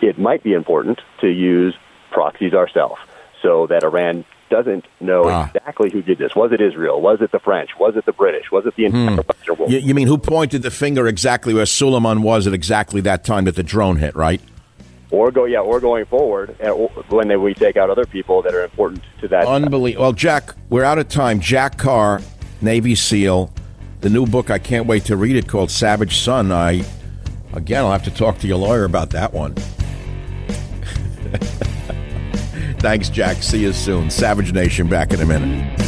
it 0.00 0.18
might 0.18 0.42
be 0.42 0.52
important 0.52 1.00
to 1.20 1.28
use 1.28 1.74
proxies 2.10 2.52
ourselves 2.52 3.00
so 3.42 3.66
that 3.68 3.84
Iran 3.84 4.24
doesn't 4.50 4.86
know 5.00 5.24
ah. 5.26 5.50
exactly 5.54 5.90
who 5.90 6.02
did 6.02 6.18
this. 6.18 6.34
Was 6.34 6.52
it 6.52 6.60
Israel? 6.60 7.00
Was 7.00 7.20
it 7.20 7.32
the 7.32 7.38
French? 7.38 7.70
Was 7.78 7.96
it 7.96 8.06
the 8.06 8.12
British? 8.12 8.50
Was 8.50 8.66
it 8.66 8.74
the 8.76 8.86
entire 8.86 9.10
hmm. 9.10 9.16
Western 9.16 9.56
world? 9.56 9.70
You, 9.70 9.78
you, 9.78 9.94
mean 9.94 10.08
who 10.08 10.18
pointed 10.18 10.62
the 10.62 10.70
finger 10.70 11.06
exactly 11.06 11.54
where 11.54 11.66
Suleiman 11.66 12.22
was 12.22 12.46
at 12.46 12.54
exactly 12.54 13.00
that 13.02 13.24
time 13.24 13.44
that 13.44 13.56
the 13.56 13.62
drone 13.62 13.96
hit, 13.96 14.16
right? 14.16 14.40
Or 15.10 15.30
go 15.30 15.44
yeah, 15.44 15.60
or 15.60 15.80
going 15.80 16.04
forward, 16.06 16.56
when 17.08 17.42
we 17.42 17.54
take 17.54 17.76
out 17.76 17.90
other 17.90 18.04
people 18.06 18.42
that 18.42 18.54
are 18.54 18.64
important 18.64 19.02
to 19.20 19.28
that. 19.28 19.46
Unbelievable. 19.46 20.02
Well, 20.02 20.12
Jack, 20.12 20.54
we're 20.68 20.84
out 20.84 20.98
of 20.98 21.08
time. 21.08 21.40
Jack 21.40 21.78
Carr, 21.78 22.20
Navy 22.60 22.94
SEAL, 22.94 23.52
the 24.00 24.10
new 24.10 24.26
book. 24.26 24.50
I 24.50 24.58
can't 24.58 24.86
wait 24.86 25.04
to 25.06 25.16
read 25.16 25.36
it 25.36 25.48
called 25.48 25.70
Savage 25.70 26.18
Son. 26.18 26.52
I 26.52 26.84
again, 27.52 27.84
I'll 27.84 27.92
have 27.92 28.04
to 28.04 28.10
talk 28.10 28.38
to 28.38 28.46
your 28.46 28.58
lawyer 28.58 28.84
about 28.84 29.10
that 29.10 29.32
one. 29.32 29.54
Thanks, 32.80 33.08
Jack. 33.08 33.42
See 33.42 33.62
you 33.62 33.72
soon. 33.72 34.10
Savage 34.10 34.52
Nation 34.52 34.88
back 34.88 35.12
in 35.12 35.20
a 35.20 35.26
minute. 35.26 35.87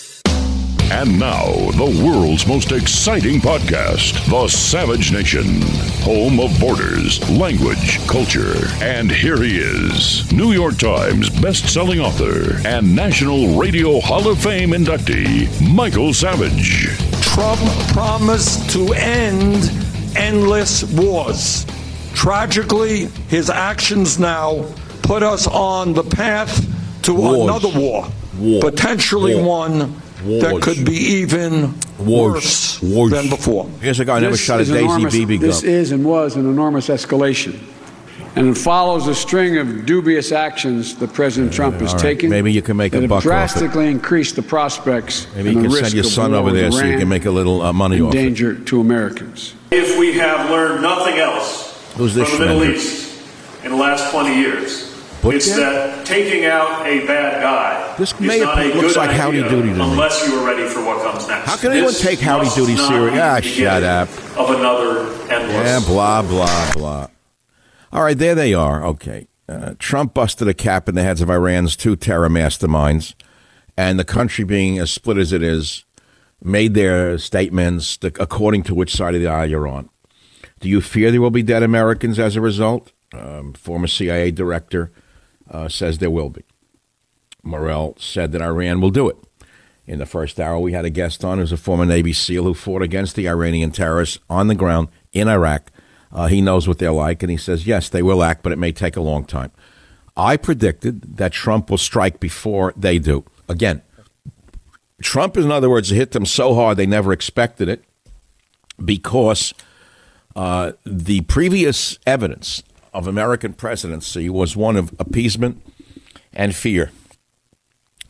And 0.93 1.17
now, 1.17 1.45
the 1.71 2.03
world's 2.05 2.45
most 2.45 2.73
exciting 2.73 3.39
podcast, 3.39 4.29
The 4.29 4.47
Savage 4.49 5.13
Nation, 5.13 5.61
home 6.03 6.37
of 6.41 6.59
borders, 6.59 7.17
language, 7.29 8.05
culture. 8.07 8.67
And 8.81 9.09
here 9.09 9.41
he 9.41 9.57
is, 9.57 10.29
New 10.33 10.51
York 10.51 10.77
Times 10.77 11.29
best-selling 11.29 12.01
author 12.01 12.57
and 12.67 12.93
National 12.93 13.57
Radio 13.57 14.01
Hall 14.01 14.27
of 14.27 14.43
Fame 14.43 14.71
inductee, 14.71 15.47
Michael 15.73 16.13
Savage. 16.13 16.87
Trump 17.21 17.61
promised 17.93 18.69
to 18.71 18.93
end 18.93 19.71
endless 20.17 20.83
wars. 20.93 21.65
Tragically, 22.13 23.05
his 23.29 23.49
actions 23.49 24.19
now 24.19 24.65
put 25.03 25.23
us 25.23 25.47
on 25.47 25.93
the 25.93 26.03
path 26.03 26.67
to 27.03 27.13
Wars. 27.13 27.49
another 27.49 27.79
war, 27.79 28.11
War. 28.37 28.59
potentially 28.61 29.35
War. 29.35 29.45
one 29.69 30.01
Wars. 30.25 30.41
that 30.43 30.61
could 30.61 30.85
be 30.85 30.93
even 30.95 31.73
Wars. 31.99 32.79
worse 32.79 32.81
Wars. 32.81 33.11
than 33.11 33.29
before. 33.29 33.69
Here's 33.81 33.99
a 33.99 34.05
guy 34.05 34.15
who 34.19 34.21
never 34.25 34.37
shot 34.37 34.59
a 34.59 34.63
is 34.63 34.69
Daisy 34.69 34.83
enormous- 34.83 35.13
BB 35.15 35.37
This 35.39 35.63
is 35.63 35.91
and 35.91 36.03
was 36.05 36.35
an 36.35 36.49
enormous 36.49 36.87
escalation. 36.89 37.59
And 38.33 38.47
it 38.47 38.57
follows 38.57 39.07
a 39.07 39.13
string 39.15 39.57
of 39.57 39.85
dubious 39.85 40.31
actions 40.31 40.95
that 40.95 41.11
President 41.11 41.51
Trump 41.51 41.81
has 41.81 41.89
all 41.89 41.95
right. 41.95 42.01
taken. 42.01 42.29
Maybe 42.29 42.53
you 42.53 42.61
can 42.61 42.77
make 42.77 42.93
a 42.93 42.95
that 42.97 43.01
have 43.01 43.09
buck 43.09 43.17
off 43.17 43.23
it. 43.25 43.27
drastically 43.27 43.89
increased 43.91 44.37
the 44.37 44.41
prospects 44.41 45.27
Maybe 45.35 45.49
and 45.49 45.57
you 45.57 45.61
the 45.63 45.67
can 45.67 45.71
risk 45.73 45.83
send 45.91 45.93
your 45.95 46.05
of 46.05 46.11
son 46.11 46.33
over 46.33 46.45
with 46.45 46.53
there 46.55 46.71
so 46.71 46.85
you 46.85 46.97
can 46.97 47.09
make 47.09 47.25
a 47.25 47.31
little 47.31 47.61
uh, 47.61 47.73
money 47.73 47.97
and 47.97 48.05
off 48.05 48.13
it. 48.13 48.17
danger 48.17 48.55
to 48.55 48.79
Americans. 48.79 49.53
If 49.71 49.99
we 49.99 50.13
have 50.13 50.49
learned 50.49 50.81
nothing 50.81 51.15
else 51.17 51.77
Who's 51.97 52.15
this 52.15 52.29
from 52.29 52.39
the 52.39 52.45
Middle? 52.45 52.63
East 52.73 53.21
in 53.65 53.71
the 53.71 53.77
last 53.77 54.11
20 54.11 54.33
years, 54.39 54.90
Butcher? 55.21 55.37
it's 55.37 55.55
that 55.55 56.05
taking 56.05 56.45
out 56.45 56.85
a 56.85 57.05
bad 57.05 57.41
guy 57.41 57.95
This 57.97 58.11
is 58.13 58.19
mayor 58.19 58.45
looks 58.75 58.95
like 58.95 59.11
Howdy 59.11 59.41
Doody 59.43 59.69
to 59.69 59.75
me. 59.75 59.81
unless 59.81 60.27
you 60.27 60.35
are 60.39 60.45
ready 60.45 60.67
for 60.67 60.83
what 60.83 61.01
comes 61.03 61.27
next. 61.27 61.47
How 61.47 61.57
can 61.57 61.71
anyone 61.71 61.93
This 61.93 62.01
take 62.01 62.19
Howdy 62.19 62.49
Doody 62.55 62.75
not 62.75 62.87
serious? 62.89 63.19
Ah, 63.19 63.39
shut 63.41 63.83
up. 63.83 64.09
Of 64.37 64.49
another 64.59 64.99
endless. 65.31 65.53
Yeah, 65.53 65.79
blah, 65.85 66.21
blah, 66.21 66.73
blah. 66.73 67.07
All 67.91 68.03
right, 68.03 68.17
there 68.17 68.35
they 68.35 68.53
are. 68.53 68.83
Okay. 68.85 69.27
Uh, 69.49 69.75
Trump 69.79 70.13
busted 70.13 70.47
a 70.47 70.53
cap 70.53 70.87
in 70.87 70.95
the 70.95 71.03
heads 71.03 71.21
of 71.21 71.29
Iran's 71.29 71.75
two 71.75 71.95
terror 71.97 72.29
masterminds, 72.29 73.15
and 73.75 73.99
the 73.99 74.05
country, 74.05 74.45
being 74.45 74.79
as 74.79 74.91
split 74.91 75.17
as 75.17 75.33
it 75.33 75.43
is, 75.43 75.83
made 76.41 76.73
their 76.73 77.17
statements 77.17 77.97
according 78.01 78.63
to 78.63 78.73
which 78.73 78.95
side 78.95 79.13
of 79.13 79.21
the 79.21 79.27
aisle 79.27 79.49
you're 79.49 79.67
on. 79.67 79.89
Do 80.61 80.69
you 80.69 80.79
fear 80.79 81.11
there 81.11 81.19
will 81.21 81.31
be 81.31 81.43
dead 81.43 81.63
Americans 81.63 82.17
as 82.17 82.35
a 82.35 82.41
result? 82.41 82.91
Um, 83.13 83.51
former 83.53 83.87
CIA 83.87 84.31
director 84.31 84.89
uh, 85.51 85.67
says 85.67 85.97
there 85.97 86.09
will 86.09 86.29
be. 86.29 86.43
Morell 87.43 87.95
said 87.99 88.31
that 88.31 88.41
Iran 88.41 88.81
will 88.81 88.89
do 88.89 89.09
it. 89.09 89.17
In 89.85 89.99
the 89.99 90.05
first 90.05 90.39
hour, 90.39 90.59
we 90.59 90.73
had 90.73 90.85
a 90.85 90.89
guest 90.89 91.25
on 91.25 91.37
who's 91.37 91.51
a 91.51 91.57
former 91.57 91.85
Navy 91.85 92.13
SEAL 92.13 92.43
who 92.43 92.53
fought 92.53 92.81
against 92.81 93.15
the 93.15 93.27
Iranian 93.27 93.71
terrorists 93.71 94.19
on 94.29 94.47
the 94.47 94.55
ground 94.55 94.87
in 95.11 95.27
Iraq. 95.27 95.71
Uh, 96.11 96.27
he 96.27 96.41
knows 96.41 96.67
what 96.67 96.77
they're 96.77 96.91
like, 96.91 97.23
and 97.23 97.31
he 97.31 97.37
says, 97.37 97.67
yes, 97.67 97.89
they 97.89 98.01
will 98.01 98.23
act, 98.23 98.43
but 98.43 98.51
it 98.51 98.59
may 98.59 98.71
take 98.71 98.95
a 98.95 99.01
long 99.01 99.25
time. 99.25 99.51
I 100.15 100.37
predicted 100.37 101.17
that 101.17 101.31
Trump 101.31 101.69
will 101.69 101.77
strike 101.77 102.19
before 102.19 102.73
they 102.75 102.99
do. 102.99 103.25
Again, 103.49 103.81
Trump, 105.01 105.35
in 105.37 105.51
other 105.51 105.69
words, 105.69 105.89
hit 105.89 106.11
them 106.11 106.25
so 106.25 106.53
hard 106.53 106.77
they 106.77 106.85
never 106.85 107.11
expected 107.11 107.67
it 107.67 107.83
because 108.83 109.53
uh, 110.35 110.73
the 110.85 111.21
previous 111.21 111.97
evidence 112.05 112.63
of 112.93 113.07
American 113.07 113.53
presidency 113.53 114.29
was 114.29 114.55
one 114.55 114.75
of 114.75 114.93
appeasement 114.99 115.61
and 116.33 116.55
fear. 116.55 116.91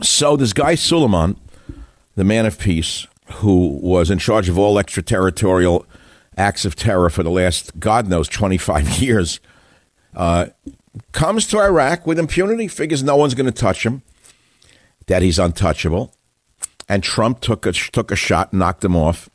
So 0.02 0.36
this 0.36 0.54
guy 0.54 0.76
Suleiman, 0.76 1.38
the 2.16 2.24
man 2.24 2.46
of 2.46 2.58
peace, 2.58 3.08
who 3.36 3.80
was 3.82 4.10
in 4.10 4.18
charge 4.18 4.50
of 4.50 4.58
all 4.58 4.80
extraterritorial 4.80 5.86
acts 6.38 6.66
of 6.66 6.76
terror 6.76 7.10
for 7.10 7.24
the 7.24 7.30
last, 7.30 7.80
God 7.80 8.08
knows, 8.08 8.28
25 8.28 8.90
years, 9.02 9.40
uh, 10.16 10.48
comes 11.12 11.48
to 11.48 11.60
Iraq 11.60 12.06
with 12.06 12.20
impunity, 12.20 12.68
figures 12.68 13.04
no 13.04 13.16
one's 13.16 13.34
going 13.34 13.46
to 13.46 13.52
touch 13.52 13.86
him, 13.86 14.02
that 15.08 15.22
he's 15.22 15.40
untouchable. 15.40 16.14
And 16.90 17.04
Trump 17.04 17.40
took 17.40 17.66
a, 17.66 17.72
took 17.72 18.12
a 18.12 18.16
shot, 18.16 18.54
knocked 18.54 18.84
him 18.84 18.96
off. 18.96 19.30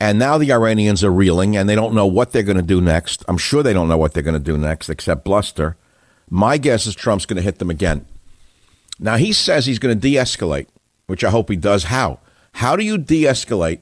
And 0.00 0.18
now 0.18 0.38
the 0.38 0.50
Iranians 0.50 1.04
are 1.04 1.12
reeling 1.12 1.58
and 1.58 1.68
they 1.68 1.74
don't 1.74 1.94
know 1.94 2.06
what 2.06 2.32
they're 2.32 2.42
going 2.42 2.56
to 2.56 2.62
do 2.62 2.80
next. 2.80 3.22
I'm 3.28 3.36
sure 3.36 3.62
they 3.62 3.74
don't 3.74 3.88
know 3.88 3.98
what 3.98 4.14
they're 4.14 4.22
going 4.22 4.32
to 4.32 4.40
do 4.40 4.56
next 4.56 4.88
except 4.88 5.24
bluster. 5.24 5.76
My 6.30 6.56
guess 6.56 6.86
is 6.86 6.94
Trump's 6.94 7.26
going 7.26 7.36
to 7.36 7.42
hit 7.42 7.58
them 7.58 7.68
again. 7.68 8.06
Now, 8.98 9.16
he 9.16 9.32
says 9.32 9.66
he's 9.66 9.78
going 9.78 9.94
to 9.94 10.00
de 10.00 10.16
escalate, 10.16 10.68
which 11.06 11.22
I 11.22 11.30
hope 11.30 11.50
he 11.50 11.56
does. 11.56 11.84
How? 11.84 12.18
How 12.52 12.76
do 12.76 12.84
you 12.84 12.96
de 12.96 13.24
escalate 13.24 13.80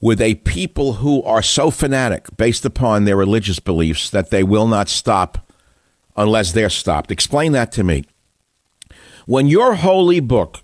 with 0.00 0.20
a 0.20 0.34
people 0.36 0.94
who 0.94 1.22
are 1.22 1.42
so 1.42 1.70
fanatic 1.70 2.26
based 2.36 2.64
upon 2.64 3.04
their 3.04 3.16
religious 3.16 3.60
beliefs 3.60 4.10
that 4.10 4.30
they 4.30 4.42
will 4.42 4.66
not 4.66 4.88
stop 4.88 5.52
unless 6.16 6.52
they're 6.52 6.68
stopped? 6.68 7.12
Explain 7.12 7.52
that 7.52 7.70
to 7.72 7.84
me. 7.84 8.04
When 9.26 9.46
your 9.46 9.74
holy 9.74 10.18
book, 10.18 10.60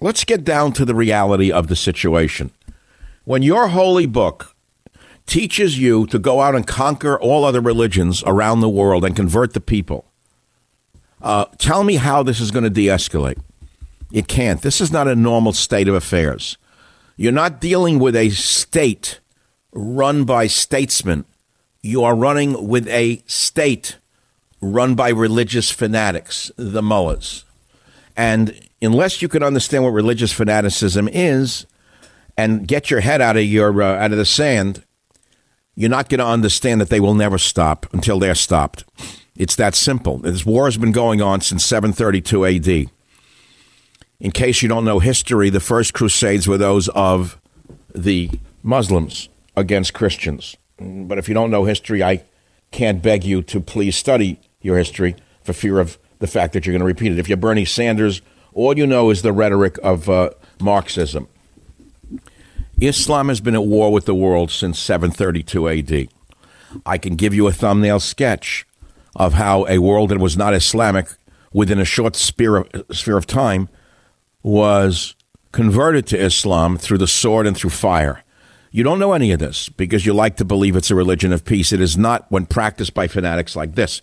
let's 0.00 0.24
get 0.24 0.42
down 0.42 0.72
to 0.72 0.86
the 0.86 0.94
reality 0.94 1.52
of 1.52 1.68
the 1.68 1.76
situation. 1.76 2.50
When 3.24 3.42
your 3.42 3.68
holy 3.68 4.06
book 4.06 4.56
teaches 5.26 5.78
you 5.78 6.06
to 6.06 6.18
go 6.18 6.40
out 6.40 6.54
and 6.54 6.66
conquer 6.66 7.18
all 7.18 7.44
other 7.44 7.60
religions 7.60 8.22
around 8.26 8.60
the 8.60 8.68
world 8.68 9.04
and 9.04 9.14
convert 9.14 9.52
the 9.52 9.60
people, 9.60 10.06
uh, 11.20 11.44
tell 11.58 11.84
me 11.84 11.96
how 11.96 12.22
this 12.22 12.40
is 12.40 12.50
going 12.50 12.64
to 12.64 12.70
de 12.70 12.86
escalate. 12.86 13.38
It 14.10 14.26
can't. 14.26 14.62
This 14.62 14.80
is 14.80 14.90
not 14.90 15.06
a 15.06 15.14
normal 15.14 15.52
state 15.52 15.86
of 15.86 15.94
affairs. 15.94 16.56
You're 17.16 17.32
not 17.32 17.60
dealing 17.60 17.98
with 17.98 18.16
a 18.16 18.30
state 18.30 19.20
run 19.72 20.24
by 20.24 20.46
statesmen. 20.46 21.26
You 21.82 22.02
are 22.02 22.16
running 22.16 22.68
with 22.68 22.88
a 22.88 23.22
state 23.26 23.98
run 24.60 24.94
by 24.94 25.10
religious 25.10 25.70
fanatics, 25.70 26.50
the 26.56 26.82
mullahs. 26.82 27.44
And 28.16 28.58
unless 28.82 29.22
you 29.22 29.28
can 29.28 29.42
understand 29.42 29.84
what 29.84 29.90
religious 29.90 30.32
fanaticism 30.32 31.08
is 31.12 31.66
and 32.40 32.66
get 32.66 32.90
your 32.90 33.00
head 33.00 33.20
out 33.20 33.36
of 33.36 33.44
your 33.44 33.82
uh, 33.82 34.02
out 34.02 34.12
of 34.12 34.18
the 34.18 34.24
sand, 34.24 34.82
you're 35.74 35.90
not 35.90 36.08
going 36.08 36.20
to 36.20 36.26
understand 36.26 36.80
that 36.80 36.88
they 36.88 37.00
will 37.00 37.14
never 37.14 37.38
stop 37.38 37.86
until 37.92 38.18
they're 38.18 38.34
stopped. 38.34 38.84
It's 39.36 39.56
that 39.56 39.74
simple. 39.74 40.18
This 40.18 40.46
war 40.46 40.64
has 40.64 40.78
been 40.78 40.92
going 40.92 41.20
on 41.20 41.42
since 41.42 41.64
732 41.64 42.46
AD. 42.46 42.90
In 44.20 44.30
case 44.32 44.62
you 44.62 44.68
don't 44.68 44.84
know 44.84 44.98
history, 44.98 45.50
the 45.50 45.60
first 45.60 45.94
crusades 45.94 46.46
were 46.46 46.58
those 46.58 46.88
of 46.88 47.40
the 47.94 48.30
Muslims 48.62 49.28
against 49.56 49.94
Christians. 49.94 50.56
But 50.78 51.18
if 51.18 51.28
you 51.28 51.34
don't 51.34 51.50
know 51.50 51.64
history, 51.64 52.02
I 52.02 52.24
can't 52.70 53.02
beg 53.02 53.24
you 53.24 53.42
to 53.42 53.60
please 53.60 53.96
study 53.96 54.40
your 54.62 54.78
history 54.78 55.14
for 55.42 55.52
fear 55.52 55.78
of 55.78 55.98
the 56.20 56.26
fact 56.26 56.52
that 56.52 56.64
you're 56.64 56.72
going 56.72 56.80
to 56.80 56.86
repeat 56.86 57.12
it. 57.12 57.18
If 57.18 57.28
you're 57.28 57.36
Bernie 57.36 57.64
Sanders, 57.64 58.22
all 58.54 58.76
you 58.76 58.86
know 58.86 59.10
is 59.10 59.22
the 59.22 59.32
rhetoric 59.32 59.78
of 59.82 60.08
uh, 60.08 60.30
Marxism. 60.60 61.28
Islam 62.80 63.28
has 63.28 63.40
been 63.40 63.54
at 63.54 63.64
war 63.64 63.92
with 63.92 64.06
the 64.06 64.14
world 64.14 64.50
since 64.50 64.78
732 64.78 65.68
AD. 65.68 66.08
I 66.86 66.98
can 66.98 67.16
give 67.16 67.34
you 67.34 67.46
a 67.46 67.52
thumbnail 67.52 68.00
sketch 68.00 68.66
of 69.14 69.34
how 69.34 69.66
a 69.68 69.78
world 69.78 70.10
that 70.10 70.18
was 70.18 70.36
not 70.36 70.54
Islamic 70.54 71.08
within 71.52 71.78
a 71.78 71.84
short 71.84 72.16
sphere 72.16 72.56
of, 72.56 72.68
sphere 72.90 73.16
of 73.16 73.26
time 73.26 73.68
was 74.42 75.14
converted 75.52 76.06
to 76.06 76.18
Islam 76.18 76.78
through 76.78 76.98
the 76.98 77.06
sword 77.06 77.46
and 77.46 77.56
through 77.56 77.70
fire. 77.70 78.24
You 78.70 78.84
don't 78.84 79.00
know 79.00 79.12
any 79.12 79.32
of 79.32 79.40
this 79.40 79.68
because 79.68 80.06
you 80.06 80.14
like 80.14 80.36
to 80.36 80.44
believe 80.44 80.76
it's 80.76 80.92
a 80.92 80.94
religion 80.94 81.32
of 81.32 81.44
peace. 81.44 81.72
It 81.72 81.80
is 81.80 81.98
not 81.98 82.30
when 82.30 82.46
practiced 82.46 82.94
by 82.94 83.08
fanatics 83.08 83.56
like 83.56 83.74
this. 83.74 84.00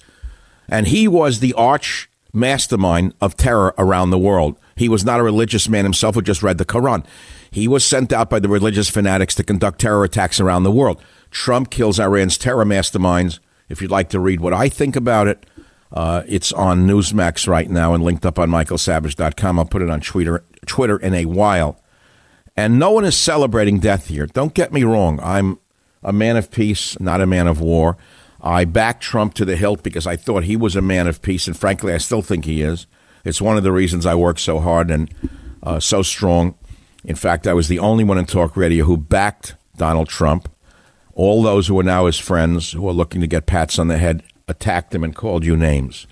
And 0.67 0.87
he 0.87 1.07
was 1.07 1.39
the 1.39 1.53
arch 1.53 2.09
mastermind 2.33 3.13
of 3.21 3.37
terror 3.37 3.73
around 3.77 4.09
the 4.09 4.19
world. 4.19 4.59
He 4.75 4.89
was 4.89 5.05
not 5.05 5.21
a 5.21 5.23
religious 5.23 5.69
man 5.69 5.85
himself 5.85 6.15
who 6.15 6.21
just 6.21 6.43
read 6.43 6.57
the 6.57 6.65
Quran. 6.65 7.05
He 7.51 7.67
was 7.67 7.85
sent 7.85 8.11
out 8.13 8.29
by 8.29 8.39
the 8.39 8.49
religious 8.49 8.89
fanatics 8.89 9.35
to 9.35 9.43
conduct 9.43 9.79
terror 9.79 10.03
attacks 10.03 10.39
around 10.39 10.63
the 10.63 10.71
world. 10.71 11.01
Trump 11.31 11.69
kills 11.69 11.99
Iran's 11.99 12.37
terror 12.37 12.65
masterminds. 12.65 13.39
If 13.69 13.81
you'd 13.81 13.91
like 13.91 14.09
to 14.09 14.19
read 14.19 14.39
what 14.41 14.53
I 14.53 14.69
think 14.69 14.95
about 14.95 15.27
it, 15.27 15.45
uh, 15.91 16.23
it's 16.27 16.51
on 16.53 16.87
Newsmax 16.87 17.47
right 17.47 17.69
now 17.69 17.93
and 17.93 18.03
linked 18.03 18.25
up 18.25 18.39
on 18.39 18.49
michaelsavage.com. 18.49 19.59
I'll 19.59 19.65
put 19.65 19.81
it 19.81 19.89
on 19.89 20.01
Twitter, 20.01 20.43
Twitter 20.65 20.97
in 20.97 21.13
a 21.13 21.25
while. 21.25 21.81
And 22.55 22.79
no 22.79 22.91
one 22.91 23.05
is 23.05 23.15
celebrating 23.15 23.79
death 23.79 24.07
here. 24.07 24.25
Don't 24.25 24.53
get 24.53 24.73
me 24.73 24.83
wrong. 24.83 25.19
I'm 25.21 25.59
a 26.03 26.11
man 26.11 26.37
of 26.37 26.51
peace, 26.51 26.99
not 26.99 27.21
a 27.21 27.27
man 27.27 27.47
of 27.47 27.61
war. 27.61 27.97
I 28.41 28.65
backed 28.65 29.03
Trump 29.03 29.33
to 29.35 29.45
the 29.45 29.55
hilt 29.55 29.83
because 29.83 30.07
I 30.07 30.15
thought 30.15 30.43
he 30.43 30.55
was 30.55 30.75
a 30.75 30.81
man 30.81 31.07
of 31.07 31.21
peace, 31.21 31.47
and 31.47 31.57
frankly, 31.57 31.93
I 31.93 31.97
still 31.97 32.21
think 32.21 32.45
he 32.45 32.61
is. 32.61 32.87
It's 33.23 33.41
one 33.41 33.57
of 33.57 33.63
the 33.63 33.71
reasons 33.71 34.05
I 34.05 34.15
work 34.15 34.39
so 34.39 34.59
hard 34.59 34.89
and 34.89 35.13
uh, 35.63 35.79
so 35.79 36.01
strong. 36.01 36.55
In 37.07 37.15
fact, 37.15 37.47
I 37.47 37.53
was 37.53 37.69
the 37.69 37.79
only 37.79 38.03
one 38.03 38.17
in 38.17 38.25
talk 38.25 38.57
radio 38.57 38.83
who 38.83 38.97
backed 38.97 39.55
Donald 39.77 40.09
Trump. 40.09 40.49
All 41.13 41.41
those 41.41 41.67
who 41.67 41.79
are 41.79 41.83
now 41.83 42.05
his 42.05 42.19
friends, 42.19 42.73
who 42.73 42.87
are 42.87 42.93
looking 42.93 43.21
to 43.21 43.27
get 43.27 43.45
pats 43.45 43.79
on 43.79 43.87
the 43.87 43.97
head, 43.97 44.23
attacked 44.49 44.93
him 44.93 45.05
and 45.05 45.15
called 45.15 45.45
you 45.45 45.55
names. 45.55 46.05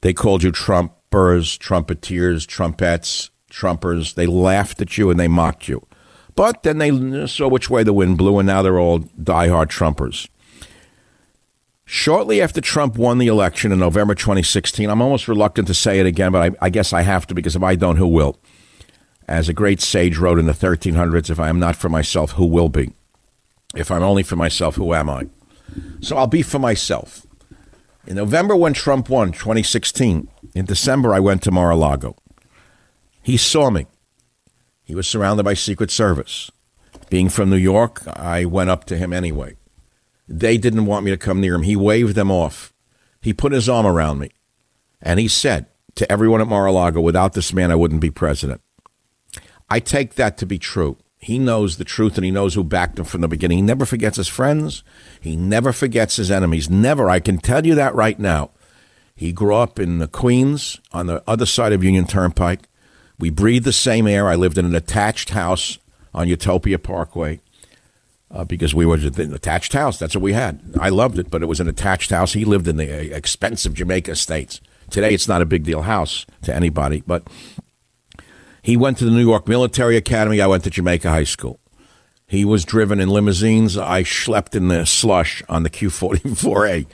They 0.00 0.14
called 0.14 0.42
you 0.42 0.50
Trumpers, 0.50 1.58
trumpeteers, 1.58 2.46
trumpets, 2.46 3.30
Trumpers. 3.50 4.14
They 4.14 4.26
laughed 4.26 4.80
at 4.80 4.96
you 4.96 5.10
and 5.10 5.20
they 5.20 5.28
mocked 5.28 5.68
you. 5.68 5.86
But 6.34 6.62
then 6.62 6.78
they 6.78 7.26
saw 7.26 7.46
which 7.46 7.68
way 7.68 7.82
the 7.82 7.92
wind 7.92 8.16
blew, 8.16 8.38
and 8.38 8.46
now 8.46 8.62
they're 8.62 8.80
all 8.80 9.00
diehard 9.00 9.66
Trumpers. 9.66 10.28
Shortly 11.84 12.40
after 12.40 12.62
Trump 12.62 12.96
won 12.96 13.18
the 13.18 13.26
election 13.26 13.70
in 13.70 13.78
November 13.78 14.14
2016, 14.14 14.88
I'm 14.88 15.02
almost 15.02 15.28
reluctant 15.28 15.68
to 15.68 15.74
say 15.74 16.00
it 16.00 16.06
again, 16.06 16.32
but 16.32 16.54
I, 16.54 16.66
I, 16.66 16.70
guess 16.70 16.94
I 16.94 17.02
have 17.02 17.26
to 17.26 17.34
because 17.34 17.54
if 17.54 17.62
I 17.62 17.76
don't, 17.76 17.96
who 17.96 18.06
will? 18.08 18.38
As 19.32 19.48
a 19.48 19.54
great 19.54 19.80
sage 19.80 20.18
wrote 20.18 20.38
in 20.38 20.44
the 20.44 20.52
1300s, 20.52 21.30
if 21.30 21.40
I 21.40 21.48
am 21.48 21.58
not 21.58 21.74
for 21.74 21.88
myself, 21.88 22.32
who 22.32 22.44
will 22.44 22.68
be? 22.68 22.92
If 23.74 23.90
I'm 23.90 24.02
only 24.02 24.22
for 24.22 24.36
myself, 24.36 24.74
who 24.74 24.92
am 24.92 25.08
I? 25.08 25.28
So 26.02 26.18
I'll 26.18 26.26
be 26.26 26.42
for 26.42 26.58
myself. 26.58 27.26
In 28.06 28.16
November, 28.16 28.54
when 28.54 28.74
Trump 28.74 29.08
won 29.08 29.32
2016, 29.32 30.28
in 30.54 30.64
December, 30.66 31.14
I 31.14 31.20
went 31.20 31.42
to 31.44 31.50
Mar 31.50 31.70
a 31.70 31.76
Lago. 31.76 32.14
He 33.22 33.38
saw 33.38 33.70
me. 33.70 33.86
He 34.84 34.94
was 34.94 35.08
surrounded 35.08 35.44
by 35.44 35.54
Secret 35.54 35.90
Service. 35.90 36.50
Being 37.08 37.30
from 37.30 37.48
New 37.48 37.56
York, 37.56 38.06
I 38.08 38.44
went 38.44 38.68
up 38.68 38.84
to 38.84 38.98
him 38.98 39.14
anyway. 39.14 39.56
They 40.28 40.58
didn't 40.58 40.84
want 40.84 41.06
me 41.06 41.10
to 41.10 41.16
come 41.16 41.40
near 41.40 41.54
him. 41.54 41.62
He 41.62 41.74
waved 41.74 42.16
them 42.16 42.30
off. 42.30 42.74
He 43.22 43.32
put 43.32 43.52
his 43.52 43.66
arm 43.66 43.86
around 43.86 44.18
me. 44.18 44.28
And 45.00 45.18
he 45.18 45.26
said 45.26 45.68
to 45.94 46.12
everyone 46.12 46.42
at 46.42 46.48
Mar 46.48 46.66
a 46.66 46.72
Lago, 46.72 47.00
without 47.00 47.32
this 47.32 47.54
man, 47.54 47.70
I 47.70 47.76
wouldn't 47.76 48.02
be 48.02 48.10
president. 48.10 48.60
I 49.72 49.80
take 49.80 50.16
that 50.16 50.36
to 50.36 50.44
be 50.44 50.58
true. 50.58 50.98
He 51.16 51.38
knows 51.38 51.78
the 51.78 51.84
truth 51.84 52.18
and 52.18 52.26
he 52.26 52.30
knows 52.30 52.52
who 52.52 52.62
backed 52.62 52.98
him 52.98 53.06
from 53.06 53.22
the 53.22 53.28
beginning. 53.28 53.56
He 53.56 53.62
never 53.62 53.86
forgets 53.86 54.18
his 54.18 54.28
friends. 54.28 54.84
He 55.18 55.34
never 55.34 55.72
forgets 55.72 56.16
his 56.16 56.30
enemies. 56.30 56.68
Never. 56.68 57.08
I 57.08 57.20
can 57.20 57.38
tell 57.38 57.64
you 57.64 57.74
that 57.76 57.94
right 57.94 58.18
now. 58.18 58.50
He 59.14 59.32
grew 59.32 59.54
up 59.54 59.78
in 59.78 59.98
the 59.98 60.08
Queens 60.08 60.78
on 60.92 61.06
the 61.06 61.22
other 61.26 61.46
side 61.46 61.72
of 61.72 61.82
Union 61.82 62.06
Turnpike. 62.06 62.68
We 63.18 63.30
breathed 63.30 63.64
the 63.64 63.72
same 63.72 64.06
air. 64.06 64.28
I 64.28 64.34
lived 64.34 64.58
in 64.58 64.66
an 64.66 64.74
attached 64.74 65.30
house 65.30 65.78
on 66.12 66.28
Utopia 66.28 66.78
Parkway 66.78 67.40
uh, 68.30 68.44
because 68.44 68.74
we 68.74 68.84
were 68.84 68.98
in 68.98 69.18
an 69.18 69.32
attached 69.32 69.72
house. 69.72 69.98
That's 69.98 70.14
what 70.14 70.22
we 70.22 70.34
had. 70.34 70.60
I 70.78 70.90
loved 70.90 71.18
it, 71.18 71.30
but 71.30 71.42
it 71.42 71.46
was 71.46 71.60
an 71.60 71.68
attached 71.68 72.10
house. 72.10 72.34
He 72.34 72.44
lived 72.44 72.68
in 72.68 72.76
the 72.76 72.92
uh, 72.92 73.16
expensive 73.16 73.72
Jamaica 73.72 74.10
Estates. 74.10 74.60
Today, 74.90 75.14
it's 75.14 75.28
not 75.28 75.40
a 75.40 75.46
big 75.46 75.64
deal 75.64 75.80
house 75.80 76.26
to 76.42 76.54
anybody, 76.54 77.02
but 77.06 77.26
he 78.62 78.76
went 78.76 78.98
to 78.98 79.04
the 79.04 79.10
New 79.10 79.26
York 79.26 79.48
Military 79.48 79.96
Academy. 79.96 80.40
I 80.40 80.46
went 80.46 80.64
to 80.64 80.70
Jamaica 80.70 81.10
High 81.10 81.24
School. 81.24 81.58
He 82.26 82.44
was 82.44 82.64
driven 82.64 83.00
in 83.00 83.08
limousines. 83.08 83.76
I 83.76 84.04
slept 84.04 84.54
in 84.54 84.68
the 84.68 84.86
slush 84.86 85.42
on 85.48 85.64
the 85.64 85.70
Q44A. 85.70 86.86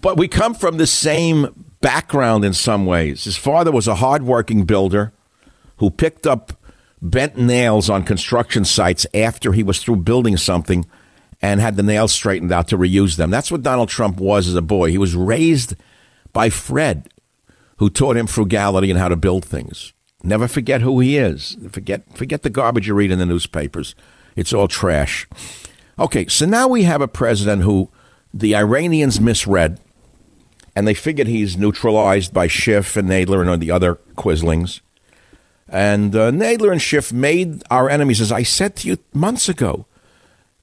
But 0.00 0.16
we 0.16 0.26
come 0.26 0.54
from 0.54 0.78
the 0.78 0.86
same 0.86 1.66
background 1.80 2.44
in 2.44 2.54
some 2.54 2.86
ways. 2.86 3.24
His 3.24 3.36
father 3.36 3.70
was 3.70 3.86
a 3.86 3.96
hardworking 3.96 4.64
builder 4.64 5.12
who 5.76 5.90
picked 5.90 6.26
up 6.26 6.54
bent 7.02 7.36
nails 7.36 7.90
on 7.90 8.04
construction 8.04 8.64
sites 8.64 9.06
after 9.12 9.52
he 9.52 9.62
was 9.62 9.82
through 9.82 9.96
building 9.96 10.36
something 10.36 10.86
and 11.42 11.60
had 11.60 11.76
the 11.76 11.82
nails 11.82 12.12
straightened 12.12 12.52
out 12.52 12.68
to 12.68 12.78
reuse 12.78 13.16
them. 13.16 13.30
That's 13.30 13.50
what 13.50 13.62
Donald 13.62 13.88
Trump 13.88 14.18
was 14.18 14.48
as 14.48 14.54
a 14.54 14.62
boy. 14.62 14.90
He 14.90 14.98
was 14.98 15.14
raised 15.14 15.74
by 16.32 16.48
Fred, 16.48 17.08
who 17.76 17.90
taught 17.90 18.16
him 18.16 18.28
frugality 18.28 18.90
and 18.90 18.98
how 18.98 19.08
to 19.08 19.16
build 19.16 19.44
things. 19.44 19.92
Never 20.22 20.46
forget 20.46 20.82
who 20.82 21.00
he 21.00 21.18
is. 21.18 21.56
Forget 21.70 22.02
forget 22.16 22.42
the 22.42 22.50
garbage 22.50 22.86
you 22.86 22.94
read 22.94 23.10
in 23.10 23.18
the 23.18 23.26
newspapers. 23.26 23.94
It's 24.36 24.52
all 24.52 24.68
trash. 24.68 25.26
Okay, 25.98 26.26
so 26.26 26.46
now 26.46 26.68
we 26.68 26.84
have 26.84 27.00
a 27.00 27.08
president 27.08 27.62
who 27.62 27.90
the 28.32 28.54
Iranians 28.54 29.20
misread, 29.20 29.78
and 30.74 30.86
they 30.86 30.94
figured 30.94 31.26
he's 31.26 31.56
neutralized 31.56 32.32
by 32.32 32.46
Schiff 32.46 32.96
and 32.96 33.08
Nadler 33.08 33.46
and 33.46 33.62
the 33.62 33.70
other 33.70 33.96
quislings. 34.16 34.80
And 35.68 36.14
uh, 36.14 36.30
Nadler 36.30 36.70
and 36.70 36.80
Schiff 36.80 37.12
made 37.12 37.62
our 37.70 37.90
enemies, 37.90 38.20
as 38.20 38.32
I 38.32 38.42
said 38.42 38.76
to 38.76 38.88
you 38.88 38.98
months 39.12 39.48
ago. 39.48 39.86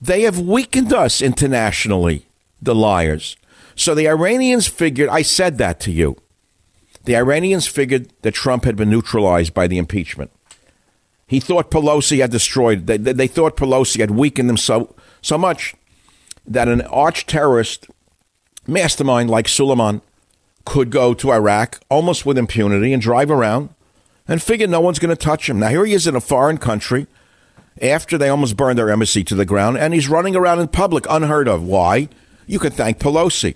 They 0.01 0.21
have 0.21 0.39
weakened 0.39 0.93
us 0.93 1.21
internationally, 1.21 2.27
the 2.61 2.75
liars. 2.75 3.35
So 3.75 3.93
the 3.93 4.07
Iranians 4.07 4.67
figured, 4.67 5.09
I 5.09 5.23
said 5.23 5.57
that 5.57 5.79
to 5.81 5.91
you. 5.91 6.15
The 7.03 7.15
Iranians 7.15 7.67
figured 7.67 8.11
that 8.21 8.33
Trump 8.33 8.65
had 8.65 8.75
been 8.75 8.89
neutralized 8.89 9.53
by 9.53 9.67
the 9.67 9.77
impeachment. 9.77 10.31
He 11.27 11.39
thought 11.39 11.71
Pelosi 11.71 12.19
had 12.21 12.31
destroyed, 12.31 12.87
they, 12.87 12.97
they 12.97 13.27
thought 13.27 13.55
Pelosi 13.55 13.99
had 13.99 14.11
weakened 14.11 14.49
them 14.49 14.57
so, 14.57 14.95
so 15.21 15.37
much 15.37 15.75
that 16.45 16.67
an 16.67 16.81
arch 16.81 17.25
terrorist 17.25 17.87
mastermind 18.67 19.29
like 19.29 19.47
Suleiman 19.47 20.01
could 20.65 20.89
go 20.89 21.13
to 21.13 21.31
Iraq 21.31 21.79
almost 21.89 22.25
with 22.25 22.37
impunity 22.37 22.93
and 22.93 23.01
drive 23.01 23.31
around 23.31 23.69
and 24.27 24.41
figure 24.41 24.67
no 24.67 24.81
one's 24.81 24.99
going 24.99 25.15
to 25.15 25.15
touch 25.15 25.49
him. 25.49 25.59
Now, 25.59 25.69
here 25.69 25.85
he 25.85 25.93
is 25.93 26.07
in 26.07 26.15
a 26.15 26.21
foreign 26.21 26.57
country 26.57 27.07
after 27.81 28.17
they 28.17 28.29
almost 28.29 28.57
burned 28.57 28.77
their 28.77 28.89
embassy 28.89 29.23
to 29.23 29.35
the 29.35 29.45
ground, 29.45 29.77
and 29.77 29.93
he's 29.93 30.09
running 30.09 30.35
around 30.35 30.59
in 30.59 30.67
public 30.67 31.05
unheard 31.09 31.47
of. 31.47 31.63
Why? 31.63 32.09
You 32.45 32.59
can 32.59 32.71
thank 32.71 32.99
Pelosi. 32.99 33.55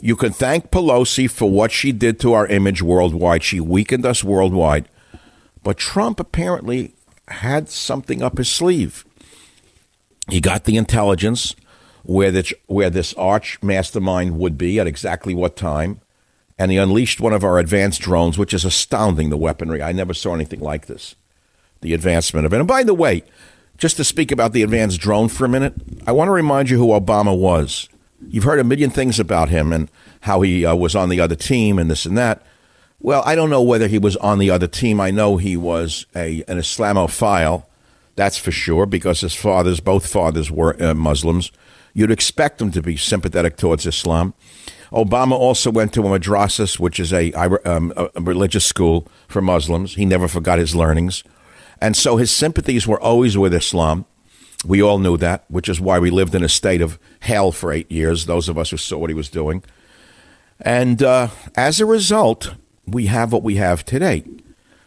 You 0.00 0.16
can 0.16 0.32
thank 0.32 0.70
Pelosi 0.70 1.30
for 1.30 1.50
what 1.50 1.72
she 1.72 1.92
did 1.92 2.18
to 2.20 2.32
our 2.32 2.46
image 2.46 2.82
worldwide. 2.82 3.42
She 3.42 3.60
weakened 3.60 4.06
us 4.06 4.24
worldwide. 4.24 4.88
But 5.62 5.76
Trump 5.76 6.18
apparently 6.18 6.94
had 7.28 7.68
something 7.68 8.22
up 8.22 8.38
his 8.38 8.50
sleeve. 8.50 9.04
He 10.28 10.40
got 10.40 10.64
the 10.64 10.76
intelligence 10.76 11.54
where, 12.02 12.30
the, 12.30 12.50
where 12.66 12.90
this 12.90 13.12
arch 13.14 13.62
mastermind 13.62 14.38
would 14.38 14.56
be 14.56 14.80
at 14.80 14.86
exactly 14.86 15.34
what 15.34 15.56
time 15.56 16.00
and 16.60 16.70
he 16.70 16.76
unleashed 16.76 17.22
one 17.22 17.32
of 17.32 17.42
our 17.42 17.58
advanced 17.58 18.02
drones, 18.02 18.36
which 18.36 18.52
is 18.52 18.66
astounding, 18.66 19.30
the 19.30 19.36
weaponry. 19.38 19.80
I 19.82 19.92
never 19.92 20.12
saw 20.12 20.34
anything 20.34 20.60
like 20.60 20.86
this, 20.86 21.16
the 21.80 21.94
advancement 21.94 22.44
of 22.44 22.52
it. 22.52 22.58
And 22.58 22.68
by 22.68 22.82
the 22.82 22.92
way, 22.92 23.22
just 23.78 23.96
to 23.96 24.04
speak 24.04 24.30
about 24.30 24.52
the 24.52 24.62
advanced 24.62 25.00
drone 25.00 25.28
for 25.28 25.46
a 25.46 25.48
minute, 25.48 25.72
I 26.06 26.12
want 26.12 26.28
to 26.28 26.32
remind 26.32 26.68
you 26.68 26.76
who 26.76 26.88
Obama 26.88 27.34
was. 27.34 27.88
You've 28.28 28.44
heard 28.44 28.58
a 28.58 28.64
million 28.64 28.90
things 28.90 29.18
about 29.18 29.48
him 29.48 29.72
and 29.72 29.90
how 30.20 30.42
he 30.42 30.66
uh, 30.66 30.74
was 30.74 30.94
on 30.94 31.08
the 31.08 31.20
other 31.20 31.36
team 31.36 31.78
and 31.78 31.90
this 31.90 32.06
and 32.06 32.16
that. 32.18 32.44
Well, 33.00 33.22
I 33.24 33.34
don't 33.34 33.50
know 33.50 33.62
whether 33.62 33.88
he 33.88 33.98
was 33.98 34.16
on 34.16 34.38
the 34.38 34.50
other 34.50 34.66
team. 34.66 35.00
I 35.00 35.10
know 35.10 35.38
he 35.38 35.56
was 35.56 36.04
a 36.14 36.44
an 36.48 36.58
Islamophile, 36.58 37.64
that's 38.14 38.36
for 38.36 38.50
sure, 38.50 38.84
because 38.84 39.20
his 39.20 39.34
fathers, 39.34 39.80
both 39.80 40.06
fathers, 40.06 40.50
were 40.50 40.80
uh, 40.82 40.94
Muslims. 40.94 41.50
You'd 41.94 42.10
expect 42.10 42.60
him 42.60 42.70
to 42.72 42.82
be 42.82 42.96
sympathetic 42.96 43.56
towards 43.56 43.86
Islam. 43.86 44.34
Obama 44.92 45.32
also 45.32 45.70
went 45.70 45.92
to 45.94 46.02
a 46.02 46.18
madrasas, 46.18 46.78
which 46.78 47.00
is 47.00 47.12
a, 47.12 47.32
um, 47.32 47.92
a 47.96 48.10
religious 48.20 48.64
school 48.64 49.06
for 49.28 49.40
Muslims. 49.40 49.94
He 49.94 50.04
never 50.04 50.28
forgot 50.28 50.58
his 50.58 50.74
learnings. 50.74 51.24
And 51.80 51.96
so 51.96 52.16
his 52.16 52.30
sympathies 52.30 52.86
were 52.86 53.00
always 53.00 53.38
with 53.38 53.54
Islam. 53.54 54.04
We 54.64 54.82
all 54.82 54.98
knew 54.98 55.16
that, 55.16 55.44
which 55.48 55.68
is 55.68 55.80
why 55.80 55.98
we 55.98 56.10
lived 56.10 56.34
in 56.34 56.44
a 56.44 56.48
state 56.48 56.82
of 56.82 56.98
hell 57.20 57.50
for 57.50 57.72
eight 57.72 57.90
years, 57.90 58.26
those 58.26 58.48
of 58.48 58.58
us 58.58 58.70
who 58.70 58.76
saw 58.76 58.98
what 58.98 59.10
he 59.10 59.14
was 59.14 59.30
doing. 59.30 59.62
And 60.60 61.02
uh, 61.02 61.28
as 61.56 61.80
a 61.80 61.86
result, 61.86 62.54
we 62.86 63.06
have 63.06 63.32
what 63.32 63.42
we 63.42 63.56
have 63.56 63.84
today. 63.84 64.24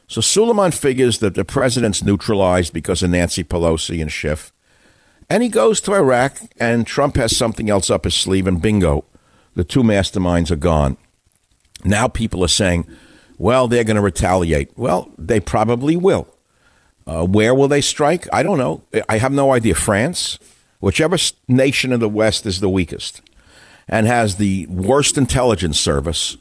So 0.07 0.21
Suleiman 0.21 0.71
figures 0.71 1.19
that 1.19 1.33
the 1.33 1.45
president's 1.45 2.03
neutralized 2.03 2.73
because 2.73 3.01
of 3.01 3.09
Nancy 3.09 3.43
Pelosi 3.43 4.01
and 4.01 4.11
Schiff. 4.11 4.51
And 5.29 5.41
he 5.41 5.49
goes 5.49 5.81
to 5.81 5.93
Iraq, 5.93 6.37
and 6.59 6.85
Trump 6.85 7.15
has 7.15 7.35
something 7.35 7.69
else 7.69 7.89
up 7.89 8.03
his 8.03 8.13
sleeve, 8.13 8.45
and 8.45 8.61
bingo, 8.61 9.05
the 9.55 9.63
two 9.63 9.81
masterminds 9.81 10.51
are 10.51 10.55
gone. 10.55 10.97
Now 11.83 12.07
people 12.07 12.43
are 12.43 12.49
saying, 12.49 12.85
well, 13.37 13.67
they're 13.67 13.83
going 13.83 13.95
to 13.95 14.01
retaliate. 14.01 14.77
Well, 14.77 15.11
they 15.17 15.39
probably 15.39 15.95
will. 15.95 16.27
Uh, 17.05 17.25
where 17.25 17.53
will 17.53 17.67
they 17.67 17.81
strike? 17.81 18.27
I 18.31 18.43
don't 18.43 18.57
know. 18.57 18.83
I 19.09 19.17
have 19.17 19.31
no 19.31 19.51
idea. 19.51 19.75
France, 19.75 20.39
whichever 20.79 21.17
nation 21.47 21.91
in 21.91 21.99
the 21.99 22.09
West 22.09 22.45
is 22.45 22.59
the 22.59 22.69
weakest 22.69 23.21
and 23.87 24.07
has 24.07 24.37
the 24.37 24.65
worst 24.67 25.17
intelligence 25.17 25.79
service, 25.79 26.37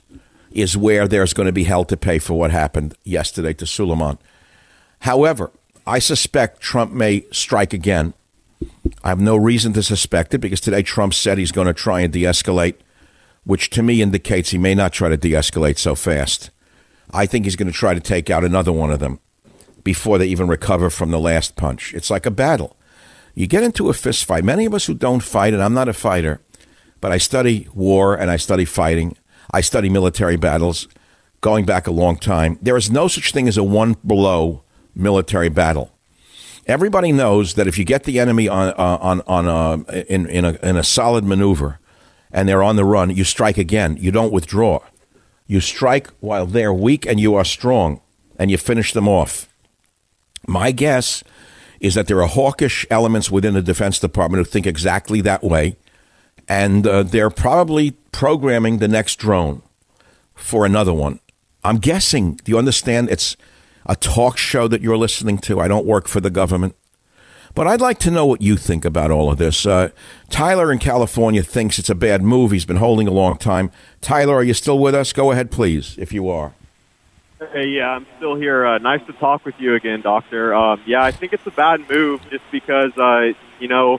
is 0.53 0.77
where 0.77 1.09
there's 1.09 1.33
going 1.33 1.47
to 1.47 1.53
be 1.53 1.65
hell 1.65 1.85
to 1.85 1.97
pay 1.97 2.19
for 2.19 2.35
what 2.35 2.51
happened 2.51 2.95
yesterday 3.05 3.53
to 3.55 3.67
Suleiman. 3.67 4.19
However, 5.01 5.51
I 5.87 5.99
suspect 5.99 6.61
Trump 6.61 6.93
may 6.93 7.25
strike 7.33 7.73
again. 7.73 8.15
I 9.03 9.09
have 9.09 9.21
no 9.21 9.35
reason 9.35 9.73
to 9.73 9.83
suspect 9.83 10.35
it 10.35 10.39
because 10.39 10.61
today 10.61 10.83
Trump 10.83 11.15
said 11.15 11.39
he's 11.39 11.51
going 11.51 11.67
to 11.67 11.73
try 11.73 12.01
and 12.01 12.13
de 12.13 12.23
escalate, 12.23 12.77
which 13.45 13.71
to 13.71 13.83
me 13.83 14.01
indicates 14.01 14.51
he 14.51 14.59
may 14.59 14.77
not 14.77 14.93
try 14.93 15.09
to 15.09 15.17
de 15.17 15.33
escalate 15.33 15.79
so 15.79 15.97
fast. 15.97 16.51
I 17.11 17.27
think 17.27 17.45
he's 17.45 17.57
going 17.57 17.67
to 17.67 17.77
try 17.77 17.95
to 17.95 18.01
take 18.01 18.31
out 18.31 18.45
another 18.45 18.71
one 18.71 18.93
of 18.93 19.01
them 19.01 19.19
before 19.85 20.19
they 20.19 20.27
even 20.27 20.49
recover 20.49 20.91
from 20.91 21.11
the 21.11 21.21
last 21.21 21.57
punch. 21.57 21.95
It's 21.95 22.11
like 22.11 22.27
a 22.27 22.31
battle. 22.31 22.77
You 23.35 23.47
get 23.47 23.63
into 23.63 23.89
a 23.89 23.95
fist 23.95 24.25
fight. 24.25 24.45
Many 24.45 24.67
of 24.67 24.75
us 24.75 24.87
who 24.87 24.95
don't 24.95 25.23
fight, 25.23 25.55
and 25.55 25.63
I'm 25.63 25.75
not 25.75 25.89
a 25.89 25.95
fighter, 25.95 26.41
but 27.01 27.13
I 27.13 27.19
study 27.19 27.69
war 27.75 28.15
and 28.15 28.31
I 28.31 28.37
study 28.37 28.65
fighting. 28.65 29.17
I 29.51 29.61
study 29.61 29.89
military 29.89 30.37
battles 30.37 30.89
going 31.41 31.65
back 31.65 31.87
a 31.87 31.91
long 31.91 32.17
time. 32.17 32.59
There 32.63 32.77
is 32.77 32.91
no 32.91 33.09
such 33.09 33.33
thing 33.33 33.49
as 33.49 33.57
a 33.57 33.65
one 33.65 33.97
blow 34.05 34.63
military 34.95 35.49
battle. 35.49 35.93
Everybody 36.67 37.11
knows 37.11 37.55
that 37.55 37.67
if 37.67 37.77
you 37.77 37.85
get 37.85 38.05
the 38.05 38.21
enemy 38.21 38.49
on 38.49 38.69
uh, 38.69 38.99
on 39.01 39.21
on 39.27 39.47
a, 39.49 39.91
uh, 39.91 40.03
in 40.09 40.27
in 40.29 40.45
a, 40.45 40.53
in 40.63 40.77
a 40.77 40.85
solid 40.85 41.25
maneuver, 41.25 41.81
and 42.31 42.49
they're 42.49 42.63
on 42.63 42.77
the 42.77 42.85
run, 42.85 43.11
you 43.11 43.25
strike 43.25 43.59
again. 43.59 43.97
You 43.99 44.13
don't 44.13 44.33
withdraw. 44.33 44.81
You 45.47 45.61
strike 45.61 46.09
while 46.21 46.47
they're 46.47 46.73
weak 46.73 47.05
and 47.05 47.19
you 47.19 47.35
are 47.35 47.45
strong, 47.45 48.01
and 48.39 48.51
you 48.51 48.59
finish 48.59 48.93
them 48.93 49.09
off. 49.09 49.52
My 50.47 50.73
guess 50.73 51.23
is 51.81 51.95
that 51.95 52.07
there 52.07 52.23
are 52.23 52.29
hawkish 52.29 52.87
elements 52.91 53.31
within 53.31 53.55
the 53.55 53.63
Defense 53.63 53.99
Department 53.99 54.45
who 54.45 54.51
think 54.51 54.67
exactly 54.67 55.21
that 55.23 55.43
way, 55.43 55.77
and 56.49 56.87
uh, 56.87 57.03
they're 57.03 57.31
probably 57.31 57.93
programming 58.13 58.79
the 58.79 58.89
next 58.89 59.17
drone 59.17 59.63
for 60.35 60.65
another 60.65 60.93
one. 60.93 61.21
I'm 61.65 61.79
guessing. 61.79 62.37
Do 62.45 62.53
you 62.53 62.59
understand? 62.59 63.11
It's 63.11 63.37
a 63.87 63.97
talk 63.97 64.37
show 64.39 64.69
that 64.69 64.81
you're 64.81 64.97
listening 64.97 65.39
to. 65.39 65.61
I 65.61 65.69
don't 65.69 65.87
work 65.87 66.09
for 66.09 66.21
the 66.21 66.31
government. 66.31 66.77
But 67.55 67.67
I'd 67.67 67.81
like 67.81 67.99
to 68.01 68.11
know 68.11 68.25
what 68.25 68.41
you 68.41 68.57
think 68.57 68.85
about 68.85 69.11
all 69.11 69.31
of 69.31 69.39
this. 69.39 69.67
Uh, 69.67 69.91
Tyler 70.31 70.73
in 70.73 70.79
California 70.79 71.43
thinks 71.43 71.79
it's 71.79 71.91
a 71.91 71.95
bad 71.95 72.23
move. 72.23 72.51
He's 72.51 72.65
been 72.65 72.77
holding 72.77 73.07
a 73.07 73.13
long 73.13 73.37
time. 73.37 73.71
Tyler, 74.01 74.37
are 74.37 74.43
you 74.43 74.55
still 74.55 74.79
with 74.79 74.95
us? 74.95 75.13
Go 75.13 75.33
ahead, 75.33 75.51
please, 75.51 75.97
if 75.99 76.13
you 76.13 76.29
are. 76.31 76.55
Hey, 77.51 77.69
yeah, 77.69 77.91
I'm 77.91 78.07
still 78.19 78.37
here. 78.37 78.65
Uh, 78.65 78.79
nice 78.79 79.05
to 79.07 79.13
talk 79.15 79.45
with 79.45 79.59
you 79.59 79.75
again, 79.75 80.01
Doctor. 80.01 80.55
Um, 80.55 80.81
yeah, 80.87 81.03
I 81.03 81.11
think 81.11 81.33
it's 81.33 81.47
a 81.47 81.51
bad 81.51 81.89
move 81.89 82.21
just 82.31 82.45
because, 82.53 82.97
uh, 82.97 83.33
you 83.59 83.69
know, 83.69 83.99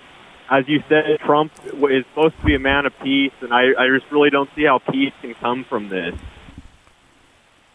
as 0.50 0.68
you 0.68 0.82
said, 0.88 1.20
Trump 1.20 1.52
is 1.66 2.06
supposed 2.06 2.38
to 2.39 2.46
be 2.46 2.56
a 2.56 2.60
man 2.60 2.86
of 2.86 2.98
peace, 3.00 3.34
and 3.41 3.54
I, 3.54 3.74
I 3.78 3.88
just 3.89 4.10
really 4.12 4.30
don't 4.30 4.50
see 4.56 4.64
how 4.64 4.80
peace 4.80 5.14
can 5.22 5.34
come 5.34 5.66
from 5.66 5.89
this. 5.89 6.16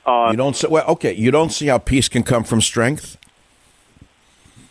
Uh, 0.06 0.28
you 0.30 0.36
don't 0.36 0.56
see, 0.56 0.68
well, 0.68 0.86
okay. 0.86 1.12
You 1.12 1.30
don't 1.30 1.50
see 1.50 1.66
how 1.66 1.78
peace 1.78 2.08
can 2.08 2.22
come 2.22 2.44
from 2.44 2.62
strength. 2.62 3.18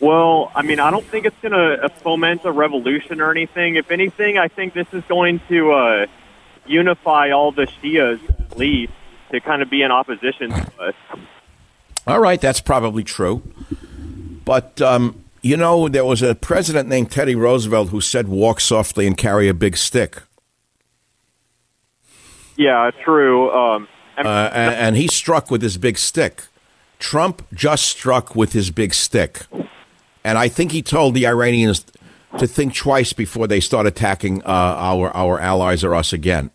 Well, 0.00 0.50
I 0.54 0.62
mean, 0.62 0.80
I 0.80 0.90
don't 0.90 1.04
think 1.04 1.26
it's 1.26 1.40
going 1.42 1.52
to 1.52 1.84
uh, 1.84 1.88
foment 1.88 2.44
a 2.44 2.50
revolution 2.52 3.20
or 3.20 3.30
anything. 3.30 3.76
If 3.76 3.90
anything, 3.90 4.38
I 4.38 4.48
think 4.48 4.74
this 4.74 4.86
is 4.92 5.04
going 5.04 5.40
to 5.48 5.72
uh, 5.72 6.06
unify 6.66 7.30
all 7.30 7.52
the 7.52 7.66
Shias, 7.66 8.20
at 8.28 8.56
least, 8.56 8.92
to 9.30 9.40
kind 9.40 9.62
of 9.62 9.70
be 9.70 9.82
in 9.82 9.90
opposition 9.90 10.50
to 10.50 10.72
us. 10.80 10.94
All 12.06 12.20
right, 12.20 12.40
that's 12.40 12.60
probably 12.60 13.04
true. 13.04 13.42
But 14.44 14.80
um, 14.80 15.24
you 15.42 15.56
know, 15.56 15.88
there 15.88 16.04
was 16.04 16.22
a 16.22 16.34
president 16.34 16.88
named 16.88 17.10
Teddy 17.10 17.34
Roosevelt 17.34 17.90
who 17.90 18.00
said, 18.00 18.28
walk 18.28 18.60
softly 18.60 19.06
and 19.06 19.16
carry 19.16 19.48
a 19.48 19.54
big 19.54 19.76
stick. 19.76 20.22
Yeah, 22.56 22.90
true. 23.04 23.50
Um, 23.52 23.88
uh, 24.16 24.50
and, 24.52 24.74
and 24.74 24.96
he 24.96 25.06
struck 25.06 25.50
with 25.50 25.62
his 25.62 25.78
big 25.78 25.96
stick. 25.96 26.44
Trump 26.98 27.46
just 27.54 27.86
struck 27.86 28.34
with 28.34 28.52
his 28.52 28.70
big 28.70 28.92
stick. 28.94 29.46
And 30.24 30.36
I 30.36 30.48
think 30.48 30.72
he 30.72 30.82
told 30.82 31.14
the 31.14 31.26
Iranians 31.26 31.86
to 32.38 32.46
think 32.46 32.74
twice 32.74 33.12
before 33.12 33.46
they 33.46 33.60
start 33.60 33.86
attacking 33.86 34.42
uh, 34.42 34.46
our, 34.46 35.16
our 35.16 35.38
allies 35.38 35.84
or 35.84 35.94
us 35.94 36.12
again. 36.12 36.50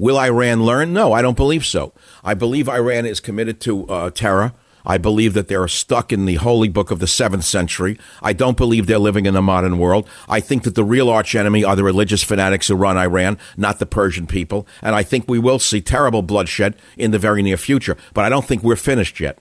Will 0.00 0.18
Iran 0.18 0.64
learn? 0.64 0.94
No, 0.94 1.12
I 1.12 1.20
don't 1.20 1.36
believe 1.36 1.66
so. 1.66 1.92
I 2.24 2.32
believe 2.32 2.70
Iran 2.70 3.04
is 3.04 3.20
committed 3.20 3.60
to 3.60 3.86
uh, 3.86 4.08
terror. 4.08 4.54
I 4.82 4.96
believe 4.96 5.34
that 5.34 5.48
they're 5.48 5.68
stuck 5.68 6.10
in 6.10 6.24
the 6.24 6.36
holy 6.36 6.70
book 6.70 6.90
of 6.90 7.00
the 7.00 7.06
seventh 7.06 7.44
century. 7.44 7.98
I 8.22 8.32
don't 8.32 8.56
believe 8.56 8.86
they're 8.86 8.98
living 8.98 9.26
in 9.26 9.34
the 9.34 9.42
modern 9.42 9.76
world. 9.76 10.08
I 10.26 10.40
think 10.40 10.62
that 10.62 10.74
the 10.74 10.84
real 10.84 11.10
archenemy 11.10 11.64
are 11.64 11.76
the 11.76 11.84
religious 11.84 12.22
fanatics 12.22 12.68
who 12.68 12.76
run 12.76 12.96
Iran, 12.96 13.36
not 13.58 13.78
the 13.78 13.84
Persian 13.84 14.26
people. 14.26 14.66
And 14.80 14.94
I 14.94 15.02
think 15.02 15.26
we 15.28 15.38
will 15.38 15.58
see 15.58 15.82
terrible 15.82 16.22
bloodshed 16.22 16.76
in 16.96 17.10
the 17.10 17.18
very 17.18 17.42
near 17.42 17.58
future. 17.58 17.98
But 18.14 18.24
I 18.24 18.30
don't 18.30 18.46
think 18.46 18.62
we're 18.62 18.76
finished 18.76 19.20
yet. 19.20 19.38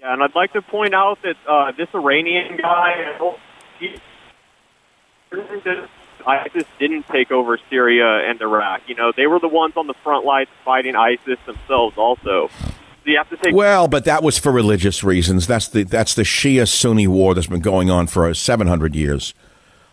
Yeah, 0.00 0.14
and 0.14 0.20
I'd 0.20 0.34
like 0.34 0.52
to 0.54 0.62
point 0.62 0.94
out 0.96 1.18
that 1.22 1.36
uh, 1.48 1.70
this 1.78 1.86
Iranian 1.94 2.56
guy, 2.56 3.16
he, 3.78 3.94
ISIS 6.26 6.64
didn't 6.78 7.06
take 7.08 7.30
over 7.30 7.58
Syria 7.68 8.28
and 8.28 8.40
Iraq. 8.40 8.82
You 8.86 8.94
know, 8.94 9.12
they 9.16 9.26
were 9.26 9.38
the 9.38 9.48
ones 9.48 9.74
on 9.76 9.86
the 9.86 9.94
front 10.02 10.24
lines 10.24 10.48
fighting 10.64 10.96
ISIS 10.96 11.38
themselves 11.46 11.96
also 11.98 12.50
you 13.10 13.18
have 13.18 13.28
to 13.30 13.36
take. 13.36 13.54
Well, 13.54 13.88
but 13.88 14.04
that 14.04 14.22
was 14.22 14.38
for 14.38 14.52
religious 14.52 15.02
reasons. 15.04 15.46
That's 15.46 15.68
the 15.68 15.84
that's 15.84 16.14
the 16.14 16.22
Shia 16.22 16.68
Sunni 16.68 17.06
war 17.06 17.34
that's 17.34 17.46
been 17.46 17.60
going 17.60 17.90
on 17.90 18.06
for 18.06 18.32
seven 18.34 18.66
hundred 18.66 18.94
years, 18.94 19.34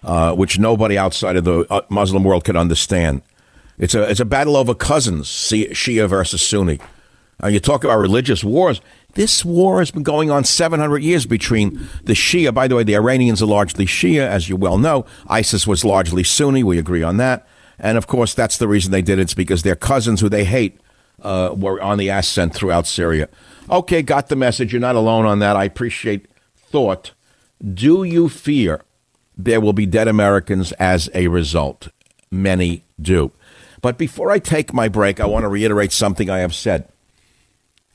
uh, 0.03 0.33
which 0.33 0.59
nobody 0.59 0.97
outside 0.97 1.35
of 1.35 1.43
the 1.43 1.65
uh, 1.69 1.81
Muslim 1.89 2.23
world 2.23 2.45
could 2.45 2.55
understand. 2.55 3.21
It's 3.77 3.95
a 3.95 4.09
it's 4.09 4.19
a 4.19 4.25
battle 4.25 4.55
over 4.55 4.73
cousins, 4.73 5.27
Shia 5.27 6.07
versus 6.07 6.41
Sunni. 6.41 6.79
Uh, 7.41 7.47
you 7.47 7.59
talk 7.59 7.83
about 7.83 7.99
religious 7.99 8.43
wars. 8.43 8.81
This 9.17 9.43
war 9.43 9.79
has 9.79 9.89
been 9.89 10.03
going 10.03 10.29
on 10.29 10.43
700 10.43 11.01
years 11.01 11.25
between 11.25 11.89
the 12.03 12.13
Shia. 12.13 12.53
By 12.53 12.67
the 12.67 12.75
way, 12.75 12.83
the 12.83 12.95
Iranians 12.95 13.41
are 13.41 13.47
largely 13.47 13.87
Shia, 13.87 14.19
as 14.19 14.47
you 14.47 14.55
well 14.55 14.77
know. 14.77 15.07
ISIS 15.25 15.65
was 15.65 15.83
largely 15.83 16.23
Sunni. 16.23 16.63
We 16.63 16.77
agree 16.77 17.01
on 17.01 17.17
that. 17.17 17.47
And 17.79 17.97
of 17.97 18.05
course, 18.05 18.35
that's 18.35 18.59
the 18.59 18.67
reason 18.67 18.91
they 18.91 19.01
did 19.01 19.17
it. 19.17 19.23
It's 19.23 19.33
because 19.33 19.63
their 19.63 19.75
cousins, 19.75 20.21
who 20.21 20.29
they 20.29 20.43
hate, 20.43 20.79
uh, 21.23 21.55
were 21.57 21.81
on 21.81 21.97
the 21.97 22.09
ascent 22.09 22.53
throughout 22.53 22.85
Syria. 22.85 23.27
Okay, 23.71 24.03
got 24.03 24.29
the 24.29 24.35
message. 24.35 24.71
You're 24.71 24.81
not 24.81 24.95
alone 24.95 25.25
on 25.25 25.39
that. 25.39 25.55
I 25.55 25.63
appreciate 25.63 26.27
thought. 26.55 27.13
Do 27.73 28.03
you 28.03 28.29
fear 28.29 28.83
there 29.35 29.59
will 29.59 29.73
be 29.73 29.87
dead 29.87 30.07
Americans 30.07 30.73
as 30.73 31.09
a 31.15 31.27
result? 31.27 31.87
Many 32.29 32.83
do. 33.01 33.31
But 33.81 33.97
before 33.97 34.29
I 34.29 34.37
take 34.37 34.75
my 34.75 34.87
break, 34.87 35.19
I 35.19 35.25
want 35.25 35.41
to 35.41 35.49
reiterate 35.49 35.91
something 35.91 36.29
I 36.29 36.37
have 36.37 36.53
said. 36.53 36.87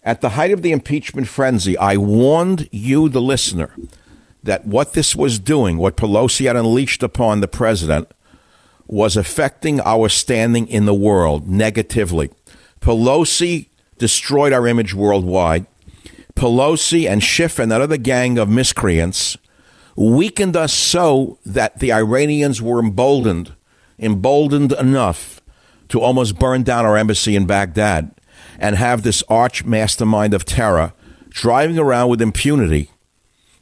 At 0.04 0.20
the 0.20 0.30
height 0.30 0.50
of 0.50 0.62
the 0.62 0.72
impeachment 0.72 1.28
frenzy, 1.28 1.78
I 1.78 1.96
warned 1.96 2.68
you, 2.72 3.08
the 3.08 3.22
listener, 3.22 3.72
that 4.42 4.66
what 4.66 4.94
this 4.94 5.14
was 5.14 5.38
doing, 5.38 5.78
what 5.78 5.96
Pelosi 5.96 6.46
had 6.46 6.56
unleashed 6.56 7.04
upon 7.04 7.40
the 7.40 7.46
president, 7.48 8.10
was 8.88 9.16
affecting 9.16 9.80
our 9.80 10.08
standing 10.08 10.66
in 10.66 10.86
the 10.86 10.94
world 10.94 11.48
negatively. 11.48 12.30
Pelosi 12.80 13.68
destroyed 13.98 14.52
our 14.52 14.66
image 14.66 14.92
worldwide. 14.92 15.66
Pelosi 16.34 17.08
and 17.08 17.22
Schiff 17.22 17.60
and 17.60 17.70
that 17.70 17.80
other 17.80 17.96
gang 17.96 18.38
of 18.38 18.48
miscreants 18.48 19.36
weakened 19.94 20.56
us 20.56 20.72
so 20.72 21.38
that 21.46 21.78
the 21.78 21.92
Iranians 21.92 22.60
were 22.60 22.80
emboldened, 22.80 23.54
emboldened 24.00 24.72
enough 24.72 25.40
to 25.90 26.00
almost 26.00 26.40
burn 26.40 26.64
down 26.64 26.84
our 26.84 26.96
embassy 26.96 27.36
in 27.36 27.46
Baghdad 27.46 28.10
and 28.62 28.76
have 28.76 29.02
this 29.02 29.22
arch 29.28 29.64
mastermind 29.64 30.32
of 30.32 30.44
terror 30.44 30.94
driving 31.28 31.78
around 31.78 32.08
with 32.08 32.22
impunity. 32.22 32.90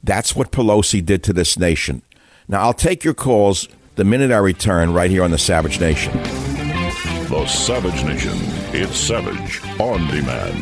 That's 0.05 0.37
what 0.37 0.53
Pelosi 0.53 1.05
did 1.05 1.25
to 1.25 1.33
this 1.33 1.59
nation. 1.59 2.03
Now, 2.47 2.61
I'll 2.61 2.75
take 2.75 3.03
your 3.03 3.15
calls 3.15 3.69
the 3.97 4.05
minute 4.05 4.31
I 4.31 4.39
return 4.39 4.93
right 4.93 5.11
here 5.11 5.25
on 5.25 5.31
the 5.31 5.39
Savage 5.39 5.81
Nation. 5.81 6.13
The 7.29 7.47
Savage 7.47 8.05
Nation. 8.05 8.37
It's 8.73 8.97
Savage 8.97 9.63
on 9.81 10.07
demand. 10.09 10.59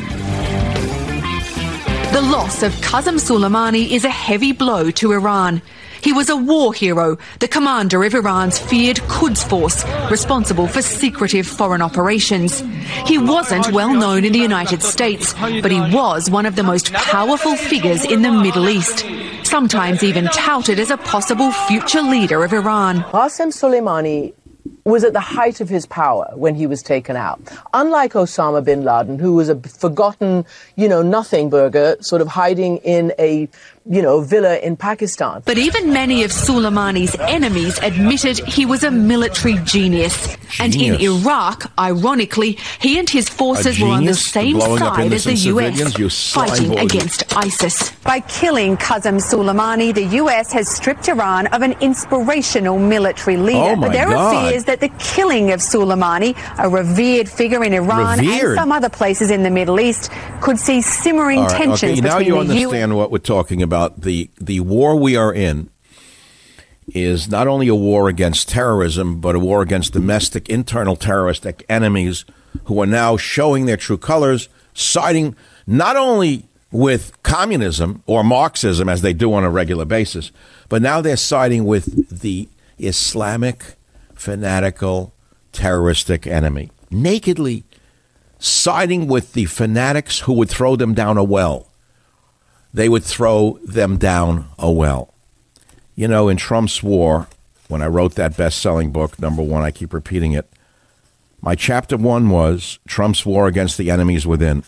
The 2.14 2.22
loss 2.22 2.62
of 2.62 2.72
Qasem 2.74 3.18
Soleimani 3.18 3.90
is 3.90 4.04
a 4.04 4.10
heavy 4.10 4.52
blow 4.52 4.90
to 4.92 5.12
Iran. 5.12 5.62
He 6.00 6.12
was 6.12 6.28
a 6.28 6.36
war 6.36 6.72
hero, 6.72 7.18
the 7.40 7.48
commander 7.48 8.04
of 8.04 8.14
Iran's 8.14 8.58
feared 8.58 8.98
Quds 9.08 9.42
Force, 9.42 9.84
responsible 10.10 10.66
for 10.66 10.82
secretive 10.82 11.46
foreign 11.46 11.82
operations. 11.82 12.60
He 13.06 13.18
wasn't 13.18 13.72
well 13.72 13.92
known 13.92 14.24
in 14.24 14.32
the 14.32 14.38
United 14.38 14.82
States, 14.82 15.34
but 15.34 15.70
he 15.70 15.80
was 15.80 16.30
one 16.30 16.46
of 16.46 16.56
the 16.56 16.62
most 16.62 16.92
powerful 16.92 17.56
figures 17.56 18.04
in 18.04 18.22
the 18.22 18.32
Middle 18.32 18.68
East, 18.68 19.04
sometimes 19.44 20.02
even 20.02 20.26
touted 20.26 20.78
as 20.78 20.90
a 20.90 20.96
possible 20.96 21.50
future 21.50 22.02
leader 22.02 22.44
of 22.44 22.52
Iran. 22.52 23.00
Qasem 23.04 23.52
Soleimani 23.52 24.34
was 24.84 25.04
at 25.04 25.12
the 25.12 25.20
height 25.20 25.60
of 25.60 25.68
his 25.68 25.84
power 25.86 26.30
when 26.34 26.54
he 26.54 26.66
was 26.66 26.82
taken 26.82 27.14
out. 27.16 27.40
Unlike 27.74 28.14
Osama 28.14 28.64
bin 28.64 28.84
Laden, 28.84 29.18
who 29.18 29.34
was 29.34 29.48
a 29.48 29.56
forgotten, 29.60 30.46
you 30.76 30.88
know, 30.88 31.02
nothing 31.02 31.50
burger, 31.50 31.96
sort 32.00 32.22
of 32.22 32.28
hiding 32.28 32.78
in 32.78 33.12
a 33.18 33.48
you 33.88 34.02
know, 34.02 34.20
villa 34.20 34.58
in 34.58 34.76
Pakistan. 34.76 35.42
But 35.46 35.56
even 35.56 35.92
many 35.92 36.22
of 36.22 36.30
Soleimani's 36.30 37.16
enemies 37.20 37.78
admitted 37.78 38.38
he 38.46 38.66
was 38.66 38.84
a 38.84 38.90
military 38.90 39.54
genius. 39.64 40.36
And 40.60 40.74
in 40.74 41.00
Iraq, 41.00 41.70
ironically, 41.78 42.58
he 42.80 42.98
and 42.98 43.08
his 43.08 43.28
forces 43.28 43.80
were 43.80 43.88
on 43.88 44.04
the 44.04 44.14
same 44.14 44.60
side 44.60 45.12
as 45.12 45.24
the 45.24 45.32
US, 45.32 45.42
civilians? 45.42 45.98
You 45.98 46.08
slime 46.08 46.48
fighting 46.48 46.68
ball, 46.70 46.84
against 46.84 47.36
ISIS. 47.36 47.90
By 48.04 48.20
killing 48.20 48.76
Qasem 48.76 49.20
Soleimani, 49.20 49.94
the 49.94 50.04
U.S. 50.22 50.52
has 50.52 50.68
stripped 50.68 51.08
Iran 51.08 51.46
of 51.48 51.62
an 51.62 51.72
inspirational 51.80 52.78
military 52.78 53.36
leader. 53.36 53.58
Oh, 53.58 53.76
my 53.76 53.88
but 53.88 53.92
there 53.92 54.08
God. 54.08 54.34
are 54.34 54.50
fears 54.50 54.64
that 54.64 54.80
the 54.80 54.90
killing 54.98 55.52
of 55.52 55.60
Soleimani, 55.60 56.36
a 56.58 56.68
revered 56.68 57.28
figure 57.28 57.64
in 57.64 57.72
Iran 57.72 58.18
Revered? 58.18 58.50
and 58.50 58.58
some 58.58 58.72
other 58.72 58.88
places 58.88 59.30
in 59.30 59.42
the 59.42 59.50
Middle 59.50 59.80
East, 59.80 60.10
could 60.40 60.58
see 60.58 60.82
simmering 60.82 61.40
All 61.40 61.46
right, 61.46 61.56
tensions 61.56 61.98
okay, 61.98 62.00
now 62.00 62.18
you 62.18 62.32
the 62.32 62.40
U.S. 62.40 62.50
understand 62.50 62.96
what 62.96 63.10
we're 63.10 63.18
talking 63.18 63.62
about. 63.62 63.77
The 63.96 64.30
the 64.40 64.60
war 64.60 64.96
we 64.96 65.16
are 65.16 65.32
in 65.32 65.70
is 66.94 67.28
not 67.28 67.46
only 67.46 67.68
a 67.68 67.74
war 67.74 68.08
against 68.08 68.48
terrorism, 68.48 69.20
but 69.20 69.34
a 69.34 69.38
war 69.38 69.62
against 69.62 69.92
domestic, 69.92 70.48
internal 70.48 70.96
terroristic 70.96 71.64
enemies 71.68 72.24
who 72.64 72.80
are 72.80 72.86
now 72.86 73.16
showing 73.16 73.66
their 73.66 73.76
true 73.76 73.98
colors, 73.98 74.48
siding 74.74 75.36
not 75.66 75.96
only 75.96 76.44
with 76.70 77.22
communism 77.22 78.02
or 78.06 78.24
Marxism 78.24 78.88
as 78.88 79.02
they 79.02 79.12
do 79.12 79.32
on 79.32 79.44
a 79.44 79.50
regular 79.50 79.84
basis, 79.84 80.32
but 80.68 80.82
now 80.82 81.00
they're 81.00 81.16
siding 81.16 81.64
with 81.64 82.20
the 82.20 82.48
Islamic, 82.78 83.76
fanatical, 84.14 85.12
terroristic 85.52 86.26
enemy. 86.26 86.70
Nakedly 86.90 87.64
siding 88.38 89.08
with 89.08 89.32
the 89.32 89.46
fanatics 89.46 90.20
who 90.20 90.32
would 90.34 90.48
throw 90.48 90.76
them 90.76 90.94
down 90.94 91.16
a 91.16 91.24
well. 91.24 91.67
They 92.78 92.88
would 92.88 93.02
throw 93.02 93.58
them 93.64 93.96
down 93.96 94.50
a 94.56 94.70
well. 94.70 95.12
You 95.96 96.06
know, 96.06 96.28
in 96.28 96.36
Trump's 96.36 96.80
war, 96.80 97.26
when 97.66 97.82
I 97.82 97.88
wrote 97.88 98.14
that 98.14 98.36
best 98.36 98.62
selling 98.62 98.92
book, 98.92 99.18
number 99.18 99.42
one, 99.42 99.64
I 99.64 99.72
keep 99.72 99.92
repeating 99.92 100.30
it, 100.30 100.48
my 101.40 101.56
chapter 101.56 101.96
one 101.96 102.30
was 102.30 102.78
Trump's 102.86 103.26
war 103.26 103.48
against 103.48 103.78
the 103.78 103.90
enemies 103.90 104.28
within. 104.28 104.62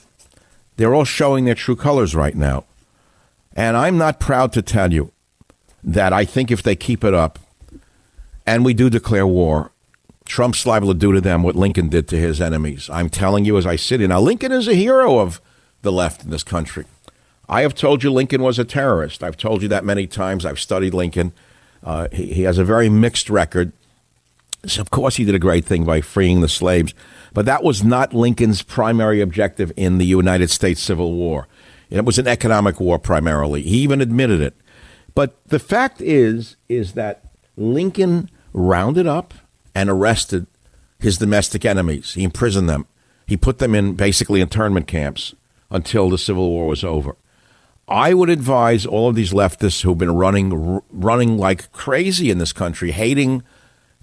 They're 0.76 0.92
all 0.92 1.04
showing 1.04 1.44
their 1.44 1.54
true 1.54 1.76
colors 1.76 2.12
right 2.16 2.34
now. 2.34 2.64
And 3.54 3.76
I'm 3.76 3.96
not 3.96 4.18
proud 4.18 4.52
to 4.54 4.62
tell 4.62 4.92
you 4.92 5.12
that 5.84 6.12
I 6.12 6.24
think 6.24 6.50
if 6.50 6.64
they 6.64 6.74
keep 6.74 7.04
it 7.04 7.14
up 7.14 7.38
and 8.44 8.64
we 8.64 8.74
do 8.74 8.90
declare 8.90 9.24
war, 9.24 9.70
Trump's 10.24 10.66
liable 10.66 10.88
to 10.88 10.98
do 10.98 11.12
to 11.12 11.20
them 11.20 11.44
what 11.44 11.54
Lincoln 11.54 11.88
did 11.88 12.08
to 12.08 12.16
his 12.16 12.40
enemies. 12.40 12.90
I'm 12.90 13.08
telling 13.08 13.44
you 13.44 13.56
as 13.56 13.66
I 13.66 13.76
sit 13.76 14.00
here. 14.00 14.08
Now, 14.08 14.20
Lincoln 14.20 14.50
is 14.50 14.66
a 14.66 14.74
hero 14.74 15.20
of 15.20 15.40
the 15.82 15.92
left 15.92 16.24
in 16.24 16.30
this 16.30 16.42
country. 16.42 16.86
I 17.50 17.62
have 17.62 17.74
told 17.74 18.04
you 18.04 18.12
Lincoln 18.12 18.42
was 18.42 18.60
a 18.60 18.64
terrorist. 18.64 19.24
I've 19.24 19.36
told 19.36 19.60
you 19.60 19.68
that 19.68 19.84
many 19.84 20.06
times. 20.06 20.46
I've 20.46 20.60
studied 20.60 20.94
Lincoln. 20.94 21.32
Uh, 21.82 22.06
he, 22.12 22.32
he 22.32 22.42
has 22.42 22.58
a 22.58 22.64
very 22.64 22.88
mixed 22.88 23.28
record. 23.28 23.72
So 24.66 24.80
of 24.80 24.90
course, 24.90 25.16
he 25.16 25.24
did 25.24 25.34
a 25.34 25.40
great 25.40 25.64
thing 25.64 25.84
by 25.84 26.00
freeing 26.00 26.42
the 26.42 26.48
slaves, 26.48 26.94
but 27.32 27.46
that 27.46 27.64
was 27.64 27.82
not 27.82 28.14
Lincoln's 28.14 28.62
primary 28.62 29.20
objective 29.20 29.72
in 29.76 29.98
the 29.98 30.06
United 30.06 30.50
States 30.50 30.80
Civil 30.80 31.14
War. 31.14 31.48
It 31.90 32.04
was 32.04 32.20
an 32.20 32.28
economic 32.28 32.78
war 32.78 33.00
primarily. 33.00 33.62
He 33.62 33.78
even 33.78 34.00
admitted 34.00 34.40
it. 34.40 34.54
But 35.16 35.44
the 35.46 35.58
fact 35.58 36.00
is, 36.00 36.56
is 36.68 36.92
that 36.92 37.24
Lincoln 37.56 38.30
rounded 38.52 39.08
up 39.08 39.34
and 39.74 39.90
arrested 39.90 40.46
his 41.00 41.18
domestic 41.18 41.64
enemies. 41.64 42.14
He 42.14 42.22
imprisoned 42.22 42.68
them. 42.68 42.86
He 43.26 43.36
put 43.36 43.58
them 43.58 43.74
in 43.74 43.94
basically 43.94 44.40
internment 44.40 44.86
camps 44.86 45.34
until 45.68 46.10
the 46.10 46.18
Civil 46.18 46.48
War 46.50 46.68
was 46.68 46.84
over. 46.84 47.16
I 47.90 48.14
would 48.14 48.30
advise 48.30 48.86
all 48.86 49.08
of 49.08 49.16
these 49.16 49.32
leftists 49.32 49.82
who've 49.82 49.98
been 49.98 50.14
running 50.14 50.80
running 50.90 51.36
like 51.36 51.72
crazy 51.72 52.30
in 52.30 52.38
this 52.38 52.52
country, 52.52 52.92
hating 52.92 53.42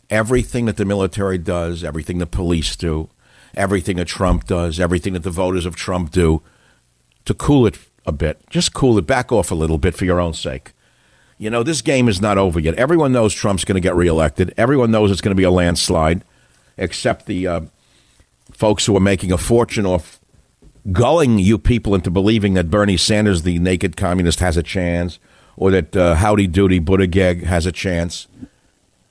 everything 0.10 0.66
that 0.66 0.76
the 0.76 0.84
military 0.84 1.38
does, 1.38 1.86
everything 1.86 2.18
the 2.18 2.26
police 2.26 2.76
do, 2.76 3.10
everything 3.56 3.96
that 3.96 4.08
Trump 4.08 4.46
does, 4.46 4.78
everything 4.78 5.14
that 5.14 5.24
the 5.24 5.32
voters 5.32 5.66
of 5.66 5.78
Trump 5.78 6.12
do, 6.12 6.42
to 7.24 7.34
cool 7.34 7.66
it 7.66 7.80
a 8.06 8.12
bit. 8.12 8.42
Just 8.50 8.74
cool 8.74 8.98
it, 8.98 9.08
back 9.08 9.32
off 9.32 9.52
a 9.52 9.56
little 9.56 9.78
bit 9.78 9.96
for 9.96 10.04
your 10.04 10.20
own 10.20 10.34
sake. 10.34 10.74
You 11.38 11.50
know, 11.50 11.64
this 11.64 11.82
game 11.82 12.10
is 12.10 12.20
not 12.20 12.38
over 12.38 12.60
yet. 12.60 12.76
Everyone 12.76 13.14
knows 13.14 13.34
Trump's 13.34 13.64
going 13.64 13.76
to 13.76 13.88
get 13.88 13.96
reelected. 13.96 14.54
Everyone 14.58 14.92
knows 14.92 15.12
it's 15.12 15.22
going 15.22 15.36
to 15.36 15.40
be 15.40 15.44
a 15.44 15.52
landslide, 15.52 16.24
except 16.78 17.26
the 17.26 17.48
uh, 17.48 17.62
folks 18.52 18.86
who 18.86 18.98
are 18.98 19.02
making 19.02 19.32
a 19.32 19.38
fortune 19.38 19.86
off 19.86 20.20
gulling 20.92 21.40
you 21.40 21.58
people 21.58 21.96
into 21.96 22.10
believing 22.10 22.54
that 22.54 22.70
Bernie 22.70 22.98
Sanders, 22.98 23.44
the 23.44 23.60
naked 23.60 23.98
communist, 23.98 24.40
has 24.40 24.58
a 24.58 24.64
chance, 24.64 25.20
or 25.56 25.72
that 25.72 25.96
uh, 25.96 26.16
Howdy 26.16 26.48
Doody 26.48 26.80
Buttigieg 26.80 27.44
has 27.44 27.66
a 27.66 27.72
chance, 27.72 28.28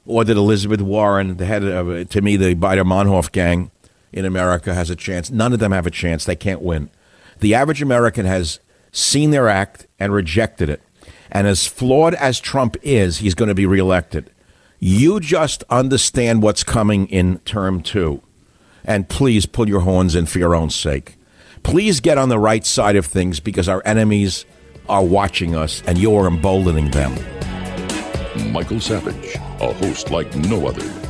or 0.06 0.24
that 0.24 0.36
Elizabeth 0.36 0.80
Warren, 0.80 1.36
the 1.36 1.46
head 1.46 1.64
of, 1.64 1.88
uh, 1.88 2.04
to 2.04 2.22
me, 2.22 2.36
the 2.36 2.54
Biden 2.54 2.86
Monhoff 2.86 3.32
gang 3.32 3.70
in 4.12 4.24
America, 4.24 4.74
has 4.74 4.90
a 4.90 4.96
chance. 4.96 5.30
None 5.30 5.52
of 5.52 5.58
them 5.58 5.72
have 5.72 5.86
a 5.86 5.90
chance. 5.90 6.24
They 6.24 6.36
can't 6.36 6.62
win. 6.62 6.90
The 7.40 7.54
average 7.54 7.82
American 7.82 8.24
has 8.24 8.60
seen 8.92 9.30
their 9.30 9.48
act 9.48 9.86
and 9.98 10.12
rejected 10.12 10.70
it. 10.70 10.82
And 11.30 11.46
as 11.46 11.66
flawed 11.66 12.14
as 12.14 12.40
Trump 12.40 12.76
is, 12.82 13.18
he's 13.18 13.34
going 13.34 13.48
to 13.48 13.54
be 13.54 13.66
reelected. 13.66 14.30
You 14.78 15.20
just 15.20 15.64
understand 15.68 16.42
what's 16.42 16.62
coming 16.62 17.06
in 17.08 17.38
term 17.40 17.82
two. 17.82 18.22
And 18.84 19.08
please 19.08 19.44
pull 19.44 19.68
your 19.68 19.80
horns 19.80 20.14
in 20.14 20.26
for 20.26 20.38
your 20.38 20.54
own 20.54 20.70
sake. 20.70 21.15
Please 21.66 21.98
get 21.98 22.16
on 22.16 22.28
the 22.28 22.38
right 22.38 22.64
side 22.64 22.94
of 22.94 23.06
things 23.06 23.40
because 23.40 23.68
our 23.68 23.82
enemies 23.84 24.44
are 24.88 25.04
watching 25.04 25.56
us 25.56 25.82
and 25.88 25.98
you're 25.98 26.28
emboldening 26.28 26.92
them. 26.92 27.12
Michael 28.52 28.80
Savage, 28.80 29.34
a 29.34 29.72
host 29.72 30.12
like 30.12 30.32
no 30.36 30.68
other. 30.68 31.05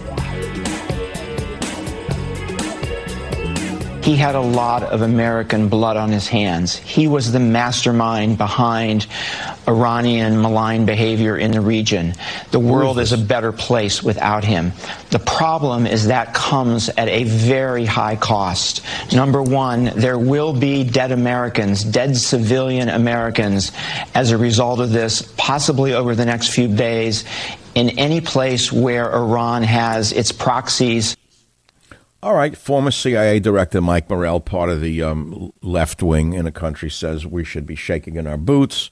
He 4.06 4.14
had 4.14 4.36
a 4.36 4.40
lot 4.40 4.84
of 4.84 5.02
American 5.02 5.68
blood 5.68 5.96
on 5.96 6.12
his 6.12 6.28
hands. 6.28 6.76
He 6.76 7.08
was 7.08 7.32
the 7.32 7.40
mastermind 7.40 8.38
behind 8.38 9.08
Iranian 9.66 10.40
malign 10.40 10.86
behavior 10.86 11.36
in 11.36 11.50
the 11.50 11.60
region. 11.60 12.14
The 12.52 12.60
world 12.60 13.00
is 13.00 13.10
a 13.10 13.18
better 13.18 13.50
place 13.50 14.04
without 14.04 14.44
him. 14.44 14.70
The 15.10 15.18
problem 15.18 15.88
is 15.88 16.06
that 16.06 16.34
comes 16.34 16.88
at 16.88 17.08
a 17.08 17.24
very 17.24 17.84
high 17.84 18.14
cost. 18.14 18.84
Number 19.12 19.42
one, 19.42 19.86
there 19.96 20.20
will 20.20 20.52
be 20.52 20.84
dead 20.84 21.10
Americans, 21.10 21.82
dead 21.82 22.16
civilian 22.16 22.88
Americans 22.88 23.72
as 24.14 24.30
a 24.30 24.38
result 24.38 24.78
of 24.78 24.92
this, 24.92 25.22
possibly 25.36 25.94
over 25.94 26.14
the 26.14 26.24
next 26.24 26.50
few 26.50 26.68
days, 26.68 27.24
in 27.74 27.90
any 27.98 28.20
place 28.20 28.72
where 28.72 29.12
Iran 29.12 29.64
has 29.64 30.12
its 30.12 30.30
proxies. 30.30 31.16
All 32.26 32.34
right, 32.34 32.56
former 32.56 32.90
CIA 32.90 33.38
Director 33.38 33.80
Mike 33.80 34.10
Morell, 34.10 34.40
part 34.40 34.68
of 34.68 34.80
the 34.80 35.00
um, 35.00 35.52
left 35.62 36.02
wing 36.02 36.32
in 36.32 36.44
the 36.44 36.50
country, 36.50 36.90
says 36.90 37.24
we 37.24 37.44
should 37.44 37.66
be 37.66 37.76
shaking 37.76 38.16
in 38.16 38.26
our 38.26 38.36
boots. 38.36 38.90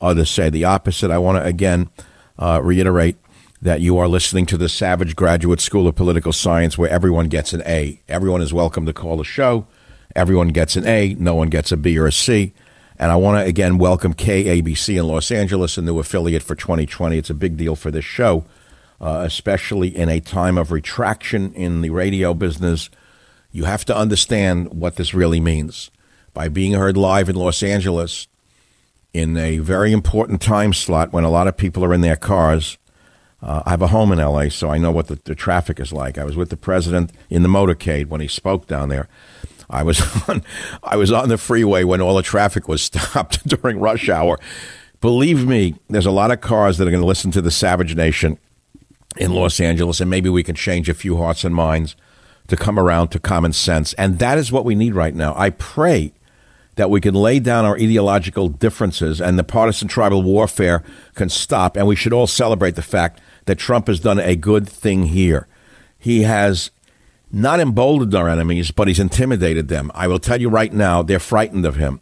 Others 0.00 0.30
say 0.30 0.48
the 0.48 0.64
opposite. 0.64 1.10
I 1.10 1.18
want 1.18 1.42
to 1.42 1.44
again 1.44 1.90
uh, 2.38 2.60
reiterate 2.62 3.16
that 3.60 3.80
you 3.80 3.98
are 3.98 4.06
listening 4.06 4.46
to 4.46 4.56
the 4.56 4.68
Savage 4.68 5.16
Graduate 5.16 5.60
School 5.60 5.88
of 5.88 5.96
Political 5.96 6.32
Science, 6.32 6.78
where 6.78 6.88
everyone 6.88 7.26
gets 7.26 7.52
an 7.52 7.64
A. 7.66 8.00
Everyone 8.06 8.40
is 8.40 8.54
welcome 8.54 8.86
to 8.86 8.92
call 8.92 9.16
the 9.16 9.24
show. 9.24 9.66
Everyone 10.14 10.50
gets 10.50 10.76
an 10.76 10.86
A. 10.86 11.14
No 11.14 11.34
one 11.34 11.48
gets 11.48 11.72
a 11.72 11.76
B 11.76 11.98
or 11.98 12.06
a 12.06 12.12
C. 12.12 12.52
And 12.96 13.10
I 13.10 13.16
want 13.16 13.42
to 13.42 13.44
again 13.44 13.78
welcome 13.78 14.14
KABC 14.14 15.00
in 15.00 15.08
Los 15.08 15.32
Angeles, 15.32 15.78
a 15.78 15.82
new 15.82 15.98
affiliate 15.98 16.44
for 16.44 16.54
2020. 16.54 17.18
It's 17.18 17.28
a 17.28 17.34
big 17.34 17.56
deal 17.56 17.74
for 17.74 17.90
this 17.90 18.04
show 18.04 18.44
uh, 19.00 19.22
especially 19.24 19.96
in 19.96 20.08
a 20.08 20.20
time 20.20 20.58
of 20.58 20.72
retraction 20.72 21.52
in 21.54 21.80
the 21.80 21.90
radio 21.90 22.34
business. 22.34 22.90
You 23.50 23.64
have 23.64 23.84
to 23.86 23.96
understand 23.96 24.72
what 24.72 24.96
this 24.96 25.14
really 25.14 25.40
means. 25.40 25.90
By 26.34 26.48
being 26.48 26.72
heard 26.72 26.96
live 26.96 27.28
in 27.28 27.36
Los 27.36 27.62
Angeles 27.62 28.28
in 29.12 29.36
a 29.36 29.58
very 29.58 29.92
important 29.92 30.40
time 30.40 30.72
slot 30.72 31.12
when 31.12 31.24
a 31.24 31.30
lot 31.30 31.48
of 31.48 31.56
people 31.56 31.84
are 31.84 31.94
in 31.94 32.02
their 32.02 32.16
cars, 32.16 32.78
uh, 33.40 33.62
I 33.64 33.70
have 33.70 33.82
a 33.82 33.88
home 33.88 34.12
in 34.12 34.18
LA, 34.18 34.48
so 34.48 34.68
I 34.68 34.78
know 34.78 34.90
what 34.90 35.06
the, 35.06 35.18
the 35.24 35.34
traffic 35.34 35.78
is 35.78 35.92
like. 35.92 36.18
I 36.18 36.24
was 36.24 36.36
with 36.36 36.50
the 36.50 36.56
president 36.56 37.12
in 37.30 37.42
the 37.42 37.48
motorcade 37.48 38.08
when 38.08 38.20
he 38.20 38.28
spoke 38.28 38.66
down 38.66 38.88
there. 38.88 39.08
I 39.70 39.82
was 39.82 40.00
on, 40.28 40.42
I 40.82 40.96
was 40.96 41.12
on 41.12 41.28
the 41.28 41.38
freeway 41.38 41.84
when 41.84 42.00
all 42.00 42.16
the 42.16 42.22
traffic 42.22 42.68
was 42.68 42.82
stopped 42.82 43.46
during 43.46 43.78
rush 43.78 44.08
hour. 44.08 44.38
Believe 45.00 45.46
me, 45.46 45.76
there's 45.88 46.06
a 46.06 46.10
lot 46.10 46.32
of 46.32 46.40
cars 46.40 46.78
that 46.78 46.88
are 46.88 46.90
going 46.90 47.00
to 47.02 47.06
listen 47.06 47.30
to 47.30 47.40
the 47.40 47.52
Savage 47.52 47.94
Nation 47.94 48.38
in 49.18 49.32
Los 49.32 49.60
Angeles, 49.60 50.00
and 50.00 50.08
maybe 50.08 50.28
we 50.28 50.42
can 50.42 50.54
change 50.54 50.88
a 50.88 50.94
few 50.94 51.16
hearts 51.16 51.44
and 51.44 51.54
minds 51.54 51.96
to 52.46 52.56
come 52.56 52.78
around 52.78 53.08
to 53.08 53.18
common 53.18 53.52
sense. 53.52 53.92
And 53.94 54.18
that 54.18 54.38
is 54.38 54.50
what 54.50 54.64
we 54.64 54.74
need 54.74 54.94
right 54.94 55.14
now. 55.14 55.34
I 55.36 55.50
pray 55.50 56.12
that 56.76 56.90
we 56.90 57.00
can 57.00 57.14
lay 57.14 57.40
down 57.40 57.64
our 57.64 57.74
ideological 57.74 58.48
differences 58.48 59.20
and 59.20 59.38
the 59.38 59.44
partisan 59.44 59.88
tribal 59.88 60.22
warfare 60.22 60.84
can 61.16 61.28
stop. 61.28 61.76
And 61.76 61.86
we 61.86 61.96
should 61.96 62.12
all 62.12 62.28
celebrate 62.28 62.76
the 62.76 62.82
fact 62.82 63.20
that 63.46 63.58
Trump 63.58 63.88
has 63.88 63.98
done 63.98 64.20
a 64.20 64.36
good 64.36 64.68
thing 64.68 65.06
here. 65.06 65.48
He 65.98 66.22
has 66.22 66.70
not 67.32 67.60
emboldened 67.60 68.14
our 68.14 68.28
enemies, 68.28 68.70
but 68.70 68.86
he's 68.86 69.00
intimidated 69.00 69.68
them. 69.68 69.90
I 69.94 70.06
will 70.06 70.20
tell 70.20 70.40
you 70.40 70.48
right 70.48 70.72
now, 70.72 71.02
they're 71.02 71.18
frightened 71.18 71.66
of 71.66 71.76
him. 71.76 72.00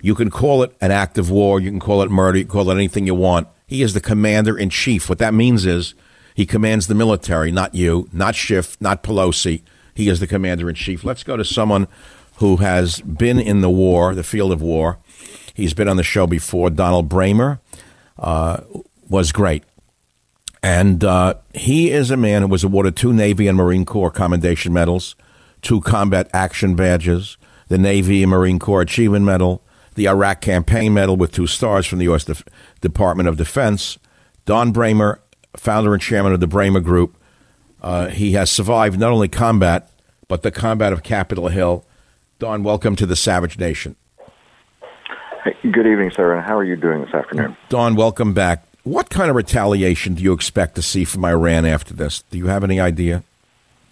You 0.00 0.14
can 0.14 0.30
call 0.30 0.62
it 0.62 0.74
an 0.80 0.92
act 0.92 1.18
of 1.18 1.30
war, 1.30 1.60
you 1.60 1.70
can 1.70 1.80
call 1.80 2.02
it 2.02 2.10
murder, 2.10 2.38
you 2.38 2.44
can 2.44 2.52
call 2.52 2.70
it 2.70 2.74
anything 2.74 3.06
you 3.06 3.14
want. 3.14 3.48
He 3.66 3.82
is 3.82 3.94
the 3.94 4.00
commander 4.00 4.56
in 4.56 4.70
chief. 4.70 5.08
What 5.08 5.18
that 5.18 5.34
means 5.34 5.66
is 5.66 5.94
he 6.34 6.44
commands 6.44 6.88
the 6.88 6.94
military, 6.94 7.52
not 7.52 7.74
you, 7.74 8.08
not 8.12 8.34
Schiff, 8.34 8.76
not 8.80 9.02
Pelosi. 9.02 9.62
He 9.94 10.08
is 10.08 10.18
the 10.18 10.26
commander 10.26 10.68
in 10.68 10.74
chief. 10.74 11.04
Let's 11.04 11.22
go 11.22 11.36
to 11.36 11.44
someone 11.44 11.86
who 12.36 12.56
has 12.56 13.00
been 13.00 13.38
in 13.38 13.60
the 13.60 13.70
war, 13.70 14.14
the 14.14 14.24
field 14.24 14.50
of 14.50 14.60
war. 14.60 14.98
He's 15.54 15.72
been 15.72 15.88
on 15.88 15.96
the 15.96 16.02
show 16.02 16.26
before. 16.26 16.70
Donald 16.70 17.08
Bramer 17.08 17.60
uh, 18.18 18.62
was 19.08 19.30
great. 19.30 19.62
And 20.60 21.04
uh, 21.04 21.34
he 21.52 21.90
is 21.90 22.10
a 22.10 22.16
man 22.16 22.42
who 22.42 22.48
was 22.48 22.64
awarded 22.64 22.96
two 22.96 23.12
Navy 23.12 23.46
and 23.46 23.56
Marine 23.56 23.84
Corps 23.84 24.10
Commendation 24.10 24.72
Medals, 24.72 25.14
two 25.62 25.80
Combat 25.82 26.28
Action 26.32 26.74
Badges, 26.74 27.36
the 27.68 27.78
Navy 27.78 28.22
and 28.22 28.30
Marine 28.30 28.58
Corps 28.58 28.80
Achievement 28.80 29.24
Medal, 29.24 29.62
the 29.94 30.08
Iraq 30.08 30.40
Campaign 30.40 30.94
Medal 30.94 31.16
with 31.16 31.32
two 31.32 31.46
stars 31.46 31.86
from 31.86 31.98
the 31.98 32.06
U.S. 32.06 32.24
Def- 32.24 32.44
Department 32.80 33.28
of 33.28 33.36
Defense. 33.36 33.98
Don 34.46 34.72
Bramer, 34.72 35.18
founder 35.56 35.92
and 35.92 36.02
chairman 36.02 36.32
of 36.32 36.40
the 36.40 36.48
Bramer 36.48 36.82
Group, 36.82 37.16
uh, 37.82 38.08
he 38.08 38.32
has 38.32 38.50
survived 38.50 38.98
not 38.98 39.12
only 39.12 39.28
combat, 39.28 39.90
but 40.28 40.42
the 40.42 40.50
combat 40.50 40.92
of 40.92 41.02
Capitol 41.02 41.48
Hill. 41.48 41.84
Don, 42.38 42.62
welcome 42.62 42.96
to 42.96 43.06
the 43.06 43.16
Savage 43.16 43.58
Nation. 43.58 43.96
Hey, 45.44 45.54
good 45.70 45.86
evening, 45.86 46.10
sir, 46.10 46.34
and 46.34 46.44
how 46.44 46.56
are 46.56 46.64
you 46.64 46.76
doing 46.76 47.02
this 47.02 47.12
afternoon? 47.12 47.56
Don, 47.68 47.94
welcome 47.94 48.32
back. 48.32 48.64
What 48.84 49.10
kind 49.10 49.30
of 49.30 49.36
retaliation 49.36 50.14
do 50.14 50.22
you 50.22 50.32
expect 50.32 50.74
to 50.76 50.82
see 50.82 51.04
from 51.04 51.24
Iran 51.24 51.64
after 51.64 51.94
this? 51.94 52.22
Do 52.30 52.38
you 52.38 52.46
have 52.46 52.64
any 52.64 52.80
idea? 52.80 53.22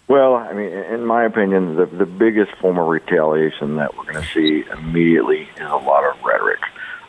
Well, 0.07 0.35
I 0.35 0.53
mean, 0.53 0.71
in 0.71 1.05
my 1.05 1.23
opinion, 1.23 1.75
the 1.75 1.85
the 1.85 2.05
biggest 2.05 2.51
form 2.57 2.77
of 2.77 2.87
retaliation 2.87 3.77
that 3.77 3.97
we're 3.97 4.11
going 4.11 4.23
to 4.23 4.29
see 4.31 4.63
immediately 4.69 5.47
is 5.55 5.61
a 5.61 5.77
lot 5.77 6.03
of 6.03 6.21
rhetoric. 6.23 6.59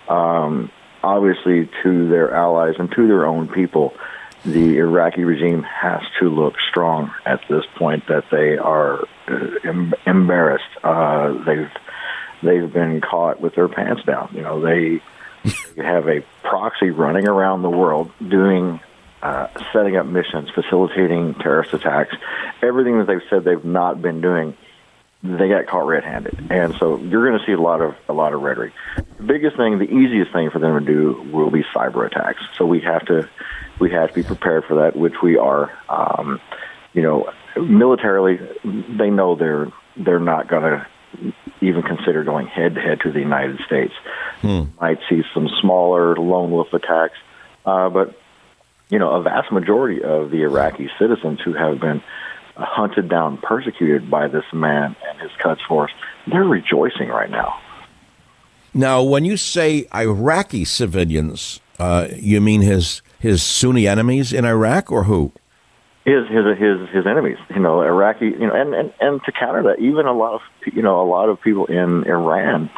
Um, 0.08 0.70
obviously, 1.02 1.68
to 1.82 2.08
their 2.08 2.32
allies 2.32 2.74
and 2.78 2.90
to 2.92 3.06
their 3.06 3.26
own 3.26 3.48
people, 3.48 3.94
the 4.44 4.78
Iraqi 4.78 5.24
regime 5.24 5.62
has 5.62 6.02
to 6.20 6.28
look 6.28 6.54
strong 6.70 7.12
at 7.24 7.40
this 7.48 7.64
point. 7.76 8.06
That 8.08 8.24
they 8.30 8.56
are 8.58 9.04
uh, 9.28 9.48
em- 9.64 9.94
embarrassed. 10.06 10.64
Uh, 10.82 11.32
they've 11.44 11.70
they've 12.42 12.72
been 12.72 13.00
caught 13.00 13.40
with 13.40 13.54
their 13.54 13.68
pants 13.68 14.02
down. 14.04 14.30
You 14.34 14.42
know, 14.42 14.60
they 14.60 15.00
have 15.82 16.08
a 16.08 16.22
proxy 16.42 16.90
running 16.90 17.28
around 17.28 17.62
the 17.62 17.70
world 17.70 18.10
doing 18.26 18.80
uh, 19.22 19.48
setting 19.72 19.96
up 19.96 20.06
missions, 20.06 20.50
facilitating 20.50 21.34
terrorist 21.34 21.72
attacks, 21.72 22.14
everything 22.62 22.98
that 22.98 23.06
they've 23.06 23.22
said 23.30 23.42
they've 23.42 23.64
not 23.64 24.02
been 24.02 24.20
doing, 24.20 24.54
they 25.22 25.48
got 25.48 25.66
caught 25.66 25.86
red-handed, 25.86 26.50
and 26.50 26.74
so 26.74 26.98
you're 26.98 27.26
going 27.26 27.38
to 27.38 27.46
see 27.46 27.52
a 27.52 27.60
lot 27.60 27.80
of 27.80 27.94
a 28.10 28.12
lot 28.12 28.34
of 28.34 28.42
rhetoric. 28.42 28.74
The 29.16 29.22
biggest 29.22 29.56
thing, 29.56 29.78
the 29.78 29.90
easiest 29.90 30.30
thing 30.32 30.50
for 30.50 30.58
them 30.58 30.78
to 30.78 30.84
do 30.84 31.30
will 31.32 31.50
be 31.50 31.62
cyber 31.74 32.06
attacks. 32.06 32.42
So 32.58 32.66
we 32.66 32.80
have 32.80 33.06
to 33.06 33.26
we 33.80 33.90
have 33.90 34.10
to 34.10 34.14
be 34.14 34.22
prepared 34.22 34.64
for 34.64 34.76
that, 34.76 34.96
which 34.96 35.22
we 35.22 35.36
are. 35.36 35.70
Um, 35.88 36.40
you 36.92 37.02
know, 37.02 37.32
militarily, 37.56 38.38
they 38.64 39.10
know 39.10 39.34
they're 39.34 39.72
they're 39.96 40.20
not 40.20 40.48
going 40.48 40.62
to 40.62 40.86
even 41.60 41.82
consider 41.82 42.24
going 42.24 42.46
head 42.46 42.74
to 42.74 42.80
head 42.80 43.00
to 43.00 43.12
the 43.12 43.20
United 43.20 43.60
States. 43.66 43.94
Hmm. 44.40 44.64
Might 44.80 44.98
see 45.08 45.22
some 45.32 45.48
smaller 45.60 46.16
lone 46.16 46.50
wolf 46.50 46.72
attacks, 46.72 47.16
uh, 47.64 47.88
but 47.88 48.18
you 48.90 48.98
know, 48.98 49.10
a 49.10 49.22
vast 49.22 49.50
majority 49.50 50.02
of 50.02 50.30
the 50.30 50.42
Iraqi 50.42 50.90
citizens 50.98 51.40
who 51.40 51.52
have 51.52 51.80
been 51.80 52.02
hunted 52.56 53.08
down, 53.08 53.38
persecuted 53.38 54.10
by 54.10 54.28
this 54.28 54.44
man 54.52 54.94
and 55.08 55.20
his 55.20 55.30
Quds 55.42 55.60
force, 55.66 55.90
they're 56.26 56.44
rejoicing 56.44 57.08
right 57.08 57.30
now. 57.30 57.60
Now, 58.72 59.02
when 59.02 59.24
you 59.24 59.36
say 59.36 59.86
Iraqi 59.94 60.64
civilians, 60.64 61.60
uh, 61.78 62.08
you 62.16 62.40
mean 62.40 62.60
his 62.60 63.02
his 63.18 63.42
Sunni 63.42 63.86
enemies 63.86 64.32
in 64.32 64.44
Iraq, 64.44 64.90
or 64.90 65.04
who? 65.04 65.32
his 66.04 66.28
his 66.28 66.58
his 66.58 66.88
his 66.90 67.06
enemies. 67.06 67.38
You 67.50 67.60
know, 67.60 67.82
Iraqi. 67.82 68.26
You 68.26 68.46
know, 68.46 68.54
and 68.54 68.74
and 68.74 68.92
and 69.00 69.22
to 69.24 69.32
counter 69.32 69.62
that, 69.64 69.78
even 69.80 70.06
a 70.06 70.12
lot 70.12 70.34
of 70.34 70.40
you 70.72 70.82
know 70.82 71.00
a 71.00 71.08
lot 71.08 71.28
of 71.28 71.40
people 71.40 71.66
in 71.66 72.04
Iran 72.04 72.70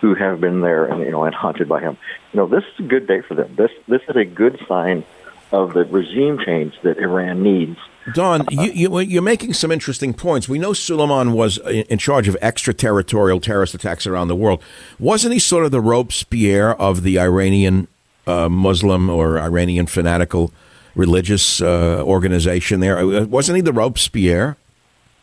who 0.00 0.14
have 0.14 0.40
been 0.40 0.60
there 0.60 0.84
and 0.84 1.00
you 1.00 1.10
know 1.10 1.24
and 1.24 1.34
hunted 1.34 1.68
by 1.68 1.80
him. 1.80 1.96
You 2.32 2.38
know, 2.40 2.46
this 2.46 2.64
is 2.74 2.84
a 2.84 2.88
good 2.88 3.06
day 3.06 3.22
for 3.22 3.34
them. 3.34 3.54
This 3.56 3.70
this 3.88 4.02
is 4.08 4.16
a 4.16 4.24
good 4.24 4.60
sign 4.68 5.04
of 5.50 5.72
the 5.72 5.84
regime 5.84 6.38
change 6.44 6.74
that 6.82 6.98
Iran 6.98 7.42
needs. 7.42 7.78
Don, 8.12 8.44
you, 8.50 8.70
you, 8.72 8.98
you're 9.00 9.22
making 9.22 9.54
some 9.54 9.70
interesting 9.70 10.12
points. 10.12 10.46
We 10.46 10.58
know 10.58 10.74
Suleiman 10.74 11.32
was 11.32 11.56
in 11.58 11.84
in 11.84 11.98
charge 11.98 12.28
of 12.28 12.36
extraterritorial 12.42 13.40
terrorist 13.40 13.74
attacks 13.74 14.06
around 14.06 14.28
the 14.28 14.36
world. 14.36 14.62
Wasn't 14.98 15.32
he 15.32 15.38
sort 15.38 15.64
of 15.64 15.70
the 15.70 15.80
Robespierre 15.80 16.74
of 16.74 17.02
the 17.02 17.18
Iranian 17.18 17.88
uh, 18.26 18.48
Muslim 18.48 19.10
or 19.10 19.38
Iranian 19.38 19.86
fanatical 19.86 20.52
religious 20.94 21.60
uh, 21.60 22.02
organization 22.04 22.80
there? 22.80 22.98
Uh, 22.98 23.24
Wasn't 23.24 23.56
he 23.56 23.62
the 23.62 23.72
Robespierre? 23.72 24.56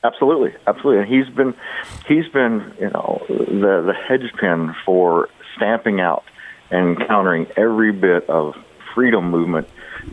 Absolutely, 0.03 0.53
absolutely. 0.65 1.03
And 1.03 1.13
he's 1.13 1.33
been 1.35 1.53
he's 2.07 2.27
been 2.29 2.73
you 2.79 2.89
know 2.89 3.23
the 3.29 3.83
the 3.85 3.93
hedge 3.93 4.33
pin 4.39 4.73
for 4.85 5.29
stamping 5.55 5.99
out 5.99 6.23
and 6.71 6.97
countering 7.07 7.47
every 7.55 7.91
bit 7.91 8.27
of 8.29 8.55
freedom 8.95 9.29
movement 9.29 9.67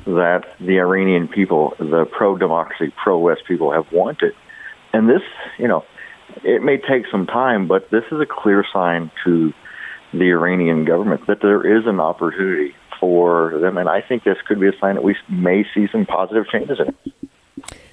that 0.05 0.55
the 0.61 0.81
Iranian 0.81 1.29
people, 1.29 1.75
the 1.79 2.05
pro 2.11 2.37
democracy, 2.37 2.93
pro 3.03 3.19
West 3.19 3.43
people 3.47 3.73
have 3.73 3.91
wanted. 3.93 4.35
And 4.93 5.09
this, 5.09 5.23
you 5.59 5.69
know, 5.69 5.85
it 6.43 6.63
may 6.63 6.77
take 6.77 7.07
some 7.11 7.27
time, 7.27 7.69
but 7.69 7.91
this 7.91 8.05
is 8.13 8.21
a 8.21 8.27
clear 8.27 8.65
sign 8.73 9.11
to 9.25 9.53
the 10.13 10.31
Iranian 10.31 10.85
government 10.85 11.27
that 11.27 11.41
there 11.41 11.79
is 11.79 11.87
an 11.87 12.01
opportunity 12.01 12.75
for 13.01 13.59
them. 13.59 13.79
And 13.79 13.89
I 13.89 14.01
think 14.01 14.25
this 14.25 14.39
could 14.47 14.61
be 14.61 14.69
a 14.69 14.79
sign 14.79 14.95
that 14.95 15.05
we 15.05 15.17
may 15.29 15.65
see 15.75 15.89
some 15.91 16.07
positive 16.07 16.49
changes 16.49 16.79
in 16.81 16.89
it. 16.89 17.15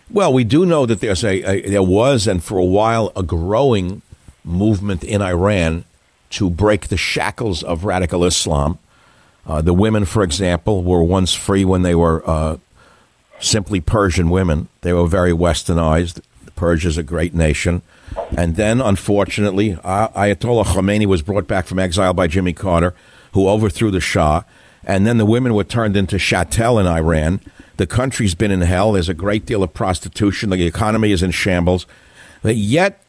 Well, 0.10 0.32
we 0.32 0.44
do 0.44 0.66
know 0.66 0.86
that 0.86 1.00
there's 1.00 1.24
a, 1.24 1.42
a 1.44 1.70
there 1.70 1.84
was 1.84 2.28
and 2.28 2.44
for 2.44 2.58
a 2.58 2.64
while 2.64 3.12
a 3.16 3.24
growing 3.24 4.02
movement 4.44 5.04
in 5.04 5.22
Iran 5.22 5.84
to 6.32 6.50
break 6.50 6.88
the 6.88 6.98
shackles 6.98 7.64
of 7.64 7.86
radical 7.86 8.24
Islam. 8.24 8.78
Uh, 9.48 9.62
the 9.62 9.74
women, 9.74 10.06
for 10.06 10.24
example, 10.24 10.84
were 10.84 11.04
once 11.04 11.34
free 11.34 11.66
when 11.66 11.82
they 11.82 11.96
were 11.96 12.28
uh, 12.28 12.58
simply 13.40 13.80
Persian 13.82 14.30
women. 14.30 14.68
They 14.82 14.94
were 14.94 15.08
very 15.08 15.32
westernized. 15.32 16.22
Persia 16.56 16.88
is 16.88 16.98
a 16.98 17.04
great 17.04 17.34
nation. 17.34 17.82
And 18.38 18.56
then, 18.56 18.82
unfortunately, 18.82 19.76
Ayatollah 19.76 20.66
Khomeini 20.66 21.06
was 21.06 21.22
brought 21.22 21.48
back 21.48 21.66
from 21.68 21.80
exile 21.80 22.14
by 22.14 22.28
Jimmy 22.28 22.54
Carter, 22.54 22.96
who 23.34 23.48
overthrew 23.48 23.92
the 23.92 24.00
Shah. 24.00 24.44
And 24.86 25.06
then 25.06 25.18
the 25.18 25.26
women 25.26 25.54
were 25.54 25.64
turned 25.64 25.98
into 25.98 26.18
chattel 26.20 26.80
in 26.80 26.86
Iran. 26.86 27.42
The 27.78 27.88
country's 27.88 28.36
been 28.36 28.52
in 28.52 28.62
hell. 28.62 28.92
There's 28.92 29.10
a 29.10 29.16
great 29.16 29.46
deal 29.46 29.64
of 29.64 29.74
prostitution. 29.74 30.52
The 30.52 30.66
economy 30.66 31.12
is 31.12 31.24
in 31.24 31.32
shambles. 31.32 31.88
But 32.44 32.56
yet, 32.56 33.02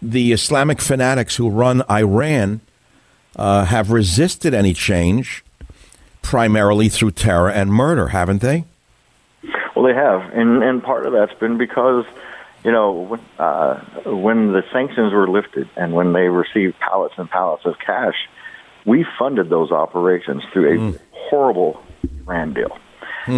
the 0.00 0.32
Islamic 0.32 0.80
fanatics 0.80 1.36
who 1.36 1.50
run 1.50 1.82
Iran 1.90 2.60
uh, 3.36 3.66
have 3.66 3.90
resisted 3.90 4.54
any 4.54 4.74
change 4.74 5.44
primarily 6.22 6.88
through 6.88 7.12
terror 7.12 7.50
and 7.50 7.72
murder, 7.72 8.08
haven't 8.08 8.40
they? 8.40 8.64
Well, 9.74 9.84
they 9.84 9.94
have, 9.94 10.32
and 10.32 10.62
and 10.62 10.82
part 10.82 11.06
of 11.06 11.12
that's 11.12 11.34
been 11.34 11.58
because, 11.58 12.04
you 12.64 12.70
know, 12.70 13.18
uh, 13.38 13.80
when 14.06 14.52
the 14.52 14.62
sanctions 14.72 15.12
were 15.12 15.28
lifted 15.28 15.68
and 15.76 15.92
when 15.92 16.12
they 16.12 16.28
received 16.28 16.78
pallets 16.78 17.14
and 17.16 17.28
pallets 17.28 17.64
of 17.64 17.78
cash, 17.78 18.14
we 18.84 19.06
funded 19.18 19.48
those 19.50 19.70
operations 19.70 20.42
through 20.52 20.92
a 20.92 20.98
horrible 21.12 21.82
Iran 22.26 22.54
deal. 22.54 22.76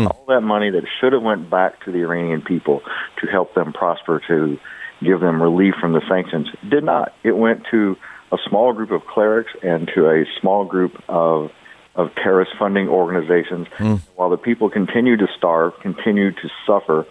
All 0.06 0.24
that 0.28 0.40
money 0.40 0.70
that 0.70 0.84
should 1.00 1.12
have 1.12 1.22
went 1.22 1.50
back 1.50 1.84
to 1.84 1.92
the 1.92 1.98
Iranian 1.98 2.40
people 2.42 2.80
to 3.20 3.26
help 3.26 3.54
them 3.54 3.72
prosper, 3.72 4.22
to 4.28 4.58
give 5.02 5.20
them 5.20 5.42
relief 5.42 5.74
from 5.80 5.92
the 5.92 6.00
sanctions, 6.08 6.48
did 6.68 6.84
not. 6.84 7.14
It 7.22 7.36
went 7.36 7.66
to 7.70 7.96
a 8.32 8.38
small 8.48 8.72
group 8.72 8.90
of 8.90 9.06
clerics 9.06 9.52
and 9.62 9.88
to 9.94 10.08
a 10.08 10.24
small 10.40 10.64
group 10.64 11.02
of 11.08 11.50
of 11.94 12.12
terrorist 12.16 12.50
funding 12.58 12.88
organizations. 12.88 13.68
While 14.16 14.30
the 14.30 14.36
people 14.36 14.68
continue 14.68 15.16
to 15.16 15.28
starve, 15.38 15.74
continue 15.80 16.32
to 16.32 16.48
suffer, 16.66 17.06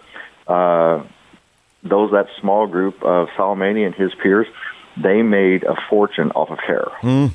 uh, 0.46 1.04
those 1.82 2.10
that 2.10 2.26
small 2.38 2.66
group 2.66 3.02
of 3.02 3.28
Soleimani 3.28 3.86
and 3.86 3.94
his 3.94 4.12
peers, 4.22 4.46
they 5.02 5.22
made 5.22 5.64
a 5.64 5.74
fortune 5.88 6.32
off 6.32 6.50
of 6.50 6.58
terror. 6.66 6.92
Hmm. 7.00 7.26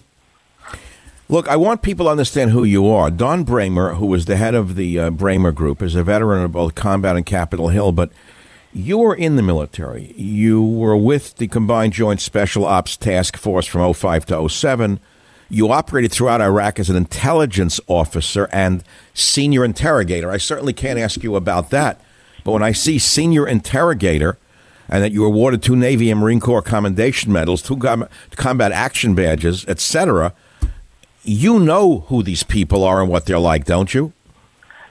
Look, 1.32 1.48
I 1.48 1.58
want 1.58 1.84
people 1.84 2.08
to 2.08 2.12
understand 2.12 2.50
who 2.50 2.64
you 2.64 2.90
are. 2.90 3.12
Don 3.12 3.46
Bramer, 3.46 3.98
who 3.98 4.08
was 4.08 4.26
the 4.26 4.36
head 4.36 4.56
of 4.56 4.76
the 4.76 4.98
uh, 4.98 5.10
Bramer 5.12 5.54
Group, 5.54 5.84
is 5.84 5.94
a 5.94 6.04
veteran 6.04 6.42
of 6.42 6.54
both 6.54 6.74
combat 6.74 7.16
and 7.16 7.24
Capitol 7.24 7.68
Hill, 7.68 7.92
but 7.92 8.12
you 8.74 8.98
were 8.98 9.14
in 9.14 9.36
the 9.36 9.44
military. 9.44 10.12
You 10.18 10.64
were 10.64 10.98
with 10.98 11.36
the 11.36 11.48
Combined 11.48 11.94
Joint 11.94 12.20
Special 12.20 12.66
Ops 12.66 12.98
Task 12.98 13.38
Force 13.38 13.68
from 13.68 13.94
05 13.94 14.26
to 14.26 14.50
07. 14.50 15.00
You 15.50 15.72
operated 15.72 16.12
throughout 16.12 16.42
Iraq 16.42 16.80
as 16.80 16.90
an 16.90 16.96
intelligence 16.96 17.80
officer 17.86 18.50
and 18.52 18.84
senior 19.14 19.64
interrogator. 19.64 20.32
I 20.32 20.38
certainly 20.38 20.74
can't 20.74 20.98
ask 20.98 21.22
you 21.22 21.36
about 21.36 21.70
that, 21.70 22.02
but 22.44 22.54
when 22.54 22.64
I 22.64 22.72
see 22.72 22.98
senior 22.98 23.48
interrogator 23.48 24.40
and 24.88 25.04
that 25.04 25.12
you 25.12 25.26
awarded 25.26 25.62
two 25.62 25.76
Navy 25.76 26.10
and 26.10 26.22
Marine 26.22 26.40
Corps 26.40 26.64
commendation 26.64 27.32
medals, 27.32 27.62
two 27.62 27.78
combat 27.78 28.72
action 28.72 29.14
badges, 29.14 29.64
etc., 29.68 30.34
you 31.24 31.59
know 31.59 31.99
who 32.07 32.24
these 32.24 32.43
people 32.43 32.84
are 32.84 33.01
and 33.01 33.09
what 33.09 33.26
they're 33.26 33.39
like, 33.39 33.65
don't 33.65 33.93
you? 33.93 34.13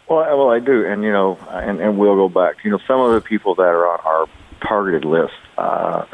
Well, 0.09 0.21
I- 0.21 0.35
well, 0.35 0.51
I 0.51 0.59
do, 0.61 0.87
and 0.87 1.03
you 1.03 1.13
know, 1.13 1.39
and, 1.51 1.81
and 1.81 1.99
we'll 1.99 2.17
go 2.17 2.29
back. 2.29 2.57
You 2.65 2.71
know, 2.71 2.79
some 2.87 3.01
of 3.01 3.13
the 3.13 3.21
people 3.21 3.55
that 3.57 3.63
are 3.63 3.87
on 3.87 4.01
our 4.05 4.27
targeted 4.67 5.05
list. 5.05 5.35
Uh, 5.57 6.05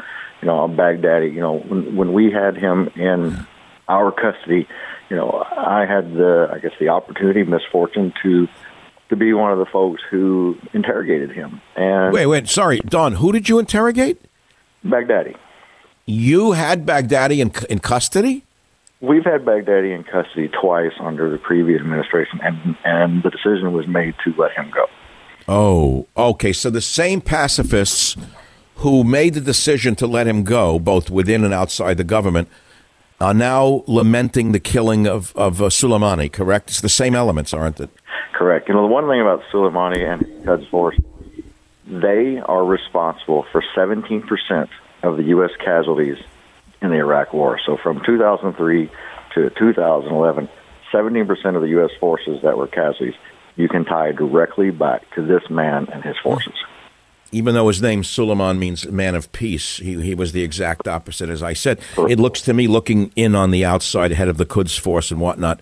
you 0.41 0.47
know, 0.47 0.57
on 0.59 0.75
Baghdadi. 0.75 1.33
You 1.33 1.39
know, 1.39 1.57
when, 1.59 1.95
when 1.95 2.13
we 2.13 2.31
had 2.31 2.55
him 2.57 2.89
in 2.95 3.47
our 3.87 4.11
custody, 4.11 4.67
you 5.09 5.15
know, 5.15 5.43
I 5.49 5.85
had 5.85 6.13
the, 6.13 6.49
I 6.51 6.59
guess, 6.59 6.73
the 6.79 6.89
opportunity, 6.89 7.43
misfortune 7.43 8.13
to 8.23 8.47
to 9.09 9.15
be 9.15 9.33
one 9.33 9.51
of 9.51 9.59
the 9.59 9.65
folks 9.65 10.01
who 10.09 10.57
interrogated 10.73 11.31
him. 11.31 11.61
And 11.75 12.11
Wait, 12.13 12.25
wait, 12.25 12.47
sorry, 12.47 12.79
Don. 12.79 13.13
Who 13.13 13.31
did 13.31 13.47
you 13.47 13.59
interrogate? 13.59 14.19
Baghdadi. 14.85 15.35
You 16.05 16.51
had 16.51 16.85
Baghdadi 16.85 17.39
in 17.39 17.51
in 17.69 17.79
custody. 17.79 18.43
We've 19.01 19.25
had 19.25 19.43
Baghdadi 19.43 19.93
in 19.93 20.03
custody 20.03 20.47
twice 20.47 20.93
under 20.99 21.29
the 21.29 21.37
previous 21.37 21.81
administration, 21.81 22.39
and 22.41 22.77
and 22.85 23.23
the 23.23 23.29
decision 23.29 23.73
was 23.73 23.87
made 23.87 24.15
to 24.23 24.33
let 24.37 24.51
him 24.53 24.71
go. 24.73 24.85
Oh, 25.47 26.07
okay. 26.15 26.53
So 26.53 26.69
the 26.69 26.81
same 26.81 27.21
pacifists 27.21 28.15
who 28.77 29.03
made 29.03 29.33
the 29.33 29.41
decision 29.41 29.95
to 29.95 30.07
let 30.07 30.27
him 30.27 30.43
go, 30.43 30.79
both 30.79 31.09
within 31.09 31.43
and 31.43 31.53
outside 31.53 31.97
the 31.97 32.03
government, 32.03 32.47
are 33.21 33.33
now 33.33 33.83
lamenting 33.85 34.53
the 34.53 34.59
killing 34.59 35.07
of 35.07 35.35
of 35.35 35.61
uh, 35.61 35.65
Soleimani. 35.65 36.31
Correct? 36.31 36.69
It's 36.69 36.81
the 36.81 36.89
same 36.89 37.15
elements, 37.15 37.53
aren't 37.53 37.79
it? 37.79 37.89
Correct. 38.33 38.69
You 38.69 38.75
know, 38.75 38.81
the 38.81 38.93
one 38.93 39.07
thing 39.07 39.21
about 39.21 39.43
Soleimani 39.51 40.03
and 40.05 40.21
his 40.21 40.45
Quds 40.45 40.67
Force, 40.69 40.97
they 41.87 42.39
are 42.39 42.65
responsible 42.65 43.45
for 43.51 43.63
17% 43.75 44.69
of 45.03 45.17
the 45.17 45.23
U.S. 45.23 45.51
casualties 45.63 46.17
in 46.81 46.89
the 46.89 46.97
Iraq 46.97 47.33
War. 47.33 47.59
So 47.65 47.77
from 47.77 48.01
2003 48.05 48.89
to 49.35 49.49
2011, 49.49 50.49
17% 50.93 51.55
of 51.55 51.61
the 51.61 51.69
U.S. 51.69 51.91
forces 51.99 52.41
that 52.43 52.57
were 52.57 52.67
casualties, 52.67 53.15
you 53.55 53.67
can 53.67 53.85
tie 53.85 54.11
directly 54.11 54.71
back 54.71 55.03
to 55.15 55.25
this 55.25 55.49
man 55.49 55.87
and 55.91 56.03
his 56.03 56.15
forces. 56.21 56.53
Even 57.31 57.55
though 57.55 57.67
his 57.67 57.81
name 57.81 58.03
Suleiman 58.03 58.59
means 58.59 58.87
man 58.87 59.15
of 59.15 59.31
peace, 59.31 59.77
he, 59.77 60.01
he 60.01 60.15
was 60.15 60.31
the 60.31 60.43
exact 60.43 60.87
opposite. 60.87 61.29
As 61.29 61.43
I 61.43 61.53
said, 61.53 61.79
it 61.97 62.19
looks 62.19 62.41
to 62.43 62.53
me, 62.53 62.67
looking 62.67 63.11
in 63.15 63.35
on 63.35 63.51
the 63.51 63.65
outside, 63.65 64.11
head 64.11 64.29
of 64.29 64.37
the 64.37 64.45
Quds 64.45 64.77
Force 64.77 65.11
and 65.11 65.19
whatnot, 65.19 65.59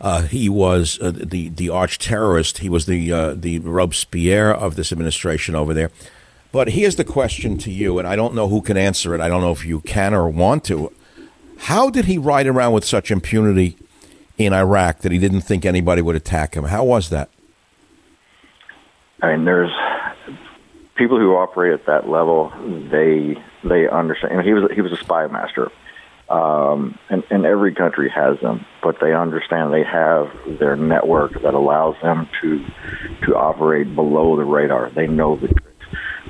uh, 0.00 0.22
he 0.22 0.48
was 0.48 0.98
uh, 1.00 1.12
the 1.14 1.48
the 1.48 1.70
arch 1.70 1.98
terrorist. 1.98 2.58
He 2.58 2.68
was 2.68 2.86
the 2.86 3.12
uh, 3.12 3.34
the 3.34 3.60
Robespierre 3.60 4.52
of 4.52 4.76
this 4.76 4.92
administration 4.92 5.54
over 5.54 5.72
there. 5.72 5.90
But 6.54 6.68
here's 6.68 6.94
the 6.94 7.04
question 7.04 7.58
to 7.58 7.70
you, 7.72 7.98
and 7.98 8.06
I 8.06 8.14
don't 8.14 8.32
know 8.32 8.46
who 8.46 8.62
can 8.62 8.76
answer 8.76 9.12
it. 9.12 9.20
I 9.20 9.26
don't 9.26 9.40
know 9.40 9.50
if 9.50 9.64
you 9.64 9.80
can 9.80 10.14
or 10.14 10.28
want 10.28 10.62
to. 10.66 10.92
How 11.58 11.90
did 11.90 12.04
he 12.04 12.16
ride 12.16 12.46
around 12.46 12.74
with 12.74 12.84
such 12.84 13.10
impunity 13.10 13.76
in 14.38 14.52
Iraq 14.52 15.00
that 15.00 15.10
he 15.10 15.18
didn't 15.18 15.40
think 15.40 15.64
anybody 15.64 16.00
would 16.00 16.14
attack 16.14 16.54
him? 16.54 16.66
How 16.66 16.84
was 16.84 17.10
that? 17.10 17.28
I 19.20 19.32
mean, 19.34 19.44
there's 19.44 19.72
people 20.94 21.18
who 21.18 21.34
operate 21.34 21.72
at 21.72 21.86
that 21.86 22.08
level. 22.08 22.52
They 22.88 23.36
they 23.68 23.88
understand. 23.88 24.34
And 24.34 24.46
he 24.46 24.52
was 24.52 24.70
he 24.72 24.80
was 24.80 24.92
a 24.92 24.96
spy 24.98 25.26
master, 25.26 25.72
um, 26.28 26.96
and 27.10 27.24
and 27.30 27.44
every 27.46 27.74
country 27.74 28.08
has 28.10 28.38
them, 28.38 28.64
but 28.80 29.00
they 29.00 29.12
understand 29.12 29.74
they 29.74 29.82
have 29.82 30.30
their 30.60 30.76
network 30.76 31.32
that 31.42 31.54
allows 31.54 31.96
them 32.00 32.28
to 32.42 32.64
to 33.26 33.34
operate 33.34 33.92
below 33.96 34.36
the 34.36 34.44
radar. 34.44 34.90
They 34.90 35.08
know 35.08 35.34
the. 35.34 35.52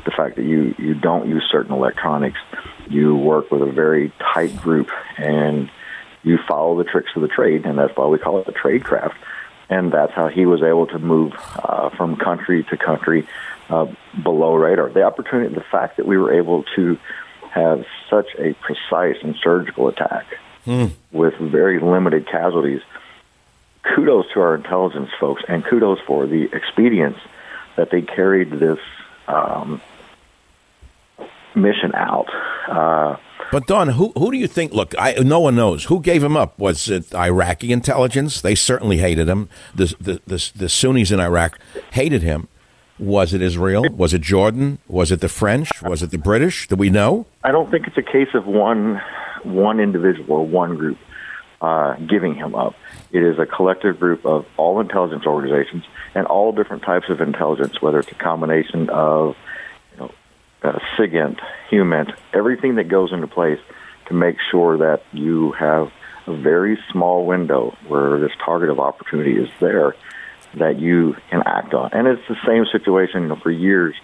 The 0.05 0.11
fact 0.11 0.37
that 0.37 0.45
you 0.45 0.75
you 0.79 0.95
don't 0.95 1.29
use 1.29 1.45
certain 1.51 1.73
electronics, 1.73 2.39
you 2.89 3.17
work 3.17 3.51
with 3.51 3.63
a 3.63 3.73
very 3.73 4.13
tight 4.35 4.57
group, 4.57 4.91
and 5.17 5.71
you 6.23 6.39
follow 6.49 6.77
the 6.77 6.85
tricks 6.85 7.11
of 7.17 7.23
the 7.23 7.29
trade, 7.29 7.65
and 7.67 7.79
that's 7.79 7.97
why 7.97 8.07
we 8.07 8.19
call 8.19 8.39
it 8.39 8.47
the 8.47 8.53
trade 8.53 8.85
craft. 8.85 9.17
And 9.71 9.91
that's 9.91 10.13
how 10.13 10.29
he 10.29 10.45
was 10.45 10.63
able 10.63 10.87
to 10.89 10.99
move 10.99 11.33
uh, 11.57 11.89
from 11.91 12.17
country 12.17 12.65
to 12.65 12.77
country 12.77 13.27
uh, 13.71 13.87
below 14.23 14.55
radar. 14.55 14.91
The 14.91 15.05
opportunity, 15.05 15.55
the 15.55 15.63
fact 15.63 15.97
that 15.97 16.07
we 16.07 16.19
were 16.19 16.35
able 16.35 16.65
to 16.77 16.99
have 17.51 17.87
such 18.11 18.27
a 18.39 18.53
precise 18.55 19.17
and 19.23 19.35
surgical 19.43 19.89
attack 19.89 20.27
Hmm. 20.65 20.87
with 21.13 21.35
very 21.39 21.79
limited 21.79 22.27
casualties. 22.27 22.81
Kudos 23.95 24.25
to 24.33 24.41
our 24.41 24.55
intelligence 24.55 25.11
folks, 25.21 25.43
and 25.47 25.63
kudos 25.63 25.99
for 26.07 26.27
the 26.27 26.49
expedience 26.55 27.19
that 27.77 27.91
they 27.91 28.01
carried 28.01 28.51
this 28.51 28.79
um, 29.29 29.83
mission 31.57 31.95
out. 31.95 32.27
Uh, 32.69 33.17
But 33.53 33.67
Don, 33.67 33.89
who 33.89 34.13
who 34.17 34.31
do 34.33 34.39
you 34.39 34.49
think? 34.49 34.73
Look, 34.73 34.95
I, 34.99 35.13
no 35.13 35.39
one 35.39 35.55
knows 35.55 35.85
who 35.85 36.01
gave 36.01 36.23
him 36.25 36.37
up. 36.37 36.59
Was 36.59 36.89
it 36.89 37.15
Iraqi 37.15 37.73
intelligence? 37.73 38.41
They 38.41 38.55
certainly 38.55 38.99
hated 38.99 39.29
him. 39.29 39.49
The 39.75 39.95
the 40.01 40.21
the, 40.27 40.53
the 40.57 40.69
Sunnis 40.69 41.11
in 41.11 41.21
Iraq 41.21 41.59
hated 41.93 42.23
him. 42.23 42.49
Was 42.99 43.35
it 43.35 43.43
Israel? 43.43 43.85
Was 43.97 44.15
it 44.15 44.23
Jordan? 44.23 44.79
Was 44.89 45.11
it 45.11 45.21
the 45.21 45.29
French? 45.29 45.83
Was 45.83 46.03
it 46.03 46.11
the 46.11 46.19
British? 46.19 46.69
Do 46.69 46.77
we 46.77 46.91
know? 46.91 47.27
I 47.43 47.51
don't 47.51 47.71
think 47.71 47.87
it's 47.87 47.99
a 47.99 48.03
case 48.03 48.33
of 48.35 48.47
one 48.47 49.01
one 49.43 49.79
individual 49.79 50.37
or 50.37 50.47
one 50.47 50.77
group 50.77 50.99
uh, 51.61 51.95
giving 52.09 52.35
him 52.35 52.55
up. 52.55 52.75
It 53.13 53.23
is 53.23 53.39
a 53.39 53.47
collective 53.47 53.99
group 54.01 54.25
of 54.25 54.47
all 54.57 54.81
intelligence 54.81 55.27
organizations 55.27 55.85
and 56.15 56.27
all 56.27 56.53
different 56.53 56.83
types 56.83 57.09
of 57.09 57.21
intelligence, 57.21 57.81
whether 57.83 57.99
it's 57.99 58.11
a 58.11 58.15
combination 58.31 58.89
of 58.91 59.37
uh, 60.65 60.79
SIGINT, 60.97 61.39
HUMINT, 61.71 62.11
everything 62.33 62.77
that 62.77 62.89
goes 62.89 63.12
into 63.12 63.27
place 63.27 63.61
to 64.09 64.15
make 64.15 64.37
sure 64.51 64.79
that 64.79 65.03
you 65.12 65.53
have 65.53 65.91
a 66.27 66.37
very 66.37 66.79
small 66.91 67.27
window 67.27 67.77
where 67.87 68.19
this 68.19 68.33
target 68.45 68.71
of 68.71 68.81
opportunity 68.81 69.37
is 69.37 69.49
there 69.61 69.95
that 70.57 70.79
you 70.79 71.15
can 71.31 71.43
act 71.47 71.75
on. 71.75 71.91
And 71.93 72.07
it's 72.07 72.27
the 72.29 72.37
same 72.47 72.65
situation 72.73 73.23
you 73.23 73.29
know, 73.29 73.37
for 73.37 73.51
years 73.51 73.95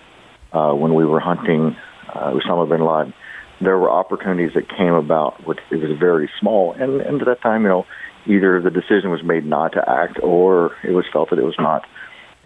uh, 0.53 0.73
when 0.73 0.95
we 0.95 1.05
were 1.05 1.21
hunting 1.21 1.77
uh, 2.09 2.33
Osama 2.33 2.69
bin 2.69 2.85
Laden. 2.85 3.15
There 3.61 3.79
were 3.79 3.91
opportunities 3.91 4.55
that 4.55 4.69
came 4.69 4.95
about, 4.95 5.47
which 5.47 5.59
it 5.71 5.77
was 5.77 5.99
very 5.99 6.31
small, 6.41 6.73
and, 6.73 7.03
and 7.03 7.21
at 7.21 7.27
that 7.27 7.43
time, 7.43 7.63
you 7.63 7.69
know, 7.69 7.87
either 8.27 8.61
the 8.61 8.71
decision 8.71 9.11
was 9.11 9.23
made 9.23 9.45
not 9.45 9.73
to 9.73 9.85
act, 9.87 10.19
or 10.23 10.75
it 10.83 10.93
was 10.93 11.05
felt 11.13 11.29
that 11.31 11.39
it 11.39 11.45
was 11.45 11.57
not, 11.59 11.87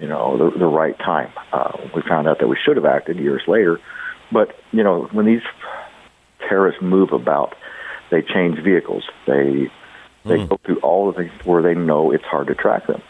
you 0.01 0.09
know, 0.09 0.37
the, 0.37 0.59
the 0.59 0.67
right 0.67 0.99
time. 0.99 1.31
Uh, 1.53 1.71
we 1.95 2.03
found 2.03 2.27
out 2.27 2.41
that 2.41 2.49
we 2.49 2.57
should 2.65 2.77
have 2.77 2.85
acted 2.85 3.19
years 3.19 3.43
later, 3.47 3.81
but 4.35 4.55
you 4.72 4.82
know, 4.82 5.05
when 5.12 5.24
these 5.24 5.43
terrorists 6.47 6.82
move 6.82 7.12
about, 7.12 7.55
they 8.11 8.20
change 8.20 8.59
vehicles. 8.59 9.05
They 9.26 9.70
they 10.26 10.45
go 10.45 10.59
through 10.64 10.80
all 10.80 11.11
the 11.11 11.18
things 11.18 11.32
where 11.45 11.62
they 11.62 11.74
know 11.74 12.11
it's 12.11 12.24
hard 12.24 12.49
to 12.49 12.55
track 12.55 12.87
them. 12.87 13.01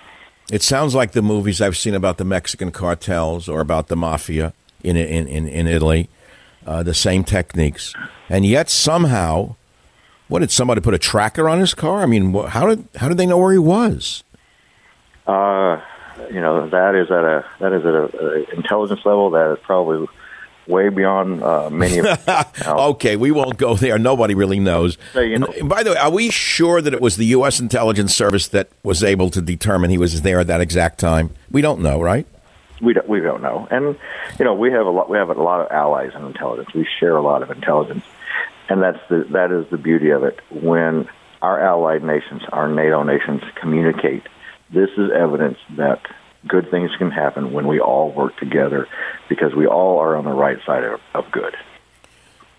It 0.52 0.62
sounds 0.62 0.94
like 0.94 1.12
the 1.12 1.22
movies 1.22 1.60
I've 1.60 1.76
seen 1.76 1.94
about 1.94 2.18
the 2.18 2.24
Mexican 2.24 2.70
cartels 2.70 3.48
or 3.48 3.60
about 3.60 3.88
the 3.88 3.96
mafia 3.96 4.52
in 4.84 4.96
in 4.96 5.26
in, 5.26 5.48
in 5.48 5.66
Italy. 5.66 6.08
Uh, 6.66 6.82
the 6.82 6.94
same 6.94 7.24
techniques, 7.24 7.92
and 8.30 8.46
yet 8.46 8.70
somehow, 8.70 9.54
what 10.28 10.38
did 10.38 10.50
somebody 10.50 10.80
put 10.80 10.94
a 10.94 10.98
tracker 10.98 11.46
on 11.46 11.58
his 11.60 11.74
car? 11.74 12.02
I 12.02 12.06
mean, 12.06 12.32
wh- 12.32 12.48
how 12.48 12.66
did 12.66 12.88
how 12.96 13.08
did 13.08 13.18
they 13.18 13.26
know 13.26 13.36
where 13.36 13.52
he 13.52 13.58
was? 13.58 14.24
Uh, 15.26 15.80
you 16.30 16.40
know, 16.40 16.68
that 16.70 16.94
is 16.94 17.10
at 17.10 17.24
a 17.24 17.44
that 17.60 17.72
is 17.74 17.84
at 17.84 17.94
a, 17.94 18.18
a 18.18 18.56
intelligence 18.56 19.00
level 19.04 19.30
that 19.30 19.52
is 19.52 19.58
probably 19.62 20.06
way 20.66 20.88
beyond 20.88 21.42
uh, 21.42 21.70
many 21.70 21.98
of. 21.98 22.06
okay, 22.66 23.16
we 23.16 23.30
won't 23.30 23.56
go 23.56 23.74
there. 23.74 23.98
Nobody 23.98 24.34
really 24.34 24.60
knows. 24.60 24.98
Say, 25.12 25.30
you 25.30 25.34
And 25.34 25.68
by 25.68 25.82
the 25.82 25.90
way, 25.90 25.96
are 25.96 26.10
we 26.10 26.30
sure 26.30 26.80
that 26.80 26.94
it 26.94 27.00
was 27.00 27.16
the 27.16 27.26
U.S. 27.26 27.60
intelligence 27.60 28.14
service 28.14 28.48
that 28.48 28.68
was 28.82 29.02
able 29.02 29.30
to 29.30 29.40
determine 29.40 29.90
he 29.90 29.98
was 29.98 30.22
there 30.22 30.40
at 30.40 30.46
that 30.46 30.60
exact 30.60 30.98
time? 30.98 31.30
We 31.50 31.60
don't 31.62 31.80
know, 31.80 32.00
right? 32.00 32.26
We 32.80 32.92
don't, 32.92 33.08
we 33.08 33.20
don't 33.20 33.40
know, 33.40 33.68
and 33.70 33.96
you 34.38 34.44
know 34.44 34.52
we 34.54 34.72
have 34.72 34.84
a 34.84 34.90
lot 34.90 35.08
we 35.08 35.16
have 35.16 35.30
a 35.30 35.34
lot 35.34 35.60
of 35.60 35.70
allies 35.70 36.10
in 36.14 36.24
intelligence. 36.24 36.74
We 36.74 36.86
share 36.98 37.16
a 37.16 37.22
lot 37.22 37.42
of 37.42 37.50
intelligence, 37.50 38.04
and 38.68 38.82
that's 38.82 38.98
the 39.08 39.26
that 39.30 39.52
is 39.52 39.70
the 39.70 39.78
beauty 39.78 40.10
of 40.10 40.24
it. 40.24 40.40
When 40.50 41.08
our 41.40 41.60
allied 41.60 42.02
nations, 42.02 42.42
our 42.52 42.66
NATO 42.66 43.04
nations, 43.04 43.42
communicate, 43.54 44.24
this 44.70 44.90
is 44.98 45.12
evidence 45.12 45.58
that 45.76 46.00
good 46.46 46.70
things 46.70 46.90
can 46.98 47.10
happen 47.10 47.52
when 47.52 47.66
we 47.66 47.80
all 47.80 48.12
work 48.12 48.36
together, 48.38 48.86
because 49.28 49.54
we 49.54 49.66
all 49.66 49.98
are 49.98 50.16
on 50.16 50.24
the 50.24 50.32
right 50.32 50.58
side 50.66 50.84
of, 50.84 51.00
of 51.14 51.30
good. 51.30 51.56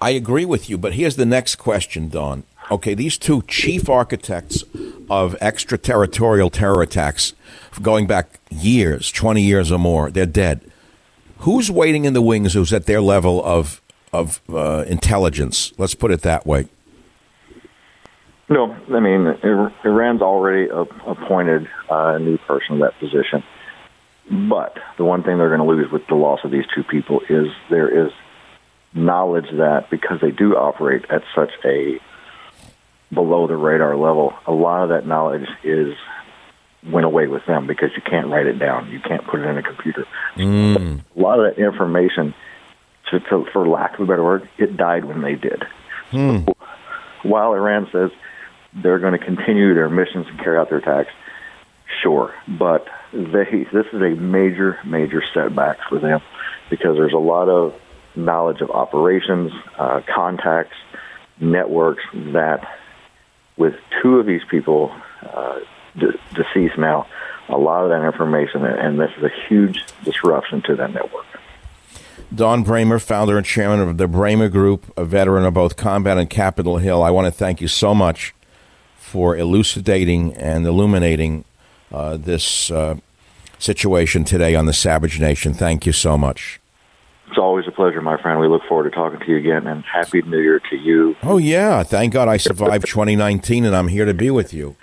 I 0.01 0.11
agree 0.11 0.45
with 0.45 0.69
you, 0.69 0.77
but 0.77 0.93
here's 0.93 1.15
the 1.15 1.25
next 1.25 1.55
question, 1.55 2.09
Don. 2.09 2.43
Okay, 2.71 2.93
these 2.93 3.17
two 3.17 3.43
chief 3.47 3.89
architects 3.89 4.63
of 5.09 5.35
extraterritorial 5.39 6.49
terror 6.49 6.81
attacks 6.81 7.33
going 7.81 8.07
back 8.07 8.39
years, 8.49 9.11
20 9.11 9.41
years 9.41 9.71
or 9.71 9.77
more, 9.77 10.09
they're 10.09 10.25
dead. 10.25 10.61
Who's 11.39 11.69
waiting 11.69 12.05
in 12.05 12.13
the 12.13 12.21
wings 12.21 12.53
who's 12.53 12.73
at 12.73 12.87
their 12.87 13.01
level 13.01 13.43
of, 13.43 13.81
of 14.11 14.41
uh, 14.49 14.83
intelligence? 14.87 15.73
Let's 15.77 15.93
put 15.93 16.11
it 16.11 16.21
that 16.21 16.45
way. 16.45 16.67
No, 18.47 18.75
I 18.93 18.99
mean 18.99 19.25
Iran's 19.83 20.21
already 20.21 20.69
appointed 20.69 21.67
uh, 21.89 22.13
a 22.15 22.19
new 22.19 22.37
person 22.39 22.75
in 22.75 22.79
that 22.81 22.97
position. 22.99 23.43
But 24.29 24.77
the 24.97 25.05
one 25.05 25.23
thing 25.23 25.37
they're 25.37 25.55
going 25.55 25.59
to 25.59 25.75
lose 25.75 25.91
with 25.91 26.07
the 26.07 26.15
loss 26.15 26.39
of 26.43 26.51
these 26.51 26.65
two 26.73 26.83
people 26.83 27.21
is 27.29 27.47
there 27.69 28.05
is 28.07 28.11
knowledge 28.93 29.45
that 29.53 29.89
because 29.91 30.19
they 30.21 30.31
do 30.31 30.55
operate 30.55 31.05
at 31.09 31.21
such 31.35 31.51
a 31.63 31.99
below 33.13 33.47
the 33.47 33.55
radar 33.55 33.95
level, 33.95 34.33
a 34.47 34.51
lot 34.51 34.83
of 34.83 34.89
that 34.89 35.05
knowledge 35.05 35.47
is 35.63 35.93
went 36.91 37.05
away 37.05 37.27
with 37.27 37.45
them 37.45 37.67
because 37.67 37.89
you 37.95 38.01
can't 38.01 38.27
write 38.27 38.45
it 38.45 38.59
down. 38.59 38.91
You 38.91 38.99
can't 38.99 39.25
put 39.25 39.39
it 39.39 39.45
in 39.47 39.57
a 39.57 39.63
computer. 39.63 40.05
Mm. 40.35 41.01
A 41.15 41.19
lot 41.19 41.39
of 41.39 41.55
that 41.55 41.61
information, 41.61 42.33
to, 43.09 43.19
to, 43.19 43.45
for 43.51 43.67
lack 43.67 43.95
of 43.95 44.01
a 44.01 44.05
better 44.05 44.23
word, 44.23 44.47
it 44.57 44.77
died 44.77 45.05
when 45.05 45.21
they 45.21 45.35
did. 45.35 45.63
Hmm. 46.11 46.39
While 47.23 47.53
Iran 47.53 47.87
says 47.91 48.11
they're 48.73 48.99
going 48.99 49.17
to 49.17 49.23
continue 49.25 49.73
their 49.73 49.89
missions 49.89 50.27
and 50.27 50.37
carry 50.39 50.57
out 50.57 50.69
their 50.69 50.77
attacks, 50.77 51.09
sure, 52.03 52.33
but 52.47 52.87
they 53.15 53.65
this 53.71 53.85
is 53.93 54.01
a 54.01 54.15
major, 54.19 54.77
major 54.85 55.23
setback 55.33 55.79
for 55.87 55.99
them 55.99 56.21
because 56.69 56.97
there's 56.97 57.13
a 57.13 57.17
lot 57.17 57.47
of 57.47 57.73
knowledge 58.15 58.61
of 58.61 58.69
operations, 58.71 59.51
uh, 59.77 60.01
contacts, 60.13 60.75
networks 61.39 62.03
that, 62.13 62.67
with 63.57 63.75
two 64.01 64.19
of 64.19 64.25
these 64.25 64.43
people 64.49 64.93
uh, 65.21 65.59
de- 65.97 66.17
deceased 66.33 66.77
now, 66.77 67.07
a 67.49 67.57
lot 67.57 67.83
of 67.83 67.89
that 67.89 68.05
information, 68.05 68.65
and 68.65 68.99
this 68.99 69.11
is 69.17 69.23
a 69.23 69.31
huge 69.47 69.85
disruption 70.03 70.61
to 70.63 70.75
that 70.75 70.91
network. 70.93 71.25
Don 72.33 72.65
Bramer, 72.65 73.01
founder 73.01 73.37
and 73.37 73.45
chairman 73.45 73.87
of 73.87 73.97
the 73.97 74.07
Bramer 74.07 74.51
Group, 74.51 74.91
a 74.97 75.05
veteran 75.05 75.45
of 75.45 75.53
both 75.53 75.77
combat 75.77 76.17
and 76.17 76.29
Capitol 76.29 76.77
Hill. 76.77 77.03
I 77.03 77.11
want 77.11 77.27
to 77.27 77.31
thank 77.31 77.61
you 77.61 77.67
so 77.67 77.93
much 77.93 78.33
for 78.95 79.37
elucidating 79.37 80.33
and 80.33 80.65
illuminating 80.65 81.45
uh, 81.91 82.17
this 82.17 82.71
uh, 82.71 82.95
situation 83.65 84.23
today 84.23 84.55
on 84.55 84.67
the 84.67 84.73
Savage 84.73 85.19
Nation. 85.19 85.53
Thank 85.53 85.85
you 85.85 85.91
so 85.91 86.17
much. 86.17 86.61
It's 87.27 87.39
always 87.39 87.67
a 87.67 87.71
pleasure, 87.71 88.01
my 88.01 88.21
friend. 88.21 88.39
We 88.39 88.47
look 88.47 88.61
forward 88.69 88.89
to 88.89 88.91
talking 88.91 89.19
to 89.19 89.25
you 89.25 89.37
again, 89.37 89.65
and 89.65 89.83
Happy 89.83 90.21
New 90.21 90.39
Year 90.39 90.61
to 90.69 90.75
you. 90.77 91.15
Oh, 91.23 91.37
yeah. 91.37 91.83
Thank 91.83 92.13
God 92.13 92.27
I 92.27 92.37
survived 92.37 92.87
2019 92.87 93.65
and 93.65 93.75
I'm 93.75 93.87
here 93.87 94.05
to 94.05 94.13
be 94.13 94.29
with 94.29 94.53
you. 94.53 94.75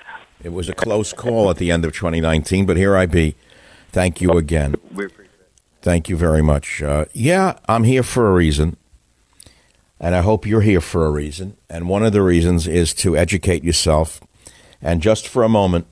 It 0.42 0.52
was 0.52 0.68
a 0.68 0.74
close 0.74 1.12
call 1.12 1.50
at 1.50 1.56
the 1.56 1.70
end 1.70 1.84
of 1.84 1.92
2019, 1.92 2.66
but 2.66 2.76
here 2.76 2.96
I 2.96 3.06
be. 3.06 3.36
Thank 3.92 4.20
you 4.20 4.32
again. 4.32 4.74
Thank 5.82 6.08
you 6.08 6.16
very 6.16 6.42
much. 6.42 6.82
Uh, 6.82 7.04
yeah, 7.12 7.58
I'm 7.68 7.84
here 7.84 8.02
for 8.02 8.28
a 8.28 8.32
reason, 8.32 8.76
and 10.00 10.14
I 10.14 10.22
hope 10.22 10.46
you're 10.46 10.62
here 10.62 10.80
for 10.80 11.06
a 11.06 11.10
reason. 11.10 11.56
And 11.70 11.88
one 11.88 12.02
of 12.02 12.12
the 12.12 12.22
reasons 12.22 12.66
is 12.66 12.92
to 12.94 13.16
educate 13.16 13.62
yourself. 13.62 14.20
And 14.80 15.00
just 15.00 15.28
for 15.28 15.44
a 15.44 15.48
moment, 15.48 15.86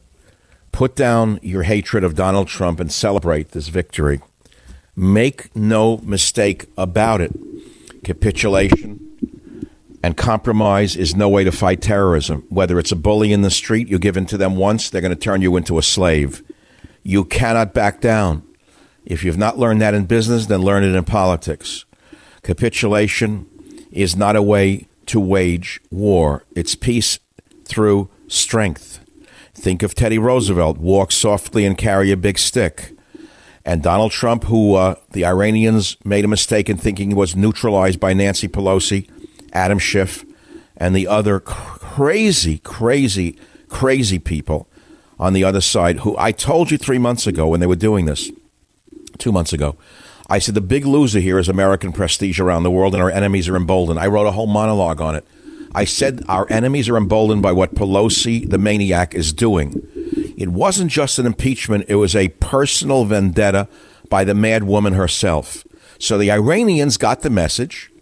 put 0.72 0.96
down 0.96 1.38
your 1.42 1.64
hatred 1.64 2.04
of 2.04 2.14
Donald 2.14 2.48
Trump 2.48 2.80
and 2.80 2.92
celebrate 2.92 3.50
this 3.50 3.68
victory. 3.68 4.20
Make 4.96 5.54
no 5.54 5.98
mistake 5.98 6.66
about 6.76 7.20
it. 7.20 7.32
Capitulation 8.04 9.10
and 10.02 10.16
compromise 10.16 10.96
is 10.96 11.14
no 11.14 11.28
way 11.28 11.44
to 11.44 11.52
fight 11.52 11.82
terrorism. 11.82 12.44
Whether 12.48 12.78
it's 12.78 12.92
a 12.92 12.96
bully 12.96 13.32
in 13.32 13.42
the 13.42 13.50
street, 13.50 13.88
you 13.88 13.98
give 13.98 14.16
in 14.16 14.26
to 14.26 14.38
them 14.38 14.56
once, 14.56 14.88
they're 14.88 15.00
going 15.00 15.14
to 15.14 15.16
turn 15.16 15.42
you 15.42 15.56
into 15.56 15.78
a 15.78 15.82
slave. 15.82 16.42
You 17.02 17.24
cannot 17.24 17.74
back 17.74 18.00
down. 18.00 18.42
If 19.04 19.24
you've 19.24 19.38
not 19.38 19.58
learned 19.58 19.80
that 19.82 19.94
in 19.94 20.06
business, 20.06 20.46
then 20.46 20.62
learn 20.62 20.84
it 20.84 20.94
in 20.94 21.04
politics. 21.04 21.84
Capitulation 22.42 23.46
is 23.90 24.16
not 24.16 24.36
a 24.36 24.42
way 24.42 24.86
to 25.06 25.20
wage 25.20 25.80
war, 25.90 26.44
it's 26.54 26.74
peace 26.74 27.18
through 27.64 28.08
strength. 28.28 28.89
Think 29.60 29.82
of 29.82 29.94
Teddy 29.94 30.18
Roosevelt 30.18 30.78
walk 30.78 31.12
softly 31.12 31.66
and 31.66 31.76
carry 31.76 32.10
a 32.10 32.16
big 32.16 32.38
stick. 32.38 32.96
And 33.62 33.82
Donald 33.82 34.10
Trump, 34.10 34.44
who 34.44 34.74
uh, 34.74 34.94
the 35.10 35.26
Iranians 35.26 35.98
made 36.02 36.24
a 36.24 36.28
mistake 36.28 36.70
in 36.70 36.78
thinking 36.78 37.14
was 37.14 37.36
neutralized 37.36 38.00
by 38.00 38.14
Nancy 38.14 38.48
Pelosi, 38.48 39.06
Adam 39.52 39.78
Schiff, 39.78 40.24
and 40.78 40.96
the 40.96 41.06
other 41.06 41.40
crazy, 41.40 42.56
crazy, 42.56 43.38
crazy 43.68 44.18
people 44.18 44.66
on 45.18 45.34
the 45.34 45.44
other 45.44 45.60
side, 45.60 45.98
who 45.98 46.16
I 46.16 46.32
told 46.32 46.70
you 46.70 46.78
three 46.78 46.96
months 46.96 47.26
ago 47.26 47.46
when 47.46 47.60
they 47.60 47.66
were 47.66 47.76
doing 47.76 48.06
this, 48.06 48.30
two 49.18 49.30
months 49.30 49.52
ago, 49.52 49.76
I 50.30 50.38
said 50.38 50.54
the 50.54 50.62
big 50.62 50.86
loser 50.86 51.20
here 51.20 51.38
is 51.38 51.50
American 51.50 51.92
prestige 51.92 52.40
around 52.40 52.62
the 52.62 52.70
world 52.70 52.94
and 52.94 53.02
our 53.02 53.10
enemies 53.10 53.46
are 53.46 53.56
emboldened. 53.56 54.00
I 54.00 54.06
wrote 54.06 54.26
a 54.26 54.32
whole 54.32 54.46
monologue 54.46 55.02
on 55.02 55.16
it. 55.16 55.26
I 55.74 55.84
said 55.84 56.24
our 56.28 56.46
enemies 56.50 56.88
are 56.88 56.96
emboldened 56.96 57.42
by 57.42 57.52
what 57.52 57.74
Pelosi, 57.74 58.48
the 58.48 58.58
maniac, 58.58 59.14
is 59.14 59.32
doing. 59.32 59.82
It 60.36 60.48
wasn't 60.48 60.90
just 60.90 61.18
an 61.18 61.26
impeachment, 61.26 61.84
it 61.88 61.96
was 61.96 62.16
a 62.16 62.28
personal 62.28 63.04
vendetta 63.04 63.68
by 64.08 64.24
the 64.24 64.34
mad 64.34 64.64
woman 64.64 64.94
herself. 64.94 65.64
So 65.98 66.18
the 66.18 66.30
Iranians 66.30 66.96
got 66.96 67.20
the 67.20 67.30
message 67.30 67.92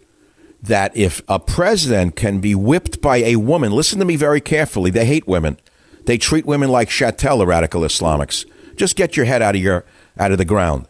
that 0.61 0.95
if 0.95 1.21
a 1.27 1.39
president 1.39 2.15
can 2.15 2.39
be 2.39 2.55
whipped 2.55 3.01
by 3.01 3.17
a 3.17 3.35
woman, 3.35 3.71
listen 3.71 3.99
to 3.99 4.05
me 4.05 4.15
very 4.15 4.41
carefully, 4.41 4.89
they 4.91 5.05
hate 5.05 5.27
women. 5.27 5.57
They 6.05 6.17
treat 6.17 6.45
women 6.45 6.69
like 6.69 6.89
chattel, 6.89 7.37
the 7.37 7.45
radical 7.45 7.81
Islamics. 7.81 8.45
Just 8.75 8.95
get 8.95 9.15
your 9.15 9.25
head 9.25 9.41
out 9.41 9.55
of 9.55 9.61
your 9.61 9.85
out 10.17 10.31
of 10.31 10.37
the 10.37 10.45
ground. 10.45 10.87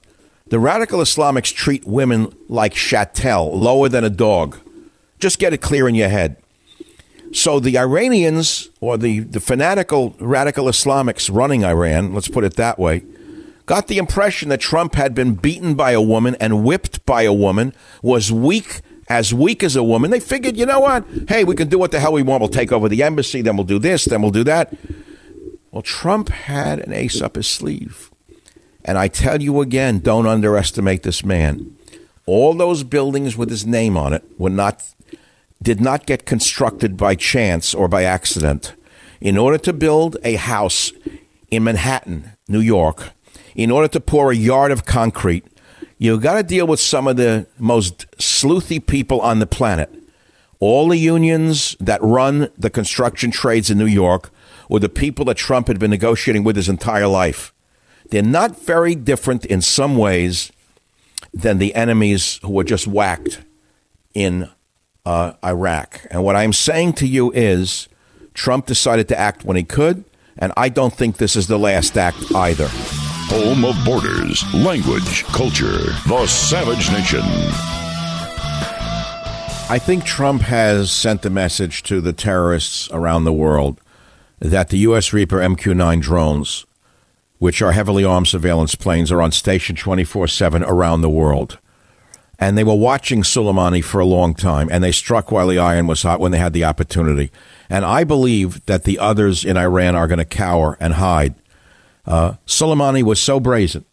The 0.47 0.59
radical 0.59 0.99
Islamics 0.99 1.53
treat 1.53 1.86
women 1.86 2.34
like 2.47 2.73
chattel, 2.73 3.57
lower 3.59 3.89
than 3.89 4.03
a 4.03 4.09
dog. 4.09 4.57
Just 5.19 5.38
get 5.38 5.53
it 5.53 5.61
clear 5.61 5.88
in 5.88 5.95
your 5.95 6.09
head. 6.09 6.38
So 7.32 7.59
the 7.59 7.77
Iranians, 7.77 8.69
or 8.82 8.97
the, 8.97 9.19
the 9.19 9.39
fanatical 9.39 10.15
radical 10.19 10.65
Islamics 10.65 11.30
running 11.34 11.63
Iran, 11.63 12.13
let's 12.13 12.27
put 12.27 12.43
it 12.43 12.55
that 12.55 12.80
way, 12.80 13.03
got 13.65 13.88
the 13.88 13.97
impression 13.97 14.49
that 14.49 14.59
Trump 14.59 14.95
had 14.95 15.13
been 15.13 15.36
beaten 15.36 15.75
by 15.75 15.91
a 15.91 16.01
woman 16.01 16.36
and 16.39 16.63
whipped 16.63 17.05
by 17.05 17.21
a 17.21 17.34
woman, 17.34 17.73
was 18.01 18.32
weak, 18.32 18.82
as 19.07 19.34
weak 19.34 19.61
as 19.63 19.75
a 19.75 19.84
woman. 19.84 20.09
They 20.09 20.19
figured, 20.19 20.57
you 20.57 20.65
know 20.65 20.80
what? 20.80 21.05
Hey, 21.27 21.43
we 21.43 21.55
can 21.55 21.69
do 21.69 21.77
what 21.77 21.91
the 21.91 21.99
hell 21.99 22.13
we 22.13 22.23
want. 22.23 22.41
We'll 22.41 22.49
take 22.49 22.71
over 22.71 22.89
the 22.89 23.03
embassy, 23.03 23.41
then 23.41 23.57
we'll 23.57 23.65
do 23.65 23.80
this, 23.80 24.05
then 24.05 24.21
we'll 24.21 24.32
do 24.32 24.43
that. 24.45 24.73
Well, 25.71 25.84
Trump 25.84 26.30
had 26.30 26.80
an 26.80 26.93
ace 26.93 27.21
up 27.21 27.36
his 27.36 27.47
sleeve. 27.47 28.09
And 28.84 28.97
I 28.97 29.07
tell 29.07 29.41
you 29.41 29.61
again, 29.61 29.99
don't 29.99 30.25
underestimate 30.25 31.03
this 31.03 31.23
man. 31.23 31.75
All 32.25 32.55
those 32.55 32.84
buildings 32.84 33.38
with 33.38 33.49
his 33.49 33.67
name 33.67 33.97
on 33.97 34.13
it 34.13 34.23
were 34.38 34.49
not 34.49 34.84
did 35.62 35.82
not 35.82 36.05
get 36.05 36.26
constructed 36.26 36.97
by 36.97 37.16
chance 37.16 37.74
or 37.74 37.88
by 37.88 38.03
accident. 38.03 38.74
In 39.20 39.38
order 39.38 39.57
to 39.57 39.74
build 39.74 40.18
a 40.24 40.36
house 40.36 40.93
in 41.51 41.64
Manhattan, 41.64 42.32
New 42.47 42.62
York, 42.62 43.10
in 43.55 43.72
order 43.72 43.88
to 43.89 43.99
pour 43.99 44.32
a 44.32 44.36
yard 44.36 44.72
of 44.72 44.86
concrete, 44.86 45.45
you've 45.97 46.22
got 46.22 46.36
to 46.36 46.43
deal 46.43 46.66
with 46.66 46.80
some 46.80 47.07
of 47.07 47.18
the 47.18 47.45
most 47.57 48.10
sleuthy 48.18 48.86
people 48.86 49.20
on 49.20 49.39
the 49.39 49.47
planet. 49.47 49.93
All 50.60 50.89
the 50.89 50.97
unions 50.97 51.76
that 51.80 52.02
run 52.02 52.49
the 52.57 52.69
construction 52.69 53.31
trades 53.31 53.69
in 53.69 53.77
New 53.77 53.86
York 53.86 54.31
were 54.69 54.80
the 54.80 54.90
people 54.90 55.26
that 55.26 55.38
Trump 55.38 55.68
had 55.68 55.80
been 55.80 55.91
negotiating 55.91 56.44
with 56.44 56.56
his 56.56 56.69
entire 56.69 57.07
life. 57.07 57.53
They're 58.10 58.22
not 58.23 58.61
very 58.61 58.95
different 58.95 59.45
in 59.45 59.61
some 59.61 59.98
ways 59.98 60.52
than 61.34 61.57
the 61.57 61.76
enemies 61.76 62.40
who 62.44 62.52
were 62.52 62.64
just 62.64 62.88
whacked 62.88 63.41
in 64.14 64.49
uh, 65.10 65.34
Iraq. 65.44 66.06
And 66.11 66.23
what 66.23 66.36
I'm 66.36 66.53
saying 66.53 66.94
to 66.94 67.07
you 67.07 67.31
is 67.31 67.90
Trump 68.36 68.68
decided 68.68 69.07
to 69.07 69.19
act 69.19 69.44
when 69.44 69.57
he 69.57 69.64
could, 69.64 70.03
and 70.38 70.53
I 70.56 70.69
don't 70.69 70.94
think 70.94 71.18
this 71.18 71.36
is 71.36 71.48
the 71.48 71.57
last 71.57 71.98
act 71.98 72.31
either. 72.36 72.68
Home 72.69 73.65
of 73.65 73.76
borders, 73.84 74.44
language, 74.53 75.23
culture, 75.26 75.94
the 76.07 76.27
savage 76.27 76.91
nation. 76.91 77.22
I 79.72 79.80
think 79.80 80.03
Trump 80.06 80.44
has 80.44 80.91
sent 80.91 81.23
the 81.23 81.31
message 81.31 81.81
to 81.84 82.02
the 82.02 82.14
terrorists 82.14 82.88
around 82.91 83.23
the 83.23 83.34
world 83.34 83.81
that 84.38 84.69
the 84.69 84.77
U.S. 84.90 85.11
Reaper 85.11 85.38
MQ 85.38 85.76
9 85.76 85.99
drones, 86.02 86.68
which 87.40 87.64
are 87.64 87.72
heavily 87.72 88.06
armed 88.06 88.27
surveillance 88.27 88.76
planes, 88.76 89.11
are 89.11 89.23
on 89.23 89.31
station 89.31 89.76
24 89.76 90.27
7 90.27 90.64
around 90.64 91.02
the 91.02 91.10
world. 91.10 91.57
And 92.41 92.57
they 92.57 92.64
were 92.64 92.76
watching 92.76 93.22
Soleimani 93.22 93.84
for 93.84 93.99
a 93.99 94.06
long 94.06 94.34
time, 94.34 94.70
and 94.72 94.82
they 94.82 94.94
struck 94.94 95.30
while 95.30 95.48
the 95.48 95.60
iron 95.60 95.88
was 95.88 96.03
hot 96.03 96.22
when 96.22 96.32
they 96.32 96.38
had 96.38 96.53
the 96.53 96.64
opportunity. 96.64 97.32
And 97.70 97.84
I 97.84 98.06
believe 98.06 98.66
that 98.66 98.86
the 98.86 98.98
others 98.98 99.44
in 99.44 99.57
Iran 99.57 99.95
are 99.95 100.07
going 100.07 100.20
to 100.20 100.26
cower 100.26 100.78
and 100.80 100.94
hide. 100.94 101.36
Uh, 102.06 102.36
Soleimani 102.48 103.03
was 103.03 103.20
so 103.20 103.40
brazen. 103.40 103.84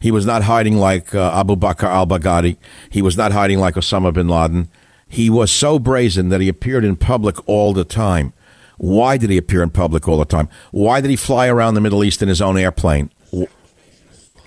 He 0.00 0.10
was 0.10 0.24
not 0.24 0.44
hiding 0.44 0.76
like 0.78 1.14
uh, 1.14 1.30
Abu 1.38 1.56
Bakr 1.56 1.84
al 1.84 2.06
Baghdadi. 2.06 2.56
He 2.88 3.02
was 3.02 3.18
not 3.18 3.32
hiding 3.32 3.58
like 3.58 3.74
Osama 3.74 4.14
bin 4.14 4.28
Laden. 4.28 4.70
He 5.06 5.28
was 5.28 5.50
so 5.50 5.78
brazen 5.78 6.30
that 6.30 6.40
he 6.40 6.48
appeared 6.48 6.84
in 6.84 6.96
public 6.96 7.36
all 7.46 7.74
the 7.74 7.84
time. 7.84 8.32
Why 8.78 9.18
did 9.18 9.28
he 9.28 9.36
appear 9.36 9.62
in 9.62 9.68
public 9.68 10.08
all 10.08 10.16
the 10.16 10.24
time? 10.24 10.48
Why 10.70 11.02
did 11.02 11.10
he 11.10 11.16
fly 11.16 11.48
around 11.48 11.74
the 11.74 11.82
Middle 11.82 12.02
East 12.02 12.22
in 12.22 12.28
his 12.28 12.40
own 12.40 12.56
airplane? 12.56 13.10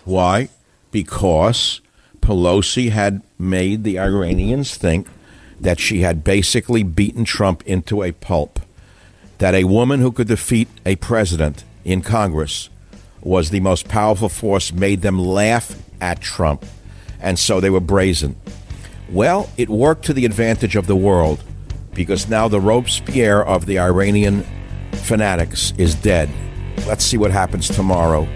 Why? 0.06 0.50
Because 0.90 1.82
Pelosi 2.24 2.90
had 2.90 3.22
made 3.38 3.84
the 3.84 4.00
Iranians 4.00 4.76
think 4.78 5.08
that 5.60 5.80
she 5.80 6.02
had 6.02 6.24
basically 6.24 6.82
beaten 6.82 7.26
Trump 7.26 7.62
into 7.66 8.02
a 8.02 8.14
pulp. 8.14 8.62
That 9.40 9.54
a 9.54 9.66
woman 9.66 10.00
who 10.00 10.12
could 10.14 10.30
defeat 10.30 10.70
a 10.86 10.96
president 10.96 11.66
in 11.84 12.02
Congress 12.02 12.70
was 13.22 13.50
the 13.50 13.60
most 13.60 13.90
powerful 13.90 14.30
force, 14.30 14.72
made 14.72 15.02
them 15.02 15.20
laugh 15.20 15.76
at 16.00 16.22
Trump. 16.22 16.66
And 17.20 17.38
so 17.38 17.60
they 17.60 17.70
were 17.70 17.82
brazen. 17.82 18.38
Well, 19.10 19.50
it 19.58 19.70
worked 19.70 20.06
to 20.06 20.14
the 20.14 20.26
advantage 20.26 20.78
of 20.78 20.88
the 20.88 20.96
world. 20.96 21.44
because 21.94 22.28
now 22.28 22.48
the 22.48 22.60
Robespierre 22.60 23.46
of 23.46 23.66
the 23.66 23.80
Iranian 23.80 24.44
fanatics 24.94 25.74
is 25.78 25.96
dead. 25.96 26.30
Let's 26.88 27.06
see 27.06 27.18
what 27.18 27.32
happens 27.32 27.68
tomorrow. 27.68 28.28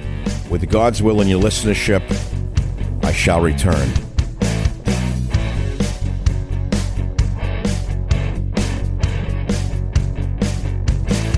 With 0.49 0.69
God's 0.69 1.01
will 1.01 1.21
and 1.21 1.29
your 1.29 1.41
listenership, 1.41 2.03
I 3.03 3.11
shall 3.11 3.41
return. 3.41 3.89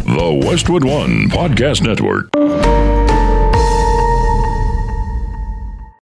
The 0.06 0.42
Westwood 0.46 0.84
One 0.84 1.30
Podcast 1.30 1.82
Network. 1.82 2.30